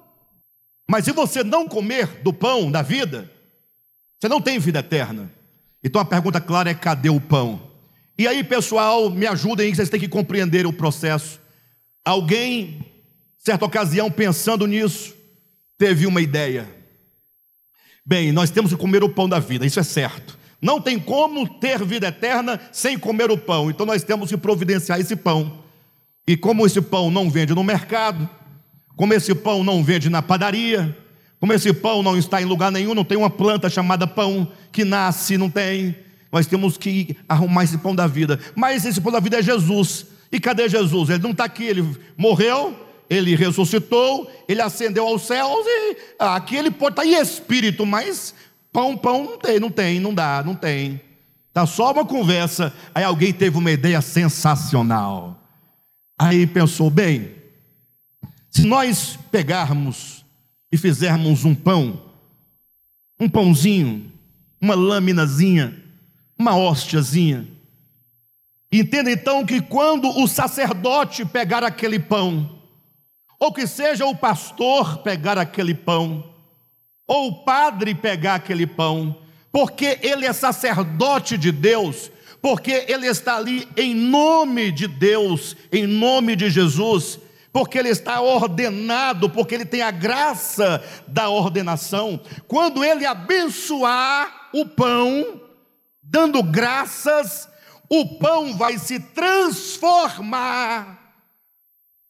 Mas 0.88 1.04
se 1.04 1.12
você 1.12 1.42
não 1.42 1.68
comer 1.68 2.22
do 2.22 2.32
pão 2.32 2.70
da 2.70 2.82
vida, 2.82 3.30
você 4.26 4.28
não 4.28 4.40
tem 4.40 4.58
vida 4.58 4.80
eterna. 4.80 5.30
Então 5.82 6.00
a 6.00 6.04
pergunta 6.04 6.40
clara 6.40 6.68
é: 6.68 6.74
cadê 6.74 7.08
o 7.08 7.20
pão? 7.20 7.62
E 8.18 8.26
aí, 8.26 8.42
pessoal, 8.42 9.08
me 9.10 9.26
ajudem, 9.26 9.72
vocês 9.72 9.88
têm 9.88 10.00
que 10.00 10.08
compreender 10.08 10.66
o 10.66 10.72
processo. 10.72 11.40
Alguém, 12.04 12.84
certa 13.38 13.64
ocasião, 13.64 14.10
pensando 14.10 14.66
nisso, 14.66 15.14
teve 15.78 16.06
uma 16.06 16.20
ideia. 16.20 16.68
Bem, 18.04 18.32
nós 18.32 18.50
temos 18.50 18.72
que 18.72 18.76
comer 18.76 19.04
o 19.04 19.08
pão 19.08 19.28
da 19.28 19.38
vida, 19.38 19.66
isso 19.66 19.78
é 19.78 19.82
certo. 19.82 20.38
Não 20.62 20.80
tem 20.80 20.98
como 20.98 21.46
ter 21.46 21.84
vida 21.84 22.08
eterna 22.08 22.60
sem 22.72 22.98
comer 22.98 23.30
o 23.30 23.36
pão, 23.36 23.70
então 23.70 23.84
nós 23.84 24.02
temos 24.02 24.30
que 24.30 24.36
providenciar 24.36 24.98
esse 24.98 25.14
pão. 25.14 25.62
E 26.26 26.36
como 26.36 26.66
esse 26.66 26.80
pão 26.80 27.10
não 27.10 27.28
vende 27.28 27.54
no 27.54 27.62
mercado, 27.62 28.28
como 28.96 29.12
esse 29.12 29.34
pão 29.34 29.62
não 29.62 29.84
vende 29.84 30.08
na 30.08 30.22
padaria, 30.22 30.96
como 31.40 31.52
esse 31.52 31.72
pão 31.72 32.02
não 32.02 32.16
está 32.16 32.40
em 32.40 32.46
lugar 32.46 32.72
nenhum, 32.72 32.94
não 32.94 33.04
tem 33.04 33.18
uma 33.18 33.30
planta 33.30 33.68
chamada 33.68 34.06
pão 34.06 34.50
que 34.72 34.84
nasce, 34.84 35.36
não 35.36 35.50
tem. 35.50 35.94
Nós 36.32 36.46
temos 36.46 36.76
que 36.76 37.16
arrumar 37.28 37.64
esse 37.64 37.78
pão 37.78 37.94
da 37.94 38.06
vida. 38.06 38.40
Mas 38.54 38.84
esse 38.84 39.00
pão 39.00 39.12
da 39.12 39.20
vida 39.20 39.38
é 39.38 39.42
Jesus. 39.42 40.06
E 40.32 40.40
cadê 40.40 40.68
Jesus? 40.68 41.10
Ele 41.10 41.22
não 41.22 41.30
está 41.30 41.44
aqui, 41.44 41.64
ele 41.64 41.96
morreu, 42.16 42.74
ele 43.08 43.36
ressuscitou, 43.36 44.30
ele 44.48 44.60
ascendeu 44.60 45.06
aos 45.06 45.22
céus 45.22 45.64
e 45.66 45.96
aqui 46.18 46.56
ele 46.56 46.70
pode 46.70 46.92
estar 46.92 47.02
tá 47.02 47.08
em 47.08 47.14
espírito, 47.14 47.86
mas 47.86 48.34
pão, 48.72 48.96
pão 48.96 49.24
não 49.24 49.38
tem, 49.38 49.60
não 49.60 49.70
tem, 49.70 50.00
não 50.00 50.12
dá, 50.12 50.42
não 50.44 50.54
tem. 50.54 51.00
Está 51.48 51.64
só 51.64 51.92
uma 51.92 52.04
conversa. 52.04 52.72
Aí 52.94 53.04
alguém 53.04 53.32
teve 53.32 53.56
uma 53.56 53.70
ideia 53.70 54.00
sensacional. 54.00 55.40
Aí 56.18 56.46
pensou: 56.46 56.90
bem, 56.90 57.32
se 58.50 58.66
nós 58.66 59.18
pegarmos 59.30 60.15
e 60.76 60.78
fizermos 60.78 61.46
um 61.46 61.54
pão, 61.54 62.02
um 63.18 63.30
pãozinho, 63.30 64.12
uma 64.60 64.74
lâminazinha, 64.74 65.74
uma 66.38 66.54
hóstiazinha. 66.54 67.48
Entenda 68.70 69.10
então 69.10 69.44
que 69.44 69.62
quando 69.62 70.06
o 70.20 70.28
sacerdote 70.28 71.24
pegar 71.24 71.64
aquele 71.64 71.98
pão, 71.98 72.60
ou 73.40 73.50
que 73.52 73.66
seja 73.66 74.04
o 74.04 74.14
pastor 74.14 74.98
pegar 74.98 75.38
aquele 75.38 75.72
pão, 75.72 76.22
ou 77.06 77.28
o 77.28 77.44
padre 77.44 77.94
pegar 77.94 78.34
aquele 78.34 78.66
pão, 78.66 79.16
porque 79.50 79.98
ele 80.02 80.26
é 80.26 80.32
sacerdote 80.34 81.38
de 81.38 81.50
Deus, 81.50 82.10
porque 82.42 82.84
ele 82.86 83.06
está 83.06 83.36
ali 83.36 83.66
em 83.78 83.94
nome 83.94 84.70
de 84.70 84.86
Deus, 84.86 85.56
em 85.72 85.86
nome 85.86 86.36
de 86.36 86.50
Jesus, 86.50 87.18
porque 87.56 87.78
ele 87.78 87.88
está 87.88 88.20
ordenado, 88.20 89.30
porque 89.30 89.54
ele 89.54 89.64
tem 89.64 89.80
a 89.80 89.90
graça 89.90 90.84
da 91.08 91.30
ordenação. 91.30 92.20
Quando 92.46 92.84
ele 92.84 93.06
abençoar 93.06 94.50
o 94.52 94.66
pão, 94.66 95.40
dando 96.02 96.42
graças, 96.42 97.48
o 97.88 98.18
pão 98.18 98.54
vai 98.54 98.76
se 98.76 99.00
transformar. 99.00 101.14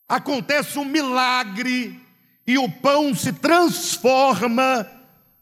Acontece 0.09 0.81
um 0.81 0.85
milagre 0.85 1.97
e 2.45 2.59
o 2.59 2.69
pão 2.69 3.15
se 3.15 3.33
transforma 3.33 4.85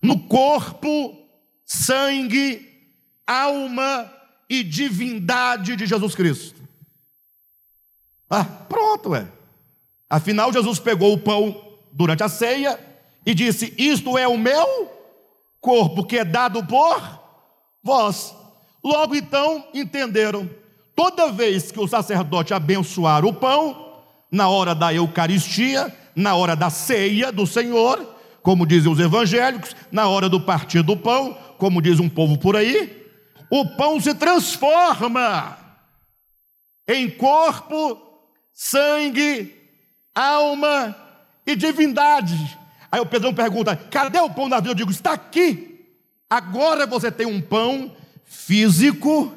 no 0.02 0.28
corpo, 0.28 1.16
sangue, 1.64 2.92
alma 3.26 4.12
e 4.50 4.62
divindade 4.62 5.76
de 5.76 5.86
Jesus 5.86 6.14
Cristo. 6.14 6.62
Ah, 8.28 8.44
pronto, 8.44 9.14
é. 9.14 9.26
Afinal, 10.14 10.52
Jesus 10.52 10.78
pegou 10.78 11.12
o 11.12 11.18
pão 11.18 11.60
durante 11.90 12.22
a 12.22 12.28
ceia 12.28 12.78
e 13.26 13.34
disse: 13.34 13.74
Isto 13.76 14.16
é 14.16 14.28
o 14.28 14.38
meu 14.38 14.88
corpo 15.60 16.06
que 16.06 16.18
é 16.18 16.24
dado 16.24 16.64
por 16.64 17.20
vós. 17.82 18.32
Logo 18.82 19.16
então 19.16 19.66
entenderam. 19.74 20.48
Toda 20.94 21.32
vez 21.32 21.72
que 21.72 21.80
o 21.80 21.88
sacerdote 21.88 22.54
abençoar 22.54 23.24
o 23.24 23.34
pão, 23.34 24.04
na 24.30 24.48
hora 24.48 24.72
da 24.72 24.94
Eucaristia, 24.94 25.92
na 26.14 26.36
hora 26.36 26.54
da 26.54 26.70
ceia 26.70 27.32
do 27.32 27.44
Senhor, 27.44 28.14
como 28.40 28.64
dizem 28.64 28.92
os 28.92 29.00
evangélicos, 29.00 29.74
na 29.90 30.06
hora 30.06 30.28
do 30.28 30.40
partir 30.40 30.84
do 30.84 30.96
pão, 30.96 31.36
como 31.58 31.82
diz 31.82 31.98
um 31.98 32.08
povo 32.08 32.38
por 32.38 32.54
aí, 32.54 33.04
o 33.50 33.66
pão 33.70 33.98
se 33.98 34.14
transforma 34.14 35.58
em 36.86 37.10
corpo, 37.10 38.00
sangue, 38.52 39.63
alma 40.14 40.96
e 41.46 41.56
divindade. 41.56 42.58
Aí 42.90 43.00
o 43.00 43.06
Pedrão 43.06 43.34
pergunta: 43.34 43.76
cadê 43.76 44.18
o 44.18 44.30
pão 44.30 44.48
da 44.48 44.58
vida? 44.58 44.70
Eu 44.70 44.74
digo: 44.74 44.90
está 44.90 45.12
aqui. 45.12 45.86
Agora 46.28 46.86
você 46.86 47.10
tem 47.10 47.26
um 47.26 47.40
pão 47.40 47.94
físico 48.24 49.32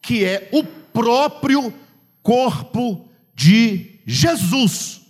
que 0.00 0.24
é 0.24 0.48
o 0.52 0.64
próprio 0.64 1.72
corpo 2.22 3.08
de 3.34 4.00
Jesus. 4.06 5.02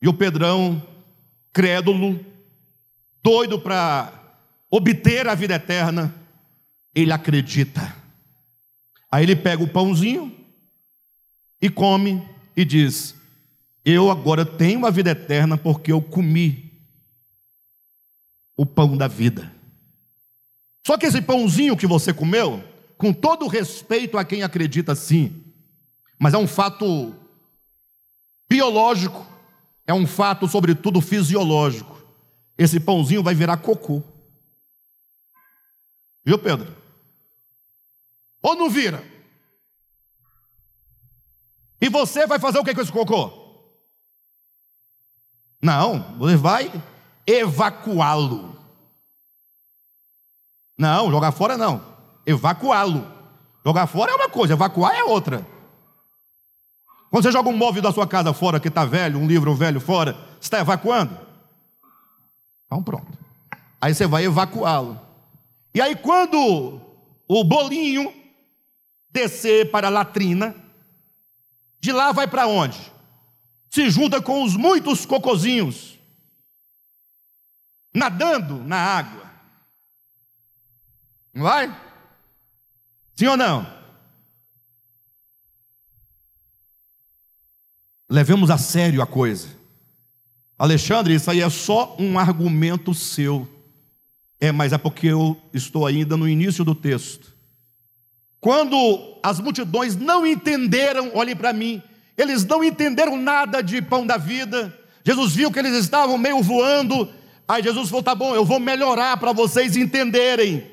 E 0.00 0.08
o 0.08 0.14
Pedrão, 0.14 0.82
crédulo, 1.52 2.24
doido 3.22 3.58
para 3.58 4.12
obter 4.70 5.26
a 5.26 5.34
vida 5.34 5.54
eterna, 5.54 6.14
ele 6.94 7.12
acredita. 7.12 7.96
Aí 9.10 9.24
ele 9.24 9.34
pega 9.34 9.62
o 9.62 9.68
pãozinho 9.68 10.32
e 11.60 11.70
come 11.70 12.22
e 12.56 12.64
diz: 12.64 13.15
Eu 13.88 14.10
agora 14.10 14.44
tenho 14.44 14.84
a 14.84 14.90
vida 14.90 15.12
eterna 15.12 15.56
porque 15.56 15.92
eu 15.92 16.02
comi 16.02 16.72
o 18.56 18.66
pão 18.66 18.96
da 18.96 19.06
vida. 19.06 19.54
Só 20.84 20.98
que 20.98 21.06
esse 21.06 21.22
pãozinho 21.22 21.76
que 21.76 21.86
você 21.86 22.12
comeu, 22.12 22.64
com 22.98 23.12
todo 23.12 23.46
respeito 23.46 24.18
a 24.18 24.24
quem 24.24 24.42
acredita 24.42 24.90
assim, 24.90 25.40
mas 26.18 26.34
é 26.34 26.36
um 26.36 26.48
fato 26.48 27.14
biológico, 28.50 29.24
é 29.86 29.94
um 29.94 30.04
fato, 30.04 30.48
sobretudo, 30.48 31.00
fisiológico. 31.00 31.96
Esse 32.58 32.80
pãozinho 32.80 33.22
vai 33.22 33.36
virar 33.36 33.58
cocô. 33.58 34.02
Viu, 36.24 36.40
Pedro? 36.40 36.76
Ou 38.42 38.56
não 38.56 38.68
vira? 38.68 39.04
E 41.80 41.88
você 41.88 42.26
vai 42.26 42.40
fazer 42.40 42.58
o 42.58 42.64
que 42.64 42.74
com 42.74 42.80
esse 42.80 42.90
cocô? 42.90 43.45
Não, 45.66 46.14
você 46.16 46.36
vai 46.36 46.70
evacuá-lo. 47.26 48.56
Não, 50.78 51.10
jogar 51.10 51.32
fora 51.32 51.56
não. 51.56 51.82
Evacuá-lo. 52.24 53.04
Jogar 53.64 53.88
fora 53.88 54.12
é 54.12 54.14
uma 54.14 54.28
coisa, 54.28 54.52
evacuar 54.52 54.94
é 54.94 55.02
outra. 55.02 55.44
Quando 57.10 57.24
você 57.24 57.32
joga 57.32 57.48
um 57.48 57.56
móvel 57.56 57.82
da 57.82 57.90
sua 57.90 58.06
casa 58.06 58.32
fora 58.32 58.60
que 58.60 58.68
está 58.68 58.84
velho, 58.84 59.18
um 59.18 59.26
livro 59.26 59.56
velho 59.56 59.80
fora, 59.80 60.12
você 60.12 60.42
está 60.42 60.60
evacuando? 60.60 61.18
Então 62.66 62.80
pronto. 62.80 63.18
Aí 63.80 63.92
você 63.92 64.06
vai 64.06 64.24
evacuá-lo. 64.24 65.00
E 65.74 65.80
aí 65.80 65.96
quando 65.96 66.80
o 67.26 67.42
bolinho 67.42 68.14
descer 69.10 69.72
para 69.72 69.88
a 69.88 69.90
latrina, 69.90 70.54
de 71.80 71.90
lá 71.90 72.12
vai 72.12 72.28
para 72.28 72.46
onde? 72.46 72.94
Se 73.76 73.90
junta 73.90 74.22
com 74.22 74.42
os 74.42 74.56
muitos 74.56 75.04
cocozinhos, 75.04 75.98
nadando 77.92 78.64
na 78.64 78.78
água. 78.78 79.30
Não 81.34 81.42
vai? 81.42 81.68
Sim 83.14 83.26
ou 83.26 83.36
não? 83.36 83.70
Levemos 88.08 88.50
a 88.50 88.56
sério 88.56 89.02
a 89.02 89.06
coisa. 89.06 89.54
Alexandre, 90.58 91.14
isso 91.14 91.30
aí 91.30 91.42
é 91.42 91.50
só 91.50 91.94
um 91.98 92.18
argumento 92.18 92.94
seu. 92.94 93.46
É, 94.40 94.50
mas 94.50 94.72
é 94.72 94.78
porque 94.78 95.08
eu 95.08 95.38
estou 95.52 95.84
ainda 95.84 96.16
no 96.16 96.26
início 96.26 96.64
do 96.64 96.74
texto. 96.74 97.36
Quando 98.40 99.18
as 99.22 99.38
multidões 99.38 99.94
não 99.96 100.26
entenderam, 100.26 101.14
olhem 101.14 101.36
para 101.36 101.52
mim, 101.52 101.82
eles 102.16 102.44
não 102.44 102.64
entenderam 102.64 103.16
nada 103.16 103.62
de 103.62 103.80
pão 103.82 104.06
da 104.06 104.16
vida. 104.16 104.76
Jesus 105.04 105.34
viu 105.34 105.52
que 105.52 105.58
eles 105.58 105.74
estavam 105.74 106.16
meio 106.18 106.42
voando. 106.42 107.12
Aí 107.46 107.62
Jesus 107.62 107.88
falou: 107.88 108.02
tá 108.02 108.14
bom, 108.14 108.34
eu 108.34 108.44
vou 108.44 108.58
melhorar 108.58 109.16
para 109.16 109.32
vocês 109.32 109.76
entenderem. 109.76 110.70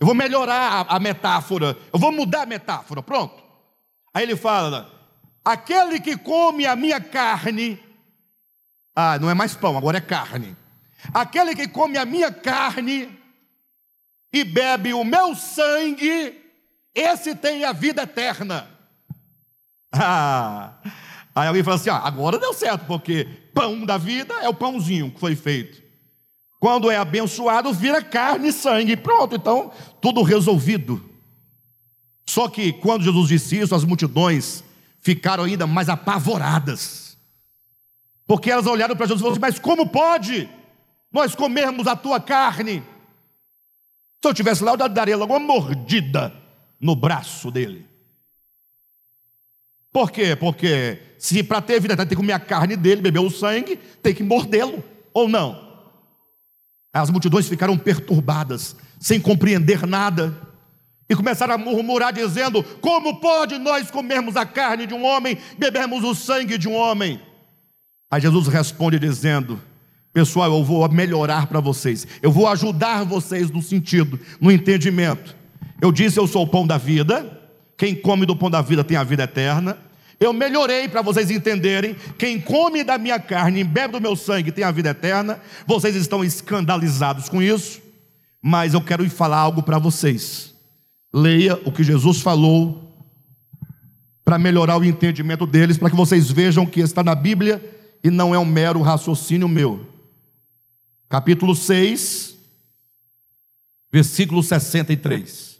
Eu 0.00 0.06
vou 0.06 0.14
melhorar 0.14 0.86
a, 0.88 0.98
metáfora. 0.98 1.76
Eu 1.92 1.98
vou 1.98 2.10
mudar 2.10 2.42
a 2.42 2.46
metáfora. 2.46 3.02
Pronto. 3.02 3.42
Aí 4.12 4.24
ele 4.24 4.36
fala: 4.36 4.90
aquele 5.44 6.00
que 6.00 6.16
come 6.16 6.66
a 6.66 6.74
minha 6.74 7.00
carne. 7.00 7.78
Ah, 8.94 9.18
não 9.18 9.30
é 9.30 9.34
mais 9.34 9.54
pão, 9.54 9.76
agora 9.76 9.98
é 9.98 10.00
carne. 10.00 10.56
Aquele 11.14 11.54
que 11.54 11.68
come 11.68 11.96
a 11.96 12.04
minha 12.04 12.30
carne 12.30 13.08
e 14.32 14.44
bebe 14.44 14.92
o 14.92 15.04
meu 15.04 15.34
sangue 15.34 16.42
esse 16.94 17.34
tem 17.34 17.64
a 17.64 17.72
vida 17.72 18.02
eterna. 18.02 18.68
Ah, 19.92 20.72
aí 21.34 21.48
alguém 21.48 21.62
fala 21.62 21.76
assim: 21.76 21.90
ah, 21.90 22.00
agora 22.02 22.38
deu 22.38 22.54
certo, 22.54 22.86
porque 22.86 23.26
pão 23.54 23.84
da 23.84 23.98
vida 23.98 24.34
é 24.42 24.48
o 24.48 24.54
pãozinho 24.54 25.10
que 25.10 25.20
foi 25.20 25.36
feito. 25.36 25.82
Quando 26.58 26.90
é 26.90 26.96
abençoado, 26.96 27.72
vira 27.72 28.00
carne 28.00 28.48
e 28.48 28.52
sangue. 28.52 28.96
Pronto, 28.96 29.34
então, 29.34 29.72
tudo 30.00 30.22
resolvido. 30.22 31.02
Só 32.24 32.48
que 32.48 32.72
quando 32.72 33.02
Jesus 33.02 33.28
disse 33.28 33.58
isso, 33.58 33.74
as 33.74 33.84
multidões 33.84 34.62
ficaram 35.00 35.44
ainda 35.44 35.66
mais 35.66 35.88
apavoradas. 35.88 37.18
Porque 38.26 38.50
elas 38.50 38.66
olharam 38.66 38.96
para 38.96 39.06
Jesus 39.06 39.20
e 39.20 39.22
falaram 39.22 39.42
assim: 39.42 39.54
Mas 39.54 39.58
como 39.58 39.88
pode 39.88 40.48
nós 41.12 41.34
comermos 41.34 41.86
a 41.86 41.96
tua 41.96 42.20
carne? 42.20 42.82
Se 44.22 44.28
eu 44.28 44.32
tivesse 44.32 44.62
lá, 44.62 44.72
eu 44.72 44.88
daria 44.88 45.16
logo 45.16 45.36
uma 45.36 45.40
mordida 45.40 46.32
no 46.80 46.94
braço 46.94 47.50
dele. 47.50 47.91
Por 49.92 50.10
quê? 50.10 50.34
Porque 50.34 50.98
se 51.18 51.42
para 51.42 51.60
ter 51.60 51.80
vida 51.80 51.96
tem 51.96 52.06
que 52.06 52.16
comer 52.16 52.32
a 52.32 52.40
carne 52.40 52.76
dele, 52.76 53.02
beber 53.02 53.20
o 53.20 53.30
sangue, 53.30 53.78
tem 54.02 54.14
que 54.14 54.22
mordê-lo, 54.22 54.82
ou 55.12 55.28
não? 55.28 55.70
As 56.92 57.10
multidões 57.10 57.46
ficaram 57.46 57.76
perturbadas, 57.76 58.74
sem 58.98 59.20
compreender 59.20 59.86
nada, 59.86 60.36
e 61.08 61.14
começaram 61.14 61.54
a 61.54 61.58
murmurar, 61.58 62.12
dizendo: 62.12 62.62
Como 62.80 63.20
pode 63.20 63.58
nós 63.58 63.90
comermos 63.90 64.36
a 64.36 64.46
carne 64.46 64.86
de 64.86 64.94
um 64.94 65.04
homem, 65.04 65.36
bebermos 65.58 66.02
o 66.04 66.14
sangue 66.14 66.56
de 66.56 66.68
um 66.68 66.74
homem? 66.74 67.20
Aí 68.10 68.20
Jesus 68.20 68.46
responde 68.48 68.98
dizendo: 68.98 69.60
Pessoal, 70.12 70.52
eu 70.52 70.64
vou 70.64 70.86
melhorar 70.90 71.46
para 71.46 71.60
vocês, 71.60 72.06
eu 72.22 72.32
vou 72.32 72.46
ajudar 72.48 73.04
vocês 73.04 73.50
no 73.50 73.62
sentido, 73.62 74.18
no 74.40 74.50
entendimento. 74.50 75.36
Eu 75.80 75.92
disse: 75.92 76.18
Eu 76.18 76.26
sou 76.26 76.44
o 76.44 76.48
pão 76.48 76.66
da 76.66 76.78
vida. 76.78 77.41
Quem 77.76 77.94
come 77.94 78.26
do 78.26 78.36
pão 78.36 78.50
da 78.50 78.60
vida 78.60 78.84
tem 78.84 78.96
a 78.96 79.04
vida 79.04 79.24
eterna. 79.24 79.78
Eu 80.20 80.32
melhorei 80.32 80.88
para 80.88 81.02
vocês 81.02 81.30
entenderem: 81.30 81.96
quem 82.16 82.40
come 82.40 82.84
da 82.84 82.96
minha 82.96 83.18
carne 83.18 83.60
e 83.60 83.64
bebe 83.64 83.92
do 83.92 84.00
meu 84.00 84.14
sangue 84.14 84.52
tem 84.52 84.64
a 84.64 84.70
vida 84.70 84.90
eterna. 84.90 85.40
Vocês 85.66 85.96
estão 85.96 86.24
escandalizados 86.24 87.28
com 87.28 87.42
isso, 87.42 87.80
mas 88.40 88.74
eu 88.74 88.80
quero 88.80 89.08
falar 89.10 89.38
algo 89.38 89.62
para 89.62 89.78
vocês. 89.78 90.54
Leia 91.12 91.60
o 91.64 91.72
que 91.72 91.82
Jesus 91.82 92.20
falou 92.20 92.88
para 94.24 94.38
melhorar 94.38 94.78
o 94.78 94.84
entendimento 94.84 95.46
deles, 95.46 95.76
para 95.76 95.90
que 95.90 95.96
vocês 95.96 96.30
vejam 96.30 96.64
que 96.64 96.80
está 96.80 97.02
na 97.02 97.14
Bíblia 97.14 97.60
e 98.02 98.10
não 98.10 98.34
é 98.34 98.38
um 98.38 98.44
mero 98.44 98.80
raciocínio 98.80 99.48
meu. 99.48 99.86
Capítulo 101.08 101.54
6, 101.54 102.36
versículo 103.92 104.42
63. 104.42 105.51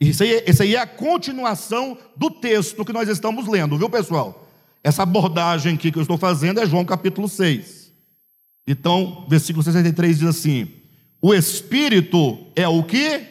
Isso 0.00 0.22
aí, 0.22 0.44
isso 0.46 0.62
aí 0.62 0.76
é 0.76 0.80
a 0.80 0.86
continuação 0.86 1.98
do 2.16 2.30
texto 2.30 2.84
que 2.84 2.92
nós 2.92 3.08
estamos 3.08 3.48
lendo, 3.48 3.76
viu 3.76 3.90
pessoal? 3.90 4.48
Essa 4.82 5.02
abordagem 5.02 5.74
aqui 5.74 5.90
que 5.90 5.98
eu 5.98 6.02
estou 6.02 6.16
fazendo 6.16 6.60
é 6.60 6.66
João 6.66 6.84
capítulo 6.84 7.28
6. 7.28 7.92
Então, 8.66 9.26
versículo 9.28 9.62
63 9.62 10.18
diz 10.18 10.28
assim: 10.28 10.70
O 11.20 11.34
Espírito 11.34 12.46
é 12.54 12.68
o 12.68 12.84
que 12.84 13.26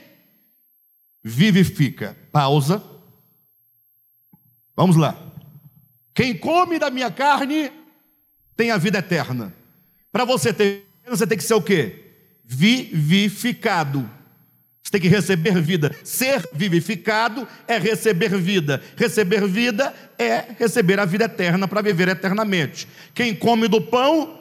vivifica. 1.24 2.18
Pausa. 2.32 2.84
Vamos 4.76 4.95
lá. 4.95 5.18
Quem 6.13 6.38
come 6.38 6.80
da 6.80 6.89
minha 6.89 7.11
carne 7.11 7.72
tem 8.55 8.72
a 8.72 8.78
vida 8.78 8.97
eterna. 8.97 9.53
Para 10.11 10.26
você 10.26 10.51
ter, 10.51 10.86
você 11.07 11.28
tem 11.28 11.38
que 11.38 11.43
ser 11.43 11.53
o 11.53 11.61
quê? 11.61 12.03
Vivificado. 12.43 14.09
Você 14.88 14.92
tem 14.92 15.02
que 15.02 15.10
receber 15.10 15.60
vida. 15.62 15.94
Ser 16.02 16.48
vivificado 16.54 17.46
é 17.68 17.78
receber 17.78 18.38
vida. 18.38 18.82
Receber 18.96 19.46
vida 19.46 19.94
é 20.18 20.46
receber 20.58 20.98
a 20.98 21.04
vida 21.04 21.26
eterna 21.26 21.68
para 21.68 21.82
viver 21.82 22.08
eternamente. 22.08 22.88
Quem 23.14 23.36
come 23.36 23.68
do 23.68 23.82
pão 23.82 24.40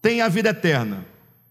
tem 0.00 0.20
a 0.20 0.28
vida 0.28 0.50
eterna. 0.50 1.04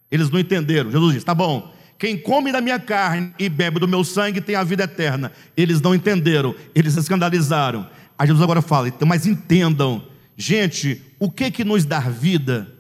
Eles 0.10 0.30
não 0.30 0.40
entenderam. 0.40 0.90
Jesus 0.90 1.16
disse: 1.16 1.26
tá 1.26 1.36
bom, 1.36 1.70
quem 1.98 2.18
come 2.18 2.54
da 2.54 2.62
minha 2.62 2.80
carne 2.80 3.34
e 3.38 3.50
bebe 3.50 3.78
do 3.78 3.90
meu 3.90 4.06
sangue 4.06 4.40
tem 4.40 4.56
a 4.56 4.64
vida 4.64 4.86
eterna. 4.86 5.34
Eles 5.58 5.82
não 5.82 5.94
entenderam, 5.94 6.56
eles 6.74 6.94
se 6.94 7.00
escandalizaram. 7.00 7.90
Aí 8.18 8.26
Jesus 8.26 8.42
agora 8.42 8.62
fala: 8.62 8.88
então, 8.88 9.06
mas 9.06 9.28
entendam, 9.28 10.02
gente, 10.38 11.02
o 11.20 11.30
que 11.30 11.52
que 11.52 11.66
nos 11.66 11.84
dá 11.84 12.00
vida 12.00 12.74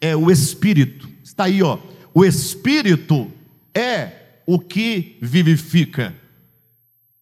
é 0.00 0.16
o 0.16 0.30
Espírito. 0.30 1.06
Está 1.22 1.44
aí, 1.44 1.62
ó. 1.62 1.78
O 2.14 2.24
Espírito 2.24 3.30
é 3.74 4.17
o 4.50 4.58
que 4.58 5.18
vivifica. 5.20 6.18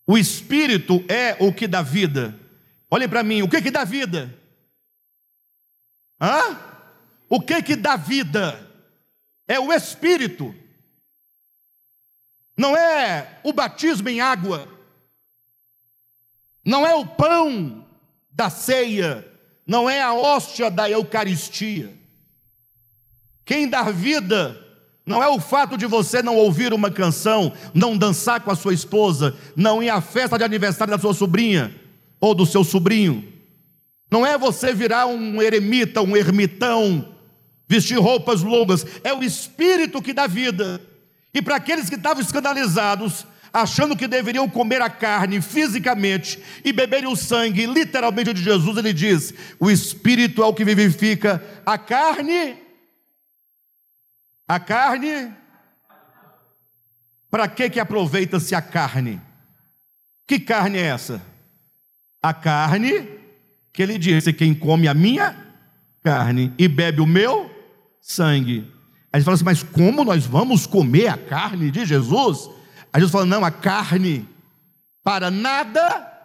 O 0.06 0.16
Espírito 0.16 1.04
é 1.08 1.36
o 1.40 1.52
que 1.52 1.66
dá 1.66 1.82
vida. 1.82 2.38
Olhem 2.88 3.08
para 3.08 3.24
mim, 3.24 3.42
o 3.42 3.48
que 3.48 3.60
que 3.60 3.70
dá 3.72 3.82
vida? 3.82 4.32
Hã? 6.20 6.56
O 7.28 7.40
que 7.40 7.60
que 7.64 7.74
dá 7.74 7.96
vida? 7.96 8.70
É 9.48 9.58
o 9.58 9.72
Espírito. 9.72 10.54
Não 12.56 12.76
é 12.76 13.40
o 13.42 13.52
batismo 13.52 14.08
em 14.08 14.20
água. 14.20 14.68
Não 16.64 16.86
é 16.86 16.94
o 16.94 17.04
pão 17.04 17.84
da 18.30 18.48
ceia. 18.48 19.26
Não 19.66 19.90
é 19.90 20.00
a 20.00 20.14
hóstia 20.14 20.70
da 20.70 20.88
Eucaristia. 20.88 21.92
Quem 23.44 23.68
dá 23.68 23.82
vida 23.90 24.64
não 25.06 25.22
é 25.22 25.28
o 25.28 25.38
fato 25.38 25.78
de 25.78 25.86
você 25.86 26.20
não 26.20 26.34
ouvir 26.34 26.74
uma 26.74 26.90
canção, 26.90 27.52
não 27.72 27.96
dançar 27.96 28.40
com 28.40 28.50
a 28.50 28.56
sua 28.56 28.74
esposa, 28.74 29.36
não 29.54 29.80
ir 29.80 29.88
à 29.88 30.00
festa 30.00 30.36
de 30.36 30.42
aniversário 30.42 30.92
da 30.92 30.98
sua 30.98 31.14
sobrinha 31.14 31.72
ou 32.20 32.34
do 32.34 32.44
seu 32.44 32.64
sobrinho. 32.64 33.24
Não 34.10 34.26
é 34.26 34.36
você 34.36 34.74
virar 34.74 35.06
um 35.06 35.40
eremita, 35.40 36.02
um 36.02 36.16
ermitão, 36.16 37.14
vestir 37.68 37.98
roupas 37.98 38.42
longas. 38.42 38.84
É 39.04 39.12
o 39.12 39.22
Espírito 39.22 40.02
que 40.02 40.12
dá 40.12 40.26
vida. 40.26 40.80
E 41.32 41.40
para 41.40 41.56
aqueles 41.56 41.88
que 41.88 41.94
estavam 41.94 42.20
escandalizados, 42.20 43.24
achando 43.52 43.96
que 43.96 44.08
deveriam 44.08 44.48
comer 44.48 44.82
a 44.82 44.90
carne 44.90 45.40
fisicamente 45.40 46.38
e 46.64 46.72
beberem 46.72 47.08
o 47.08 47.14
sangue 47.14 47.64
literalmente 47.66 48.32
de 48.32 48.42
Jesus, 48.42 48.76
ele 48.76 48.92
diz: 48.92 49.32
o 49.60 49.70
Espírito 49.70 50.42
é 50.42 50.46
o 50.46 50.54
que 50.54 50.64
vivifica 50.64 51.40
a 51.64 51.78
carne 51.78 52.65
a 54.46 54.60
carne, 54.60 55.32
para 57.30 57.48
que 57.48 57.68
que 57.68 57.80
aproveita-se 57.80 58.54
a 58.54 58.62
carne? 58.62 59.20
Que 60.26 60.38
carne 60.38 60.78
é 60.78 60.82
essa? 60.82 61.22
A 62.22 62.32
carne 62.32 63.08
que 63.72 63.82
ele 63.82 63.98
disse: 63.98 64.32
quem 64.32 64.54
come 64.54 64.88
a 64.88 64.94
minha 64.94 65.36
carne 66.02 66.54
e 66.58 66.68
bebe 66.68 67.00
o 67.00 67.06
meu 67.06 67.50
sangue. 68.00 68.72
Aí 69.12 69.20
gente 69.20 69.24
fala 69.24 69.34
assim, 69.34 69.44
mas 69.44 69.62
como 69.62 70.04
nós 70.04 70.26
vamos 70.26 70.66
comer 70.66 71.08
a 71.08 71.16
carne 71.16 71.70
de 71.70 71.84
Jesus? 71.84 72.48
Aí 72.92 73.00
Jesus 73.00 73.10
fala: 73.12 73.26
não, 73.26 73.44
a 73.44 73.50
carne 73.50 74.28
para 75.02 75.30
nada 75.30 76.15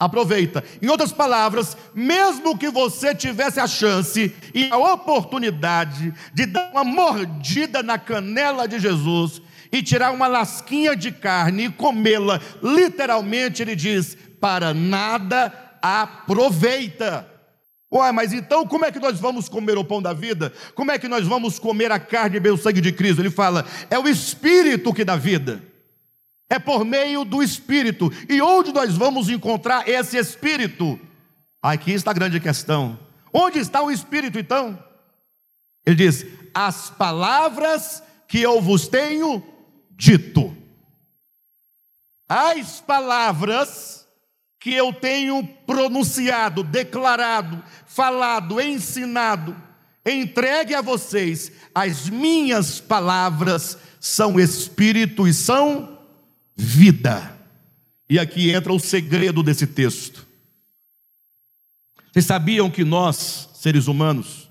Aproveita. 0.00 0.64
Em 0.80 0.88
outras 0.88 1.12
palavras, 1.12 1.76
mesmo 1.94 2.56
que 2.56 2.70
você 2.70 3.14
tivesse 3.14 3.60
a 3.60 3.66
chance 3.66 4.34
e 4.54 4.70
a 4.70 4.78
oportunidade 4.78 6.14
de 6.32 6.46
dar 6.46 6.70
uma 6.70 6.82
mordida 6.82 7.82
na 7.82 7.98
canela 7.98 8.66
de 8.66 8.78
Jesus 8.78 9.42
e 9.70 9.82
tirar 9.82 10.10
uma 10.12 10.26
lasquinha 10.26 10.96
de 10.96 11.12
carne 11.12 11.66
e 11.66 11.70
comê-la, 11.70 12.40
literalmente 12.62 13.60
ele 13.60 13.76
diz: 13.76 14.16
para 14.40 14.72
nada 14.72 15.52
aproveita. 15.82 17.28
Ué, 17.92 18.10
mas 18.10 18.32
então 18.32 18.66
como 18.66 18.86
é 18.86 18.90
que 18.90 19.00
nós 19.00 19.20
vamos 19.20 19.50
comer 19.50 19.76
o 19.76 19.84
pão 19.84 20.00
da 20.00 20.14
vida? 20.14 20.50
Como 20.74 20.90
é 20.90 20.98
que 20.98 21.08
nós 21.08 21.26
vamos 21.26 21.58
comer 21.58 21.92
a 21.92 21.98
carne 21.98 22.38
e 22.38 22.40
beber 22.40 22.54
o 22.54 22.56
sangue 22.56 22.80
de 22.80 22.90
Cristo? 22.90 23.20
Ele 23.20 23.30
fala: 23.30 23.66
é 23.90 23.98
o 23.98 24.08
Espírito 24.08 24.94
que 24.94 25.04
dá 25.04 25.14
vida 25.14 25.69
é 26.50 26.58
por 26.58 26.84
meio 26.84 27.24
do 27.24 27.40
Espírito. 27.40 28.12
E 28.28 28.42
onde 28.42 28.72
nós 28.72 28.96
vamos 28.96 29.30
encontrar 29.30 29.88
esse 29.88 30.18
Espírito? 30.18 30.98
Aqui 31.62 31.92
está 31.92 32.10
a 32.10 32.14
grande 32.14 32.40
questão. 32.40 32.98
Onde 33.32 33.60
está 33.60 33.80
o 33.80 33.90
Espírito 33.90 34.36
então? 34.36 34.76
Ele 35.86 35.94
diz: 35.94 36.26
As 36.52 36.90
palavras 36.90 38.02
que 38.26 38.40
eu 38.40 38.60
vos 38.60 38.88
tenho 38.88 39.42
dito. 39.92 40.56
As 42.28 42.80
palavras 42.80 44.06
que 44.58 44.74
eu 44.74 44.92
tenho 44.92 45.46
pronunciado, 45.66 46.62
declarado, 46.62 47.62
falado, 47.86 48.60
ensinado, 48.60 49.56
entregue 50.04 50.74
a 50.74 50.82
vocês, 50.82 51.50
as 51.74 52.08
minhas 52.08 52.78
palavras 52.78 53.78
são 53.98 54.38
espírito 54.38 55.26
e 55.26 55.32
são 55.32 55.99
vida. 56.60 57.38
E 58.08 58.18
aqui 58.18 58.50
entra 58.50 58.72
o 58.72 58.78
segredo 58.78 59.42
desse 59.42 59.66
texto. 59.66 60.26
Vocês 62.12 62.26
sabiam 62.26 62.70
que 62.70 62.84
nós, 62.84 63.48
seres 63.54 63.86
humanos, 63.86 64.48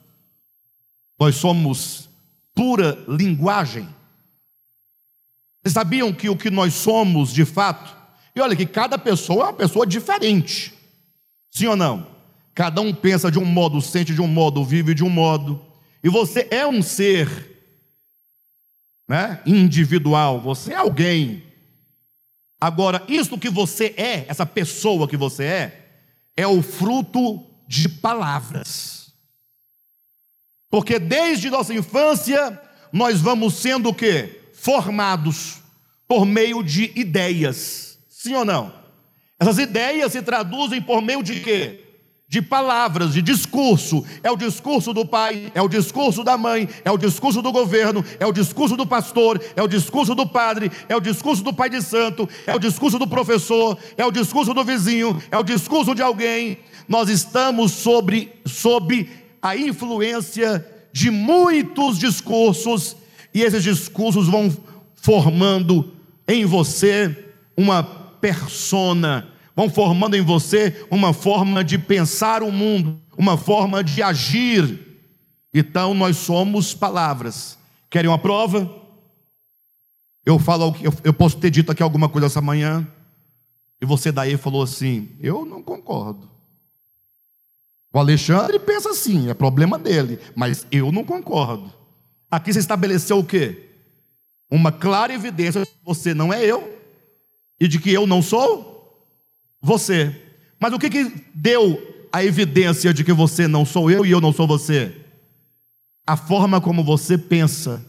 nós 1.20 1.36
somos 1.36 2.10
pura 2.56 2.98
linguagem? 3.08 3.88
Vocês 5.62 5.74
sabiam 5.74 6.12
que 6.12 6.30
o 6.30 6.38
que 6.38 6.50
nós 6.50 6.74
somos 6.74 7.32
de 7.32 7.46
fato, 7.46 7.96
e 8.36 8.42
olha 8.42 8.56
que 8.56 8.66
cada 8.66 8.98
pessoa 8.98 9.42
é 9.42 9.48
uma 9.48 9.54
pessoa 9.54 9.86
diferente, 9.86 10.74
sim 11.52 11.68
ou 11.68 11.76
não? 11.76 12.08
Cada 12.56 12.82
um 12.82 12.94
pensa 12.94 13.30
de 13.30 13.38
um 13.38 13.46
modo, 13.46 13.82
sente 13.82 14.14
de 14.14 14.22
um 14.22 14.28
modo, 14.28 14.64
vive 14.64 14.94
de 14.94 15.04
um 15.04 15.10
modo, 15.10 15.62
e 16.02 16.10
você 16.10 16.48
é 16.50 16.66
um 16.66 16.82
ser 16.82 17.28
né, 19.08 19.42
individual, 19.46 20.40
você 20.40 20.72
é 20.72 20.78
alguém 20.78 21.49
Agora, 22.60 23.04
isso 23.08 23.38
que 23.38 23.50
você 23.50 23.94
é, 23.98 24.26
essa 24.28 24.46
pessoa 24.46 25.08
que 25.08 25.16
você 25.16 25.44
é, 25.44 25.86
é 26.36 26.48
o 26.48 26.62
fruto 26.62 27.46
de 27.68 27.88
palavras. 27.88 29.14
Porque 30.70 31.00
desde 31.00 31.50
nossa 31.50 31.74
infância 31.74 32.62
nós 32.92 33.22
vamos 33.22 33.56
sendo 33.56 33.90
o 33.90 33.94
quê? 33.94 34.42
Formados 34.54 35.58
por 36.08 36.26
meio 36.26 36.64
de 36.64 36.92
ideias. 36.96 37.98
Sim 38.10 38.36
ou 38.36 38.46
não? 38.46 38.74
Essas 39.40 39.58
ideias 39.58 40.12
se 40.12 40.22
traduzem 40.22 40.82
por 40.82 41.02
meio 41.02 41.24
de 41.24 41.40
quê? 41.40 41.89
De 42.30 42.44
palavras, 42.44 43.14
de 43.14 43.24
discurso. 43.24 44.06
É 44.24 44.30
o 44.30 44.38
discurso 44.38 44.94
do 44.94 45.04
pai, 45.04 45.52
é 45.56 45.62
o 45.62 45.68
discurso 45.68 46.24
da 46.24 46.38
mãe, 46.38 46.70
é 46.86 46.92
o 46.92 46.98
discurso 46.98 47.42
do 47.42 47.52
governo, 47.52 48.06
é 48.20 48.26
o 48.26 48.32
discurso 48.32 48.78
do 48.78 48.86
pastor, 48.86 49.42
é 49.56 49.64
o 49.64 49.68
discurso 49.68 50.14
do 50.14 50.28
padre, 50.28 50.72
é 50.88 50.96
o 50.96 51.00
discurso 51.00 51.44
do 51.44 51.52
pai 51.52 51.72
de 51.72 51.82
santo, 51.82 52.30
é 52.46 52.56
o 52.56 52.60
discurso 52.60 53.00
do 53.00 53.08
professor, 53.08 53.76
é 53.98 54.06
o 54.06 54.12
discurso 54.12 54.54
do 54.54 54.64
vizinho, 54.64 55.20
é 55.32 55.38
o 55.40 55.44
discurso 55.44 55.96
de 55.96 56.04
alguém. 56.04 56.60
Nós 56.88 57.10
estamos 57.10 57.72
sobre, 57.72 58.32
sob 58.46 59.10
a 59.42 59.58
influência 59.58 60.64
de 60.94 61.10
muitos 61.10 61.98
discursos 61.98 62.96
e 63.34 63.42
esses 63.42 63.64
discursos 63.64 64.28
vão 64.28 64.56
formando 64.96 65.94
em 66.28 66.46
você 66.46 67.26
uma 67.58 67.82
persona 67.84 69.29
vão 69.60 69.70
formando 69.70 70.16
em 70.16 70.22
você 70.22 70.88
uma 70.90 71.12
forma 71.12 71.66
de 71.66 71.78
pensar 71.78 72.44
o 72.44 72.50
mundo, 72.50 72.98
uma 73.18 73.36
forma 73.36 73.84
de 73.84 74.02
agir. 74.02 74.80
Então 75.54 75.94
nós 75.94 76.16
somos 76.16 76.74
palavras. 76.74 77.58
Querem 77.90 78.10
uma 78.10 78.18
prova? 78.18 78.74
Eu 80.26 80.40
falo, 80.40 80.74
eu 81.04 81.14
posso 81.14 81.36
ter 81.36 81.50
dito 81.50 81.74
aqui 81.74 81.84
alguma 81.84 82.08
coisa 82.08 82.28
essa 82.28 82.40
manhã, 82.40 82.88
e 83.82 83.86
você 83.86 84.14
daí 84.14 84.38
falou 84.38 84.64
assim: 84.64 85.10
eu 85.20 85.44
não 85.44 85.62
concordo. 85.62 86.30
O 87.92 88.00
Alexandre 88.00 88.60
pensa 88.60 88.92
assim, 88.92 89.30
é 89.30 89.34
problema 89.34 89.78
dele, 89.78 90.20
mas 90.38 90.66
eu 90.72 90.90
não 90.90 91.04
concordo. 91.04 91.74
Aqui 92.32 92.54
você 92.54 92.60
estabeleceu 92.60 93.20
o 93.20 93.26
quê? 93.26 93.72
Uma 94.50 94.72
clara 94.72 95.14
evidência 95.14 95.66
de 95.66 95.68
que 95.68 95.84
você 95.84 96.14
não 96.14 96.32
é 96.32 96.46
eu 96.46 96.80
e 97.60 97.68
de 97.68 97.78
que 97.78 97.92
eu 97.92 98.08
não 98.08 98.22
sou 98.22 98.79
você. 99.62 100.16
Mas 100.60 100.74
o 100.74 100.80
que, 100.80 100.90
que 100.90 101.26
deu 101.34 102.08
a 102.12 102.24
evidência 102.24 102.94
de 102.94 103.04
que 103.04 103.14
você 103.14 103.48
não 103.48 103.66
sou 103.66 103.90
eu 103.90 104.06
e 104.06 104.12
eu 104.12 104.22
não 104.22 104.34
sou 104.34 104.48
você? 104.48 104.96
A 106.06 106.18
forma 106.18 106.60
como 106.60 106.84
você 106.84 107.18
pensa. 107.18 107.86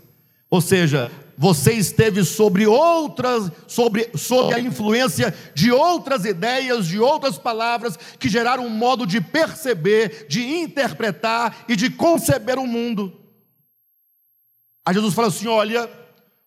Ou 0.51 0.61
seja, 0.61 1.11
você 1.39 1.73
esteve 1.73 2.23
sobre 2.23 2.67
outras, 2.67 3.51
sobre, 3.67 4.11
sobre 4.15 4.57
a 4.57 4.61
influência 4.61 5.35
de 5.55 5.73
outras 5.73 6.25
ideias, 6.27 6.87
de 6.87 6.99
outras 6.99 7.39
palavras 7.39 7.97
que 8.19 8.29
geraram 8.29 8.67
um 8.67 8.71
modo 8.71 9.07
de 9.07 9.21
perceber, 9.21 10.27
de 10.29 10.45
interpretar 10.45 11.65
e 11.67 11.75
de 11.75 11.89
conceber 11.89 12.59
o 12.59 12.67
mundo. 12.67 13.19
Aí 14.85 14.95
Jesus 14.95 15.15
fala 15.15 15.29
assim: 15.29 15.47
olha, 15.47 15.89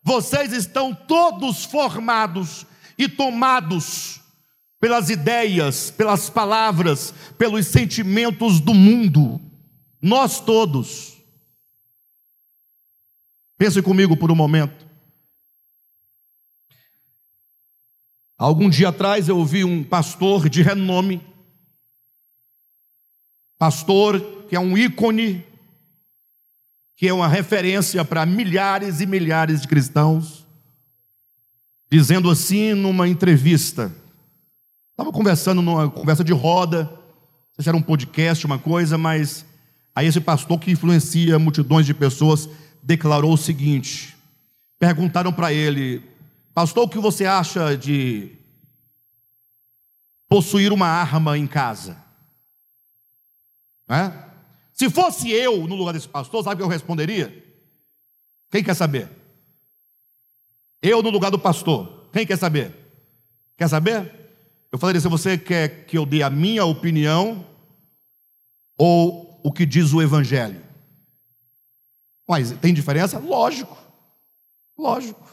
vocês 0.00 0.52
estão 0.52 0.94
todos 0.94 1.64
formados 1.64 2.64
e 2.96 3.08
tomados 3.08 4.20
pelas 4.84 5.08
ideias, 5.08 5.90
pelas 5.90 6.28
palavras, 6.28 7.14
pelos 7.38 7.68
sentimentos 7.68 8.60
do 8.60 8.74
mundo. 8.74 9.40
Nós 9.98 10.40
todos. 10.40 11.16
Pense 13.56 13.80
comigo 13.80 14.14
por 14.14 14.30
um 14.30 14.34
momento. 14.34 14.86
Algum 18.36 18.68
dia 18.68 18.90
atrás 18.90 19.26
eu 19.26 19.38
ouvi 19.38 19.64
um 19.64 19.82
pastor 19.82 20.50
de 20.50 20.60
renome, 20.60 21.26
pastor 23.56 24.20
que 24.50 24.54
é 24.54 24.60
um 24.60 24.76
ícone, 24.76 25.42
que 26.94 27.08
é 27.08 27.12
uma 27.14 27.26
referência 27.26 28.04
para 28.04 28.26
milhares 28.26 29.00
e 29.00 29.06
milhares 29.06 29.62
de 29.62 29.68
cristãos, 29.68 30.46
dizendo 31.90 32.28
assim 32.28 32.74
numa 32.74 33.08
entrevista. 33.08 34.03
Estava 34.94 35.10
conversando 35.10 35.60
numa 35.60 35.90
conversa 35.90 36.22
de 36.22 36.32
roda, 36.32 36.88
se 37.58 37.68
era 37.68 37.76
um 37.76 37.82
podcast, 37.82 38.46
uma 38.46 38.60
coisa, 38.60 38.96
mas 38.96 39.44
aí 39.92 40.06
esse 40.06 40.20
pastor 40.20 40.56
que 40.60 40.70
influencia 40.70 41.36
multidões 41.36 41.84
de 41.84 41.92
pessoas 41.92 42.48
declarou 42.80 43.32
o 43.32 43.36
seguinte: 43.36 44.16
perguntaram 44.78 45.32
para 45.32 45.52
ele, 45.52 46.00
pastor, 46.54 46.84
o 46.84 46.88
que 46.88 47.00
você 47.00 47.26
acha 47.26 47.76
de 47.76 48.30
possuir 50.28 50.72
uma 50.72 50.86
arma 50.86 51.36
em 51.36 51.46
casa? 51.48 51.96
É? 53.88 54.12
Se 54.72 54.88
fosse 54.88 55.28
eu 55.28 55.66
no 55.66 55.74
lugar 55.74 55.92
desse 55.92 56.08
pastor, 56.08 56.44
sabe 56.44 56.54
o 56.54 56.58
que 56.58 56.62
eu 56.62 56.68
responderia? 56.68 57.44
Quem 58.48 58.62
quer 58.62 58.74
saber? 58.74 59.10
Eu 60.80 61.02
no 61.02 61.10
lugar 61.10 61.32
do 61.32 61.38
pastor, 61.38 62.08
quem 62.12 62.24
quer 62.24 62.38
saber? 62.38 62.72
Quer 63.56 63.68
saber? 63.68 64.23
Eu 64.74 64.78
falaria: 64.78 65.00
se 65.00 65.06
você 65.06 65.38
quer 65.38 65.86
que 65.86 65.96
eu 65.96 66.04
dê 66.04 66.24
a 66.24 66.28
minha 66.28 66.64
opinião 66.64 67.46
ou 68.76 69.40
o 69.44 69.52
que 69.52 69.64
diz 69.64 69.92
o 69.92 70.02
Evangelho. 70.02 70.60
Mas 72.28 72.50
tem 72.58 72.74
diferença? 72.74 73.20
Lógico. 73.20 73.78
Lógico. 74.76 75.30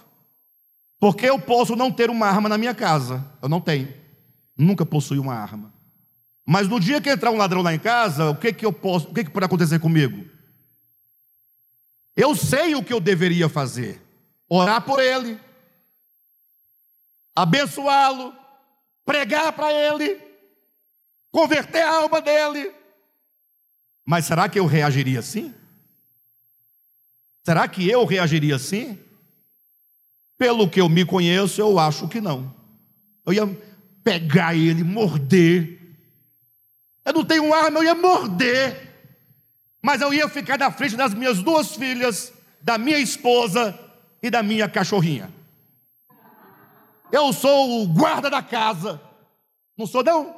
Porque 1.00 1.26
eu 1.26 1.40
posso 1.40 1.76
não 1.76 1.92
ter 1.92 2.12
uma 2.12 2.28
arma 2.28 2.48
na 2.48 2.56
minha 2.56 2.76
casa. 2.76 3.26
Eu 3.42 3.50
não 3.50 3.60
tenho. 3.60 3.92
Nunca 4.56 4.86
possui 4.86 5.18
uma 5.18 5.34
arma. 5.34 5.74
Mas 6.46 6.68
no 6.68 6.80
dia 6.80 7.02
que 7.02 7.10
entrar 7.10 7.32
um 7.32 7.38
ladrão 7.38 7.64
lá 7.64 7.74
em 7.74 7.80
casa, 7.80 8.30
o 8.30 8.36
que 8.36 8.54
que 8.54 8.64
eu 8.64 8.72
posso, 8.72 9.10
o 9.10 9.14
que 9.16 9.24
que 9.24 9.32
pode 9.32 9.48
acontecer 9.48 9.80
comigo? 9.80 10.24
Eu 12.16 12.36
sei 12.36 12.76
o 12.76 12.84
que 12.84 12.94
eu 12.94 13.00
deveria 13.00 13.50
fazer. 13.50 14.00
Orar 14.48 14.84
por 14.84 15.00
ele. 15.00 15.40
Abençoá-lo. 17.36 18.40
Pregar 19.12 19.52
para 19.52 19.74
ele. 19.74 20.18
Converter 21.34 21.82
a 21.82 21.98
alma 21.98 22.22
dele. 22.22 22.72
Mas 24.06 24.24
será 24.24 24.48
que 24.48 24.58
eu 24.58 24.66
reagiria 24.66 25.20
assim? 25.20 25.54
Será 27.44 27.68
que 27.68 27.90
eu 27.90 28.06
reagiria 28.06 28.56
assim? 28.56 28.98
Pelo 30.38 30.70
que 30.70 30.80
eu 30.80 30.88
me 30.88 31.04
conheço, 31.04 31.60
eu 31.60 31.78
acho 31.78 32.08
que 32.08 32.22
não. 32.22 32.56
Eu 33.26 33.34
ia 33.34 33.58
pegar 34.02 34.56
ele, 34.56 34.82
morder. 34.82 35.78
Eu 37.04 37.12
não 37.12 37.26
tenho 37.26 37.54
arma, 37.54 37.80
eu 37.80 37.84
ia 37.84 37.96
morder. 37.96 38.96
Mas 39.82 40.00
eu 40.00 40.14
ia 40.14 40.30
ficar 40.30 40.58
na 40.58 40.72
frente 40.72 40.96
das 40.96 41.14
minhas 41.14 41.44
duas 41.44 41.76
filhas, 41.76 42.32
da 42.62 42.78
minha 42.78 42.98
esposa 42.98 43.78
e 44.24 44.30
da 44.30 44.42
minha 44.42 44.70
cachorrinha. 44.70 45.41
Eu 47.12 47.34
sou 47.34 47.82
o 47.82 47.88
guarda 47.88 48.30
da 48.30 48.42
casa. 48.42 49.02
Não 49.78 49.86
sou, 49.86 50.04
não? 50.04 50.36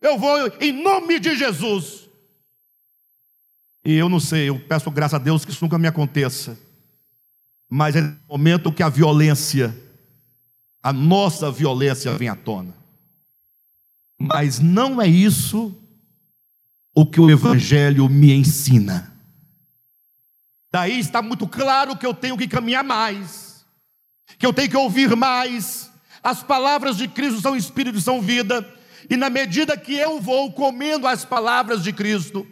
Eu 0.00 0.18
vou 0.18 0.48
em 0.60 0.72
nome 0.72 1.18
de 1.18 1.36
Jesus. 1.36 2.08
E 3.84 3.94
eu 3.94 4.08
não 4.08 4.20
sei, 4.20 4.48
eu 4.48 4.60
peço 4.60 4.90
graças 4.90 5.14
a 5.14 5.18
Deus 5.18 5.44
que 5.44 5.50
isso 5.50 5.64
nunca 5.64 5.78
me 5.78 5.88
aconteça. 5.88 6.58
Mas 7.68 7.96
é 7.96 8.00
no 8.00 8.18
momento 8.28 8.72
que 8.72 8.82
a 8.82 8.88
violência, 8.88 9.76
a 10.82 10.92
nossa 10.92 11.50
violência 11.50 12.12
vem 12.12 12.28
à 12.28 12.36
tona. 12.36 12.74
Mas 14.18 14.58
não 14.58 15.00
é 15.00 15.06
isso 15.06 15.74
o 16.94 17.06
que 17.06 17.20
o 17.20 17.30
Evangelho 17.30 18.08
me 18.08 18.32
ensina. 18.32 19.14
Daí 20.70 20.98
está 20.98 21.22
muito 21.22 21.46
claro 21.46 21.96
que 21.96 22.04
eu 22.04 22.12
tenho 22.12 22.36
que 22.36 22.48
caminhar 22.48 22.84
mais, 22.84 23.47
que 24.38 24.44
eu 24.44 24.52
tenho 24.52 24.70
que 24.70 24.76
ouvir 24.76 25.14
mais. 25.14 25.90
As 26.22 26.42
palavras 26.42 26.96
de 26.96 27.08
Cristo 27.08 27.40
são 27.40 27.56
espírito 27.56 27.98
e 27.98 28.02
são 28.02 28.20
vida, 28.20 28.66
e 29.08 29.16
na 29.16 29.30
medida 29.30 29.76
que 29.76 29.94
eu 29.94 30.20
vou 30.20 30.52
comendo 30.52 31.06
as 31.06 31.24
palavras 31.24 31.82
de 31.82 31.92
Cristo, 31.92 32.46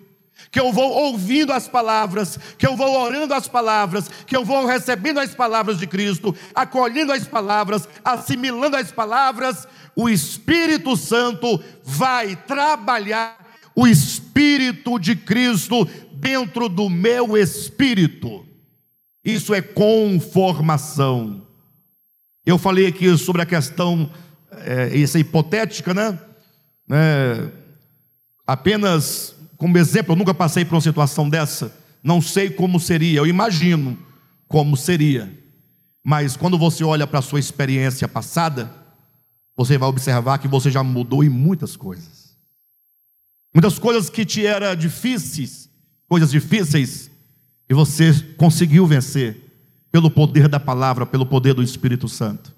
que 0.51 0.61
eu 0.61 0.73
vou 0.73 0.91
ouvindo 0.91 1.53
as 1.53 1.69
palavras, 1.69 2.39
que 2.57 2.67
eu 2.67 2.77
vou 2.77 3.01
orando 3.01 3.35
as 3.35 3.49
palavras, 3.49 4.09
que 4.27 4.37
eu 4.37 4.45
vou 4.45 4.65
recebendo 4.67 5.19
as 5.19 5.35
palavras 5.35 5.79
de 5.79 5.87
Cristo, 5.87 6.35
acolhendo 6.55 7.13
as 7.13 7.27
palavras, 7.27 7.89
assimilando 8.05 8.77
as 8.77 8.93
palavras, 8.93 9.67
o 9.95 10.09
Espírito 10.09 10.97
Santo 10.97 11.63
vai 11.83 12.37
trabalhar 12.37 13.37
o 13.75 13.87
Espírito 13.87 14.99
de 14.99 15.17
Cristo 15.17 15.87
dentro 16.13 16.69
do 16.69 16.89
meu 16.89 17.37
espírito. 17.37 18.47
Isso 19.25 19.53
é 19.55 19.61
conformação. 19.61 21.46
Eu 22.47 22.57
falei 22.57 22.87
aqui 22.87 23.19
sobre 23.19 23.43
a 23.43 23.47
questão, 23.47 24.09
é, 24.53 24.99
essa 25.01 25.19
hipotética, 25.19 25.93
né? 25.93 26.17
É, 26.89 27.51
apenas 28.47 29.35
como 29.57 29.77
exemplo, 29.79 30.13
eu 30.13 30.17
nunca 30.17 30.35
passei 30.35 30.65
por 30.65 30.75
uma 30.75 30.81
situação 30.81 31.29
dessa, 31.29 31.75
não 32.03 32.21
sei 32.21 32.51
como 32.51 32.79
seria, 32.79 33.19
eu 33.19 33.27
imagino 33.27 33.99
como 34.47 34.77
seria. 34.77 35.37
Mas 36.05 36.37
quando 36.37 36.57
você 36.57 36.85
olha 36.85 37.07
para 37.07 37.19
a 37.19 37.23
sua 37.23 37.41
experiência 37.41 38.07
passada, 38.07 38.71
você 39.57 39.77
vai 39.77 39.89
observar 39.89 40.39
que 40.39 40.47
você 40.47 40.71
já 40.71 40.83
mudou 40.83 41.25
em 41.25 41.29
muitas 41.29 41.75
coisas. 41.75 42.37
Muitas 43.53 43.79
coisas 43.79 44.09
que 44.11 44.25
te 44.25 44.47
eram 44.47 44.77
difíceis, 44.77 45.69
coisas 46.07 46.31
difíceis, 46.31 47.11
e 47.69 47.75
você 47.75 48.13
conseguiu 48.37 48.87
vencer 48.87 49.46
pelo 49.97 50.11
poder 50.11 50.47
da 50.47 50.61
palavra, 50.61 51.07
pelo 51.07 51.25
poder 51.25 51.55
do 51.55 51.63
Espírito 51.63 52.07
Santo. 52.07 52.55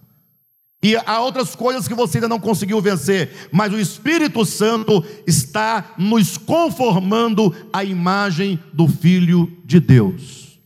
E 0.82 0.96
há 0.96 1.20
outras 1.20 1.54
coisas 1.54 1.86
que 1.86 1.94
você 1.94 2.18
ainda 2.18 2.26
não 2.26 2.40
conseguiu 2.40 2.80
vencer, 2.80 3.48
mas 3.52 3.72
o 3.72 3.78
Espírito 3.78 4.44
Santo 4.44 5.04
está 5.24 5.94
nos 5.96 6.36
conformando 6.36 7.54
à 7.72 7.84
imagem 7.84 8.58
do 8.72 8.88
Filho 8.88 9.56
de 9.64 9.78
Deus. 9.78 10.58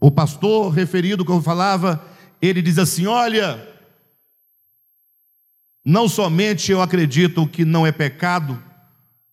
O 0.00 0.10
pastor 0.10 0.72
referido 0.72 1.22
que 1.22 1.30
eu 1.30 1.42
falava, 1.42 2.02
ele 2.40 2.62
diz 2.62 2.78
assim: 2.78 3.04
Olha, 3.06 3.62
não 5.84 6.08
somente 6.08 6.72
eu 6.72 6.80
acredito 6.80 7.46
que 7.46 7.62
não 7.62 7.86
é 7.86 7.92
pecado, 7.92 8.58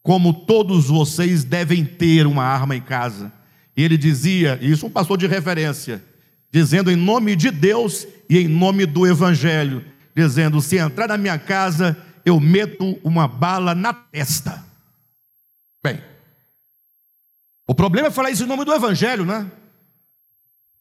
como 0.03 0.33
todos 0.33 0.87
vocês 0.87 1.45
devem 1.45 1.85
ter 1.85 2.27
uma 2.27 2.43
arma 2.43 2.75
em 2.75 2.81
casa. 2.81 3.31
E 3.77 3.81
ele 3.81 3.97
dizia, 3.97 4.59
isso 4.61 4.85
é 4.85 4.89
um 4.89 4.91
pastor 4.91 5.17
de 5.17 5.27
referência, 5.27 6.03
dizendo 6.55 6.89
em 6.89 6.95
nome 6.95 7.35
de 7.35 7.51
Deus 7.51 8.07
e 8.29 8.39
em 8.39 8.47
nome 8.47 8.85
do 8.85 9.05
Evangelho, 9.05 9.83
dizendo: 10.15 10.61
se 10.61 10.77
entrar 10.77 11.09
na 11.09 11.17
minha 11.17 11.37
casa, 11.37 11.97
eu 12.23 12.39
meto 12.39 12.97
uma 13.03 13.27
bala 13.27 13.75
na 13.75 13.93
testa. 13.93 14.63
Bem, 15.83 16.01
o 17.67 17.75
problema 17.75 18.07
é 18.07 18.11
falar 18.11 18.31
isso 18.31 18.43
em 18.43 18.47
nome 18.47 18.63
do 18.63 18.73
Evangelho, 18.73 19.25
né? 19.25 19.51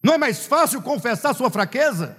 Não 0.01 0.15
é 0.15 0.19
mais 0.19 0.47
fácil 0.47 0.81
confessar 0.81 1.35
sua 1.35 1.51
fraqueza? 1.51 2.17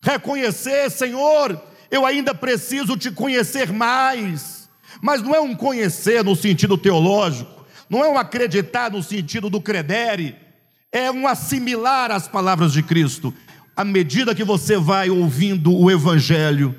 Reconhecer, 0.00 0.88
Senhor, 0.92 1.60
eu 1.90 2.06
ainda 2.06 2.32
preciso 2.32 2.96
te 2.96 3.10
conhecer 3.10 3.72
mais. 3.72 4.70
Mas 5.02 5.22
não 5.22 5.34
é 5.34 5.40
um 5.40 5.56
conhecer 5.56 6.22
no 6.22 6.36
sentido 6.36 6.78
teológico, 6.78 7.66
não 7.90 8.04
é 8.04 8.08
um 8.08 8.16
acreditar 8.16 8.92
no 8.92 9.02
sentido 9.02 9.50
do 9.50 9.60
credere, 9.60 10.45
é 10.92 11.10
um 11.10 11.26
assimilar 11.26 12.10
as 12.10 12.28
palavras 12.28 12.72
de 12.72 12.82
Cristo. 12.82 13.32
À 13.76 13.84
medida 13.84 14.34
que 14.34 14.44
você 14.44 14.76
vai 14.76 15.10
ouvindo 15.10 15.72
o 15.72 15.90
Evangelho, 15.90 16.74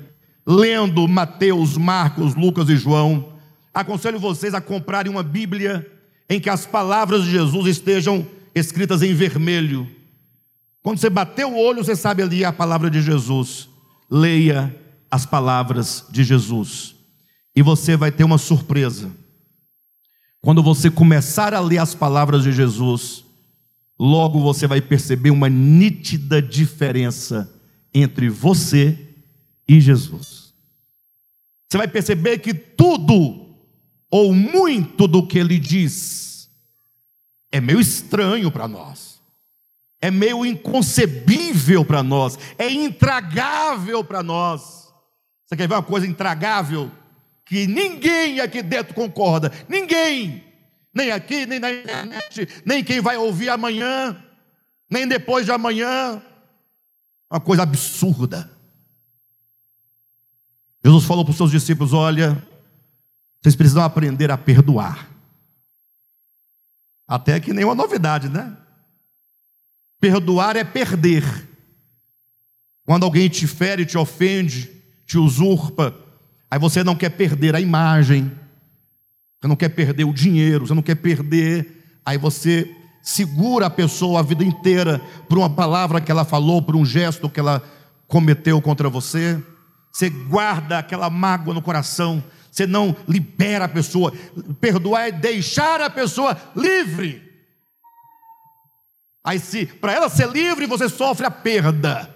lendo 0.46 1.06
Mateus, 1.06 1.76
Marcos, 1.76 2.34
Lucas 2.34 2.68
e 2.68 2.76
João, 2.76 3.32
aconselho 3.72 4.18
vocês 4.18 4.54
a 4.54 4.60
comprarem 4.60 5.10
uma 5.10 5.22
Bíblia 5.22 5.86
em 6.28 6.40
que 6.40 6.50
as 6.50 6.66
palavras 6.66 7.24
de 7.24 7.30
Jesus 7.30 7.66
estejam 7.66 8.26
escritas 8.54 9.02
em 9.02 9.14
vermelho. 9.14 9.88
Quando 10.82 10.98
você 10.98 11.10
bater 11.10 11.46
o 11.46 11.56
olho, 11.56 11.84
você 11.84 11.94
sabe 11.94 12.22
ali 12.22 12.44
a 12.44 12.52
palavra 12.52 12.90
de 12.90 13.00
Jesus. 13.00 13.68
Leia 14.10 14.74
as 15.10 15.26
palavras 15.26 16.04
de 16.10 16.24
Jesus. 16.24 16.94
E 17.54 17.62
você 17.62 17.96
vai 17.96 18.10
ter 18.10 18.24
uma 18.24 18.38
surpresa. 18.38 19.10
Quando 20.40 20.62
você 20.62 20.90
começar 20.90 21.52
a 21.52 21.60
ler 21.60 21.78
as 21.78 21.94
palavras 21.94 22.42
de 22.42 22.52
Jesus, 22.52 23.24
logo 23.98 24.40
você 24.40 24.66
vai 24.66 24.80
perceber 24.80 25.30
uma 25.30 25.48
nítida 25.48 26.40
diferença 26.40 27.52
entre 27.92 28.28
você 28.28 28.96
e 29.66 29.80
Jesus. 29.80 30.54
Você 31.68 31.76
vai 31.76 31.88
perceber 31.88 32.38
que 32.38 32.54
tudo 32.54 33.56
ou 34.10 34.32
muito 34.32 35.06
do 35.06 35.26
que 35.26 35.38
ele 35.38 35.58
diz 35.58 36.48
é 37.50 37.60
meio 37.60 37.80
estranho 37.80 38.50
para 38.50 38.68
nós, 38.68 39.20
é 40.00 40.10
meio 40.10 40.46
inconcebível 40.46 41.84
para 41.84 42.02
nós, 42.02 42.38
é 42.56 42.70
intragável 42.70 44.04
para 44.04 44.22
nós. 44.22 44.92
Você 45.44 45.56
quer 45.56 45.66
ver 45.68 45.74
uma 45.74 45.82
coisa 45.82 46.06
intragável? 46.06 46.90
Que 47.44 47.66
ninguém 47.66 48.40
aqui 48.40 48.62
dentro 48.62 48.94
concorda, 48.94 49.50
ninguém, 49.68 50.44
nem 50.98 51.12
aqui, 51.12 51.46
nem 51.46 51.60
na 51.60 51.72
internet, 51.72 52.62
nem 52.66 52.82
quem 52.82 53.00
vai 53.00 53.16
ouvir 53.16 53.48
amanhã, 53.48 54.20
nem 54.90 55.06
depois 55.06 55.46
de 55.46 55.52
amanhã. 55.52 56.20
Uma 57.30 57.40
coisa 57.40 57.62
absurda. 57.62 58.50
Jesus 60.84 61.04
falou 61.04 61.24
para 61.24 61.30
os 61.30 61.36
seus 61.36 61.52
discípulos: 61.52 61.92
Olha, 61.92 62.42
vocês 63.40 63.54
precisam 63.54 63.84
aprender 63.84 64.30
a 64.30 64.36
perdoar. 64.36 65.08
Até 67.06 67.38
que 67.38 67.52
nenhuma 67.52 67.76
novidade, 67.76 68.28
né? 68.28 68.56
Perdoar 70.00 70.56
é 70.56 70.64
perder. 70.64 71.22
Quando 72.84 73.04
alguém 73.04 73.28
te 73.28 73.46
fere, 73.46 73.86
te 73.86 73.96
ofende, 73.96 74.82
te 75.06 75.16
usurpa, 75.16 75.94
aí 76.50 76.58
você 76.58 76.82
não 76.82 76.96
quer 76.96 77.10
perder 77.10 77.54
a 77.54 77.60
imagem, 77.60 78.32
você 79.40 79.48
não 79.48 79.56
quer 79.56 79.68
perder 79.68 80.04
o 80.04 80.12
dinheiro, 80.12 80.66
você 80.66 80.74
não 80.74 80.82
quer 80.82 80.96
perder, 80.96 82.00
aí 82.04 82.18
você 82.18 82.74
segura 83.02 83.66
a 83.66 83.70
pessoa 83.70 84.20
a 84.20 84.22
vida 84.22 84.44
inteira 84.44 85.00
por 85.28 85.38
uma 85.38 85.48
palavra 85.48 86.00
que 86.00 86.10
ela 86.10 86.24
falou, 86.24 86.60
por 86.60 86.74
um 86.74 86.84
gesto 86.84 87.30
que 87.30 87.40
ela 87.40 87.62
cometeu 88.06 88.60
contra 88.60 88.88
você. 88.88 89.42
Você 89.92 90.10
guarda 90.10 90.78
aquela 90.78 91.08
mágoa 91.08 91.54
no 91.54 91.62
coração, 91.62 92.22
você 92.50 92.66
não 92.66 92.94
libera 93.06 93.66
a 93.66 93.68
pessoa. 93.68 94.12
Perdoar 94.60 95.08
é 95.08 95.12
deixar 95.12 95.80
a 95.80 95.88
pessoa 95.88 96.36
livre. 96.56 97.22
Aí, 99.24 99.38
se 99.38 99.66
para 99.66 99.92
ela 99.92 100.08
ser 100.08 100.28
livre, 100.30 100.66
você 100.66 100.88
sofre 100.88 101.26
a 101.26 101.30
perda. 101.30 102.14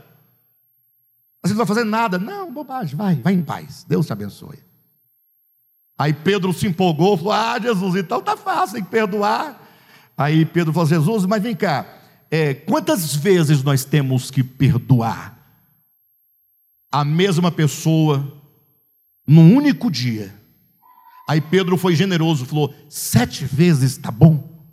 Você 1.42 1.52
não 1.52 1.58
vai 1.58 1.66
fazer 1.66 1.84
nada. 1.84 2.18
Não, 2.18 2.52
bobagem, 2.52 2.96
vai, 2.96 3.16
vai 3.16 3.32
em 3.34 3.42
paz. 3.42 3.84
Deus 3.86 4.06
te 4.06 4.12
abençoe. 4.12 4.71
Aí 6.02 6.12
Pedro 6.12 6.52
se 6.52 6.66
empolgou, 6.66 7.16
falou: 7.16 7.32
Ah, 7.32 7.60
Jesus, 7.62 7.94
então 7.94 8.20
tá 8.20 8.36
fácil, 8.36 8.74
tem 8.74 8.82
que 8.82 8.90
perdoar. 8.90 9.56
Aí 10.18 10.44
Pedro 10.44 10.72
falou: 10.72 10.88
Jesus, 10.88 11.24
mas 11.26 11.40
vem 11.40 11.54
cá, 11.54 11.86
é, 12.28 12.54
quantas 12.54 13.14
vezes 13.14 13.62
nós 13.62 13.84
temos 13.84 14.28
que 14.28 14.42
perdoar 14.42 15.38
a 16.90 17.04
mesma 17.04 17.52
pessoa 17.52 18.36
num 19.24 19.54
único 19.54 19.88
dia? 19.88 20.34
Aí 21.28 21.40
Pedro 21.40 21.76
foi 21.76 21.94
generoso, 21.94 22.46
falou: 22.46 22.74
sete 22.88 23.44
vezes 23.44 23.92
está 23.92 24.10
bom. 24.10 24.66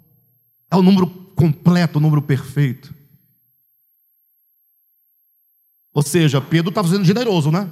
É 0.72 0.76
o 0.76 0.82
número 0.82 1.06
completo, 1.36 2.00
o 2.00 2.02
número 2.02 2.24
perfeito. 2.24 2.92
Ou 5.94 6.02
seja, 6.02 6.42
Pedro 6.42 6.70
estava 6.70 6.88
sendo 6.88 7.06
generoso, 7.06 7.52
né? 7.52 7.70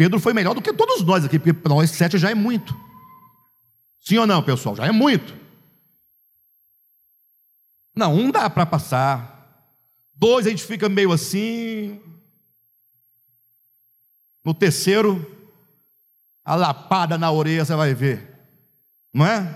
Pedro 0.00 0.18
foi 0.18 0.32
melhor 0.32 0.54
do 0.54 0.62
que 0.62 0.72
todos 0.72 1.02
nós 1.04 1.26
aqui, 1.26 1.38
porque 1.38 1.52
para 1.52 1.74
nós 1.74 1.90
sete 1.90 2.16
já 2.16 2.30
é 2.30 2.34
muito. 2.34 2.74
Sim 4.00 4.16
ou 4.16 4.26
não, 4.26 4.42
pessoal? 4.42 4.74
Já 4.74 4.86
é 4.86 4.90
muito. 4.90 5.36
Não, 7.94 8.14
um 8.14 8.30
dá 8.30 8.48
para 8.48 8.64
passar. 8.64 9.68
Dois 10.14 10.46
a 10.46 10.48
gente 10.48 10.64
fica 10.64 10.88
meio 10.88 11.12
assim. 11.12 12.00
No 14.42 14.54
terceiro, 14.54 15.30
a 16.42 16.54
lapada 16.54 17.18
na 17.18 17.30
orelha 17.30 17.62
você 17.62 17.74
vai 17.74 17.92
ver. 17.92 18.40
Não 19.12 19.26
é? 19.26 19.54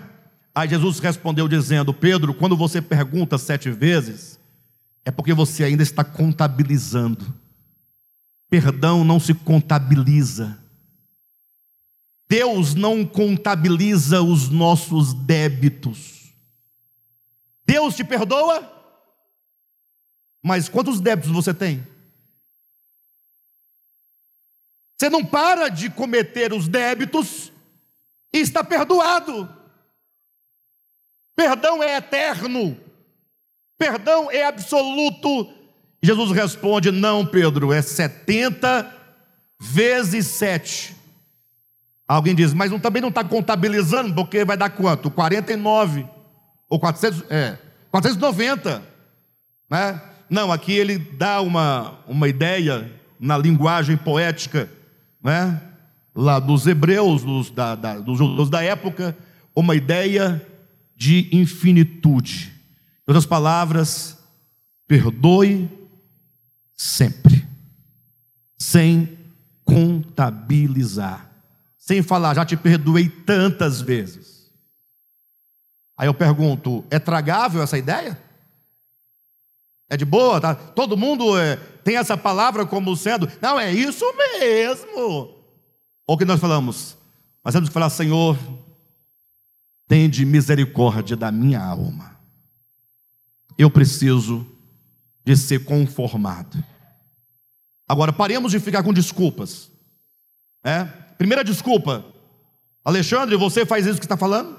Aí 0.55 0.69
Jesus 0.69 0.99
respondeu 0.99 1.49
dizendo: 1.49 1.95
Pedro, 1.95 2.35
quando 2.35 2.55
você 2.55 2.83
pergunta 2.83 3.39
sete 3.39 3.71
vezes, 3.71 4.39
é 5.07 5.11
porque 5.11 5.33
você 5.33 5.65
ainda 5.65 5.83
está 5.83 6.05
contabilizando. 6.05 7.33
Perdão 8.55 9.03
não 9.03 9.19
se 9.19 9.35
contabiliza. 9.35 10.57
Deus 12.29 12.73
não 12.73 13.05
contabiliza 13.05 14.23
os 14.23 14.49
nossos 14.49 15.13
débitos. 15.13 16.33
Deus 17.67 17.97
te 17.97 18.05
perdoa, 18.05 18.63
mas 20.41 20.69
quantos 20.69 21.01
débitos 21.01 21.33
você 21.33 21.53
tem? 21.53 21.85
Você 24.97 25.11
não 25.11 25.27
para 25.27 25.69
de 25.69 25.91
cometer 25.91 26.53
os 26.53 26.69
débitos 26.69 27.53
e 28.33 28.39
está 28.39 28.63
perdoado. 28.63 29.53
Perdão 31.35 31.83
é 31.83 31.97
eterno, 31.97 32.81
perdão 33.77 34.31
é 34.31 34.45
absoluto. 34.45 35.64
Jesus 36.05 36.31
responde: 36.33 36.91
Não, 36.91 37.25
Pedro, 37.25 37.73
é 37.73 37.81
70 37.81 38.93
vezes 39.59 40.27
7. 40.27 40.95
Alguém 42.07 42.35
diz, 42.35 42.53
mas 42.53 42.71
também 42.83 43.01
não 43.01 43.09
está 43.09 43.25
contabilizando, 43.25 44.15
porque 44.15 44.45
vai 44.45 44.57
dar 44.57 44.69
quanto? 44.69 45.11
49 45.11 46.07
ou 46.69 46.79
400, 46.79 47.25
é, 47.31 47.57
490, 47.91 48.83
né? 49.71 50.03
Não, 50.29 50.53
aqui 50.53 50.73
ele 50.73 50.99
dá 50.99 51.41
uma, 51.41 51.99
uma 52.07 52.29
ideia 52.29 52.91
na 53.19 53.39
linguagem 53.39 53.97
poética, 53.97 54.69
né? 55.23 55.63
Lá 56.15 56.39
dos 56.39 56.67
hebreus, 56.67 57.23
dos, 57.23 57.51
da, 57.51 57.75
da, 57.75 57.99
dos 57.99 58.19
judeus 58.19 58.51
da 58.51 58.63
época, 58.63 59.17
uma 59.57 59.75
ideia 59.75 60.47
de 60.95 61.29
infinitude. 61.33 62.53
Em 63.07 63.11
outras 63.11 63.27
palavras, 63.27 64.19
perdoe 64.87 65.69
sempre, 66.85 67.49
sem 68.59 69.19
contabilizar, 69.65 71.31
sem 71.79 72.03
falar, 72.03 72.35
já 72.35 72.45
te 72.45 72.59
perdoei 72.59 73.09
tantas 73.09 73.81
vezes. 73.81 74.53
Aí 75.97 76.07
eu 76.07 76.13
pergunto: 76.13 76.85
é 76.91 76.99
tragável 76.99 77.63
essa 77.63 77.79
ideia? 77.79 78.21
É 79.89 79.97
de 79.97 80.05
boa? 80.05 80.39
Tá? 80.41 80.55
Todo 80.55 80.97
mundo 80.97 81.39
é, 81.39 81.57
tem 81.57 81.97
essa 81.97 82.19
palavra 82.19 82.67
como 82.67 82.95
sendo, 82.95 83.31
não, 83.41 83.59
é 83.59 83.73
isso 83.73 84.05
mesmo. 84.39 85.35
Ou 86.07 86.19
que 86.19 86.25
nós 86.27 86.39
falamos, 86.39 86.99
mas 87.43 87.55
temos 87.55 87.71
que 87.71 87.73
falar, 87.73 87.89
Senhor, 87.89 88.39
tende 89.89 90.27
misericórdia 90.27 91.17
da 91.17 91.33
minha 91.33 91.65
alma. 91.65 92.21
Eu 93.57 93.71
preciso 93.71 94.47
de 95.25 95.35
ser 95.35 95.65
conformado. 95.65 96.63
Agora, 97.89 98.13
paremos 98.13 98.53
de 98.53 98.61
ficar 98.61 98.83
com 98.83 98.93
desculpas. 98.93 99.71
É? 100.65 100.85
Primeira 101.19 101.45
desculpa, 101.45 102.05
Alexandre, 102.85 103.37
você 103.37 103.65
faz 103.67 103.87
isso 103.87 103.99
que 103.99 104.05
está 104.05 104.17
falando? 104.17 104.59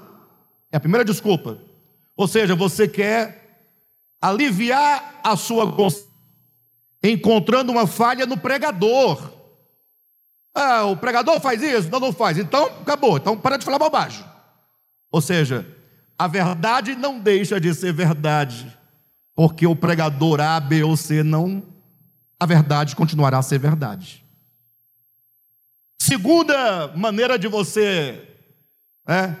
É 0.70 0.76
a 0.76 0.80
primeira 0.80 1.04
desculpa. 1.04 1.58
Ou 2.16 2.26
seja, 2.26 2.54
você 2.54 2.88
quer 2.88 3.68
aliviar 4.20 5.20
a 5.22 5.36
sua 5.36 5.70
consciência 5.72 6.06
encontrando 7.02 7.72
uma 7.72 7.86
falha 7.86 8.26
no 8.26 8.36
pregador. 8.36 9.32
Ah, 10.54 10.84
o 10.84 10.96
pregador 10.96 11.40
faz 11.40 11.62
isso? 11.62 11.90
Não, 11.90 12.00
não 12.00 12.12
faz. 12.12 12.38
Então, 12.38 12.64
acabou. 12.64 13.16
Então, 13.16 13.36
para 13.36 13.56
de 13.56 13.64
falar 13.64 13.78
bobagem. 13.78 14.24
Ou 15.10 15.20
seja, 15.20 15.66
a 16.18 16.26
verdade 16.26 16.94
não 16.94 17.20
deixa 17.20 17.60
de 17.60 17.74
ser 17.74 17.92
verdade, 17.92 18.74
porque 19.34 19.66
o 19.66 19.76
pregador 19.76 20.40
A, 20.40 20.58
B 20.58 20.82
ou 20.82 20.96
C 20.96 21.22
não, 21.22 21.62
a 22.38 22.46
verdade 22.46 22.94
continuará 22.94 23.38
a 23.38 23.42
ser 23.42 23.58
verdade. 23.58 24.24
Segunda 26.00 26.88
maneira 26.94 27.38
de 27.38 27.48
você 27.48 28.22
é, 29.08 29.34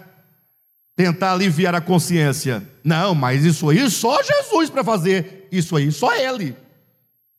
tentar 0.96 1.32
aliviar 1.32 1.74
a 1.74 1.80
consciência. 1.80 2.66
Não, 2.82 3.14
mas 3.14 3.44
isso 3.44 3.68
aí 3.68 3.88
só 3.90 4.22
Jesus 4.22 4.70
para 4.70 4.82
fazer. 4.82 5.48
Isso 5.52 5.76
aí 5.76 5.92
só 5.92 6.14
ele. 6.16 6.56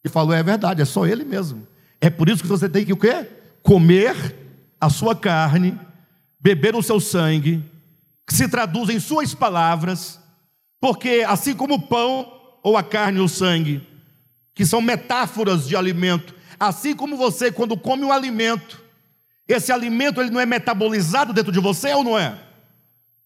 E 0.04 0.10
falou, 0.10 0.34
é 0.34 0.44
verdade, 0.44 0.82
é 0.82 0.86
só 0.86 1.06
ele 1.06 1.26
mesmo. 1.26 1.68
É 2.00 2.10
por 2.10 2.30
isso 2.30 2.44
que 2.44 2.48
você 2.48 2.70
tem 2.70 2.86
que 2.86 2.94
o 2.94 2.98
quê? 2.98 3.28
Comer 3.64 4.36
a 4.80 4.90
sua 4.90 5.16
carne, 5.16 5.78
beber 6.40 6.76
o 6.76 6.84
seu 6.84 7.00
sangue, 7.00 7.64
que 8.26 8.34
se 8.34 8.48
traduz 8.48 8.90
em 8.90 9.00
suas 9.00 9.34
palavras, 9.34 10.20
porque 10.80 11.26
assim 11.28 11.56
como 11.56 11.76
o 11.76 11.82
pão, 11.82 12.32
ou 12.62 12.78
a 12.78 12.84
carne, 12.84 13.20
ou 13.20 13.26
o 13.26 13.30
sangue, 13.30 13.86
que 14.58 14.66
são 14.66 14.82
metáforas 14.82 15.68
de 15.68 15.76
alimento, 15.76 16.34
assim 16.60 16.96
como 16.96 17.16
você, 17.16 17.52
quando 17.52 17.78
come 17.78 18.04
um 18.04 18.12
alimento, 18.12 18.82
esse 19.48 19.72
alimento 19.72 20.20
ele 20.20 20.32
não 20.32 20.40
é 20.40 20.48
metabolizado 20.48 21.32
dentro 21.32 21.52
de 21.52 21.60
você 21.60 21.94
ou 21.94 22.04
não 22.04 22.18
é? 22.18 22.40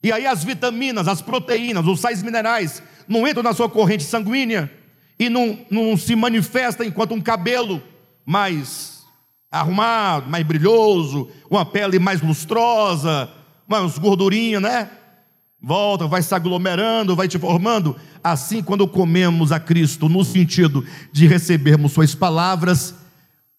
E 0.03 0.11
aí 0.11 0.27
as 0.27 0.43
vitaminas, 0.43 1.07
as 1.07 1.21
proteínas, 1.21 1.87
os 1.87 2.01
sais 2.01 2.21
minerais 2.21 2.83
não 3.07 3.25
entram 3.25 3.43
na 3.43 3.53
sua 3.53 3.69
corrente 3.69 4.03
sanguínea 4.03 4.69
e 5.17 5.29
não, 5.29 5.57
não 5.71 5.95
se 5.95 6.17
manifesta 6.17 6.83
enquanto 6.83 7.13
um 7.13 7.21
cabelo 7.21 7.81
mais 8.25 9.05
arrumado, 9.49 10.29
mais 10.29 10.45
brilhoso, 10.45 11.31
uma 11.49 11.65
pele 11.65 11.97
mais 11.97 12.21
lustrosa, 12.21 13.31
umas 13.65 13.97
gordurinhas, 13.97 14.61
né? 14.61 14.89
Volta, 15.61 16.07
vai 16.07 16.21
se 16.21 16.33
aglomerando, 16.33 17.15
vai 17.15 17.27
te 17.27 17.37
formando. 17.37 17.95
Assim, 18.23 18.63
quando 18.63 18.87
comemos 18.87 19.51
a 19.51 19.59
Cristo, 19.59 20.09
no 20.09 20.23
sentido 20.23 20.83
de 21.11 21.27
recebermos 21.27 21.91
Suas 21.91 22.15
palavras, 22.15 22.95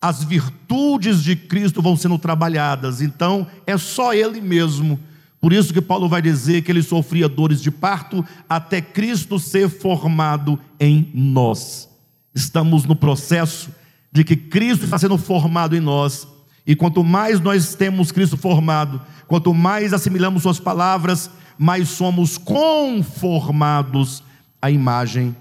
as 0.00 0.24
virtudes 0.24 1.22
de 1.22 1.36
Cristo 1.36 1.80
vão 1.80 1.96
sendo 1.96 2.18
trabalhadas. 2.18 3.00
Então, 3.00 3.46
é 3.66 3.78
só 3.78 4.12
Ele 4.12 4.40
mesmo. 4.40 4.98
Por 5.40 5.53
isso 5.53 5.72
que 5.72 5.80
Paulo 5.80 6.09
vai 6.09 6.22
dizer 6.22 6.62
que 6.62 6.70
ele 6.70 6.84
sofria 6.84 7.28
dores 7.28 7.61
de 7.61 7.68
parto 7.68 8.24
até 8.48 8.80
Cristo 8.80 9.40
ser 9.40 9.68
formado 9.68 10.57
em 10.78 11.11
nós. 11.12 11.88
Estamos 12.32 12.84
no 12.84 12.94
processo 12.94 13.70
de 14.12 14.22
que 14.22 14.36
Cristo 14.36 14.84
está 14.84 14.96
sendo 14.98 15.18
formado 15.18 15.74
em 15.74 15.80
nós. 15.80 16.28
E 16.64 16.76
quanto 16.76 17.03
mais 17.03 17.40
nós 17.40 17.74
temos 17.74 18.12
Cristo 18.12 18.36
formado, 18.36 19.03
quanto 19.26 19.53
mais 19.53 19.92
assimilamos 19.92 20.44
Suas 20.44 20.61
palavras, 20.61 21.28
mais 21.62 21.90
somos 21.90 22.36
conformados 22.36 24.20
à 24.60 24.68
imagem 24.68 25.36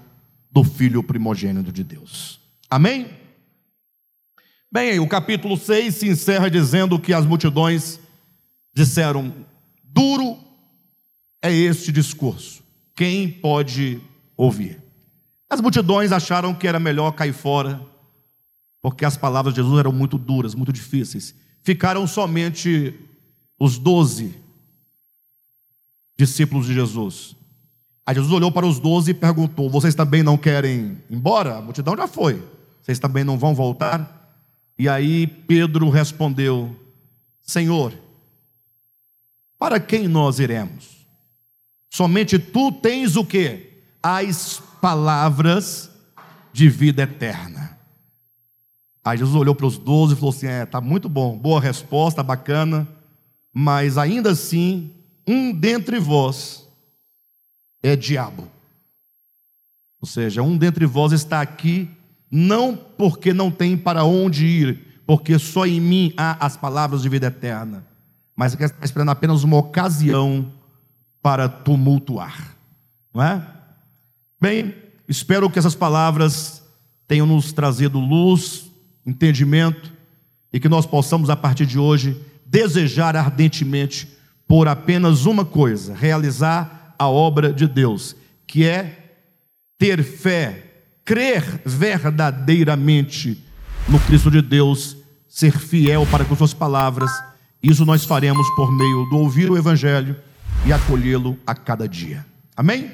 do 0.52 0.62
Filho 0.62 1.02
primogênito 1.02 1.72
de 1.72 1.82
Deus. 1.82 2.38
Amém? 2.70 3.10
Bem, 4.70 5.00
o 5.00 5.08
capítulo 5.08 5.56
6 5.56 5.92
se 5.96 6.08
encerra 6.08 6.48
dizendo 6.48 6.96
que 6.96 7.12
as 7.12 7.26
multidões 7.26 7.98
disseram: 8.72 9.34
duro 9.82 10.38
é 11.42 11.52
este 11.52 11.90
discurso, 11.90 12.62
quem 12.94 13.28
pode 13.28 14.00
ouvir? 14.36 14.80
As 15.50 15.60
multidões 15.60 16.12
acharam 16.12 16.54
que 16.54 16.68
era 16.68 16.78
melhor 16.78 17.10
cair 17.10 17.32
fora, 17.32 17.84
porque 18.80 19.04
as 19.04 19.16
palavras 19.16 19.52
de 19.52 19.60
Jesus 19.60 19.76
eram 19.76 19.90
muito 19.90 20.16
duras, 20.16 20.54
muito 20.54 20.72
difíceis. 20.72 21.34
Ficaram 21.64 22.06
somente 22.06 22.94
os 23.58 23.76
doze 23.76 24.40
discípulos 26.16 26.66
de 26.66 26.74
Jesus. 26.74 27.36
Aí 28.04 28.14
Jesus 28.14 28.32
olhou 28.32 28.50
para 28.50 28.66
os 28.66 28.78
doze 28.78 29.12
e 29.12 29.14
perguntou: 29.14 29.70
Vocês 29.70 29.94
também 29.94 30.22
não 30.22 30.36
querem 30.36 30.98
ir 31.08 31.16
embora? 31.16 31.58
A 31.58 31.62
multidão 31.62 31.96
já 31.96 32.06
foi. 32.06 32.42
Vocês 32.80 32.98
também 32.98 33.24
não 33.24 33.38
vão 33.38 33.54
voltar? 33.54 34.36
E 34.78 34.88
aí 34.88 35.26
Pedro 35.26 35.88
respondeu: 35.88 36.74
Senhor, 37.40 37.92
para 39.58 39.78
quem 39.78 40.08
nós 40.08 40.38
iremos? 40.38 41.06
Somente 41.88 42.38
tu 42.38 42.72
tens 42.72 43.16
o 43.16 43.24
que? 43.24 43.70
As 44.02 44.60
palavras 44.80 45.90
de 46.52 46.68
vida 46.68 47.02
eterna. 47.02 47.78
Aí 49.04 49.18
Jesus 49.18 49.36
olhou 49.36 49.54
para 49.54 49.66
os 49.66 49.78
doze 49.78 50.14
e 50.14 50.16
falou 50.16 50.30
assim: 50.30 50.46
É, 50.46 50.66
tá 50.66 50.80
muito 50.80 51.08
bom, 51.08 51.38
boa 51.38 51.60
resposta, 51.60 52.22
bacana, 52.22 52.88
mas 53.52 53.96
ainda 53.96 54.30
assim 54.30 54.90
um 55.26 55.52
dentre 55.52 55.98
vós 55.98 56.68
é 57.82 57.96
diabo. 57.96 58.48
Ou 60.00 60.06
seja, 60.06 60.42
um 60.42 60.56
dentre 60.56 60.86
vós 60.86 61.12
está 61.12 61.40
aqui 61.40 61.88
não 62.30 62.76
porque 62.76 63.32
não 63.32 63.50
tem 63.50 63.76
para 63.76 64.04
onde 64.04 64.46
ir, 64.46 65.02
porque 65.06 65.38
só 65.38 65.66
em 65.66 65.80
mim 65.80 66.14
há 66.16 66.44
as 66.44 66.56
palavras 66.56 67.02
de 67.02 67.08
vida 67.08 67.26
eterna, 67.26 67.86
mas 68.34 68.54
que 68.54 68.64
está 68.64 68.84
esperando 68.84 69.10
apenas 69.10 69.44
uma 69.44 69.58
ocasião 69.58 70.50
para 71.20 71.48
tumultuar, 71.48 72.56
não 73.14 73.22
é? 73.22 73.46
Bem, 74.40 74.74
espero 75.06 75.48
que 75.50 75.58
essas 75.58 75.74
palavras 75.74 76.62
tenham 77.06 77.26
nos 77.26 77.52
trazido 77.52 78.00
luz, 78.00 78.64
entendimento 79.06 79.92
e 80.52 80.58
que 80.58 80.68
nós 80.68 80.86
possamos 80.86 81.30
a 81.30 81.36
partir 81.36 81.66
de 81.66 81.78
hoje 81.78 82.20
desejar 82.46 83.14
ardentemente 83.14 84.08
por 84.46 84.68
apenas 84.68 85.26
uma 85.26 85.44
coisa: 85.44 85.94
realizar 85.94 86.94
a 86.98 87.08
obra 87.08 87.52
de 87.52 87.66
Deus, 87.66 88.14
que 88.46 88.64
é 88.64 89.14
ter 89.78 90.02
fé, 90.02 90.64
crer 91.04 91.60
verdadeiramente 91.64 93.42
no 93.88 93.98
Cristo 94.00 94.30
de 94.30 94.40
Deus, 94.40 94.96
ser 95.28 95.58
fiel 95.58 96.06
para 96.10 96.24
com 96.24 96.36
Suas 96.36 96.54
palavras. 96.54 97.10
Isso 97.62 97.84
nós 97.84 98.04
faremos 98.04 98.48
por 98.56 98.70
meio 98.72 99.04
do 99.10 99.18
ouvir 99.18 99.50
o 99.50 99.56
Evangelho 99.56 100.16
e 100.66 100.72
acolhê-lo 100.72 101.38
a 101.46 101.54
cada 101.54 101.88
dia. 101.88 102.24
Amém? 102.56 102.90